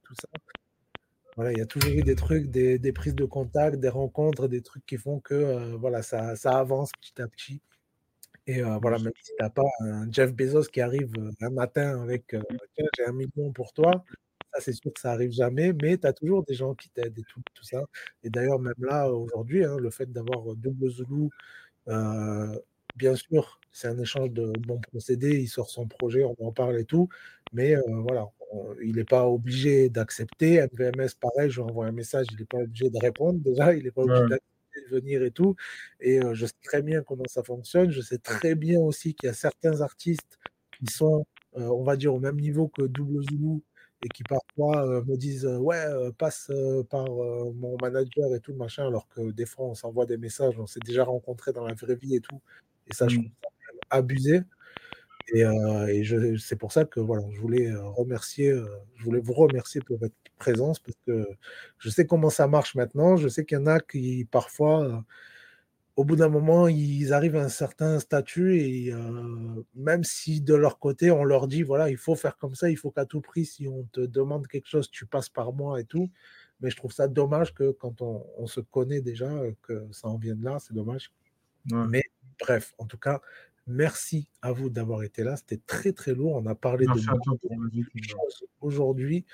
[0.04, 0.28] tout ça.
[1.38, 4.48] Voilà, il y a toujours eu des trucs, des, des prises de contact, des rencontres,
[4.50, 7.62] des trucs qui font que euh, voilà, ça, ça avance petit à petit.
[8.48, 11.50] Et euh, voilà, même si tu n'as pas un Jeff Bezos qui arrive euh, un
[11.52, 12.42] matin avec euh,
[12.76, 14.06] Tiens, j'ai un million pour toi,
[14.54, 17.20] ça c'est sûr que ça arrive jamais, mais tu as toujours des gens qui t'aident
[17.20, 17.84] et tout, tout ça.
[18.24, 21.30] Et d'ailleurs, même là, aujourd'hui, hein, le fait d'avoir Double Zulu,
[21.90, 22.60] euh,
[22.98, 26.80] bien sûr, c'est un échange de bons procédés, il sort son projet, on en parle
[26.80, 27.10] et tout,
[27.54, 28.28] mais voilà,
[28.84, 30.60] il n'est pas obligé d'accepter.
[30.62, 33.84] MVMS, pareil, je lui envoie un message, il n'est pas obligé de répondre déjà, il
[33.84, 34.28] n'est pas obligé Ouais.
[34.28, 35.56] d'accepter de venir et tout.
[36.00, 37.92] Et euh, je sais très bien comment ça fonctionne.
[37.92, 40.38] Je sais très bien aussi qu'il y a certains artistes
[40.80, 41.26] qui sont,
[41.58, 43.62] euh, on va dire, au même niveau que Double Zulu
[44.06, 45.86] et qui parfois euh, me disent ouais
[46.20, 46.52] passe
[46.90, 50.68] par mon manager et tout machin alors que des fois on s'envoie des messages on
[50.68, 52.40] s'est déjà rencontrés dans la vraie vie et tout
[52.88, 53.20] et ça je Mm.
[53.20, 53.32] trouve
[53.92, 54.42] ça abusé
[55.34, 59.20] et, euh, et c'est pour ça que voilà je voulais euh, remercier euh, je voulais
[59.20, 61.28] vous remercier pour votre présence parce que
[61.80, 65.04] je sais comment ça marche maintenant je sais qu'il y en a qui parfois
[65.98, 70.54] au bout d'un moment, ils arrivent à un certain statut et euh, même si de
[70.54, 73.20] leur côté, on leur dit, voilà, il faut faire comme ça, il faut qu'à tout
[73.20, 76.12] prix, si on te demande quelque chose, tu passes par moi et tout.
[76.62, 79.28] Mais je trouve ça dommage que quand on, on se connaît déjà,
[79.64, 81.12] que ça en vienne là, c'est dommage.
[81.72, 81.88] Ouais.
[81.90, 82.04] Mais
[82.40, 83.20] bref, en tout cas,
[83.68, 85.36] merci à vous d'avoir été là.
[85.36, 86.34] C'était très, très lourd.
[86.36, 89.26] On a parlé Merci de choses aujourd'hui.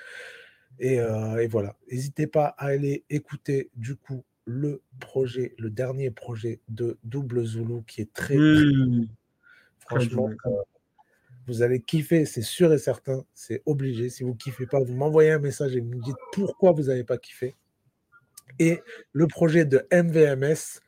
[0.80, 6.10] Et, euh, et voilà, n'hésitez pas à aller écouter du coup le projet, le dernier
[6.10, 8.36] projet de Double Zulu qui est très,
[9.78, 10.50] franchement, euh,
[11.46, 14.10] vous allez kiffer, c'est sûr et certain, c'est obligé.
[14.10, 17.04] Si vous kiffez pas, vous m'envoyez un message et vous me dites pourquoi vous n'avez
[17.04, 17.54] pas kiffé.
[18.58, 18.80] Et
[19.12, 20.80] le projet de MVMS,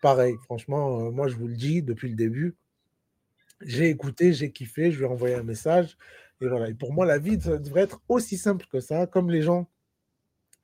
[0.00, 2.54] pareil, franchement, euh, moi je vous le dis depuis le début,
[3.60, 5.96] j'ai écouté, j'ai kiffé, je lui ai envoyé un message.
[6.40, 6.68] Et voilà.
[6.68, 9.68] Et pour moi, la vie ça devrait être aussi simple que ça, comme les gens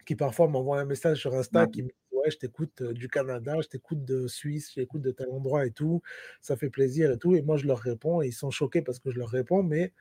[0.05, 1.71] qui parfois m'envoient un message sur Insta Ouais.
[1.71, 5.03] qui me disent Ouais, je t'écoute euh, du Canada, je t'écoute de Suisse, je t'écoute
[5.03, 6.03] de tel endroit et tout,
[6.41, 7.35] ça fait plaisir et tout.
[7.35, 9.93] Et moi, je leur réponds et ils sont choqués parce que je leur réponds, mais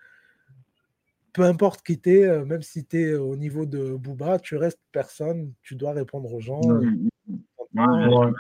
[1.34, 4.82] peu importe qui t'es, euh, même si tu es au niveau de Booba, tu restes
[4.92, 6.62] personne, tu dois répondre aux gens.
[6.62, 6.86] Ouais.
[7.56, 8.32] Franchement, Ouais,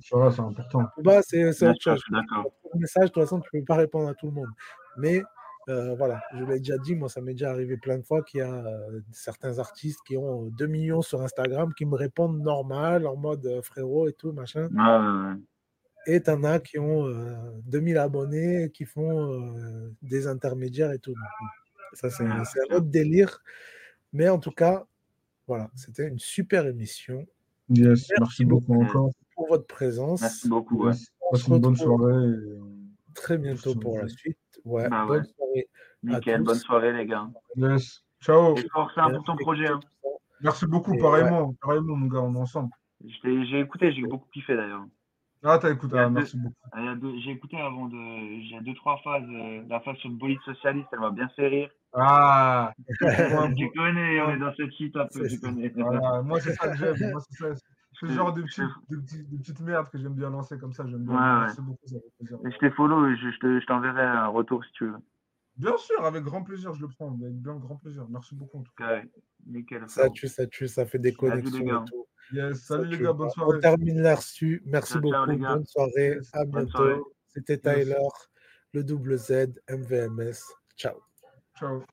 [0.00, 0.88] c'est important.
[1.22, 2.02] C'est autre chose.
[2.12, 4.48] Un message, de toute façon, tu ne peux pas répondre à tout le monde.
[4.96, 5.22] Mais
[5.68, 8.40] euh, voilà, je l'ai déjà dit, moi, ça m'est déjà arrivé plein de fois qu'il
[8.40, 13.06] y a euh, certains artistes qui ont 2 millions sur Instagram qui me répondent normal,
[13.06, 14.68] en mode euh, frérot et tout, machin.
[14.68, 15.40] Ouais, ouais, ouais.
[16.06, 17.34] Et t'en as qui ont euh,
[17.66, 21.14] 2000 abonnés, qui font euh, des intermédiaires et tout.
[21.94, 22.42] Ça, c'est un
[22.76, 23.42] autre délire.
[24.12, 24.84] Mais en tout cas,
[25.46, 27.26] voilà, c'était une super émission.
[27.70, 29.10] Yes, Merci merci beaucoup encore.
[29.46, 30.46] Pour votre Merci présence.
[30.46, 30.84] beaucoup.
[30.84, 30.92] Ouais.
[31.30, 32.26] On se Passe une bonne soirée.
[32.28, 34.38] et, très bientôt pour la suite.
[34.64, 35.24] Ouais, Bah bonne ouais.
[35.36, 35.68] soirée
[36.06, 36.42] à Nickel.
[36.42, 37.28] Bonne soirée, les gars.
[37.56, 38.02] Yes.
[38.22, 38.56] Ciao.
[38.56, 39.68] Et force hein, pour Merci ton projet.
[39.68, 39.80] Hein.
[40.42, 41.54] Merci beaucoup, Et ouais, pareillement.
[41.60, 42.70] Pareillement, mon gars, on est ensemble.
[43.22, 44.84] J'ai écouté, j'ai beaucoup kiffé d'ailleurs.
[45.46, 45.94] Ah, t'as écouté.
[45.98, 47.20] Ah, deux, merci beaucoup.
[47.22, 49.28] j'ai écouté avant de, j'ai deux trois phases.
[49.28, 51.70] euh, la phase sur le bolide socialiste, elle m'a bien fait rire.
[51.92, 52.72] Ah,
[53.56, 55.68] tu connais, on est dans ce site un peu, tu connais.
[55.76, 57.10] voilà, moi c'est ça que j'aime.
[57.12, 57.54] Moi, c'est ça.
[58.00, 60.30] C'est Je ce genre de je petites, de, petites, de petites merdes que j'aime bien
[60.30, 60.84] lancer comme ça.
[60.86, 61.14] J'aime bien.
[61.14, 61.40] Ouais, ouais.
[61.46, 62.48] Merci beaucoup, ça fait.
[62.48, 64.96] Et je t'ai follow, je, je te- je t'enverrai un retour si tu veux.
[65.56, 67.12] Bien sûr, avec grand plaisir, je le prends.
[67.12, 68.06] Avec bien grand plaisir.
[68.08, 68.96] Merci beaucoup en tout cas.
[68.96, 69.10] Ouais,
[69.46, 69.88] nickel.
[69.88, 72.06] Ça tue, ça tue, ça fait des connexions et tout.
[72.32, 73.60] Yes, salut les gars, bonne On soirée.
[73.60, 74.62] termine là-dessus.
[74.66, 75.26] Merci beaucoup.
[75.36, 75.54] gars.
[75.54, 76.14] Bonne soirée.
[76.16, 77.12] Yes, À Bonne bientôt.
[77.28, 77.84] C'était yes.
[77.84, 78.08] Tyler,
[78.72, 80.42] le double Z, MVMS.
[80.76, 80.96] Ciao.
[81.56, 81.84] Ciao.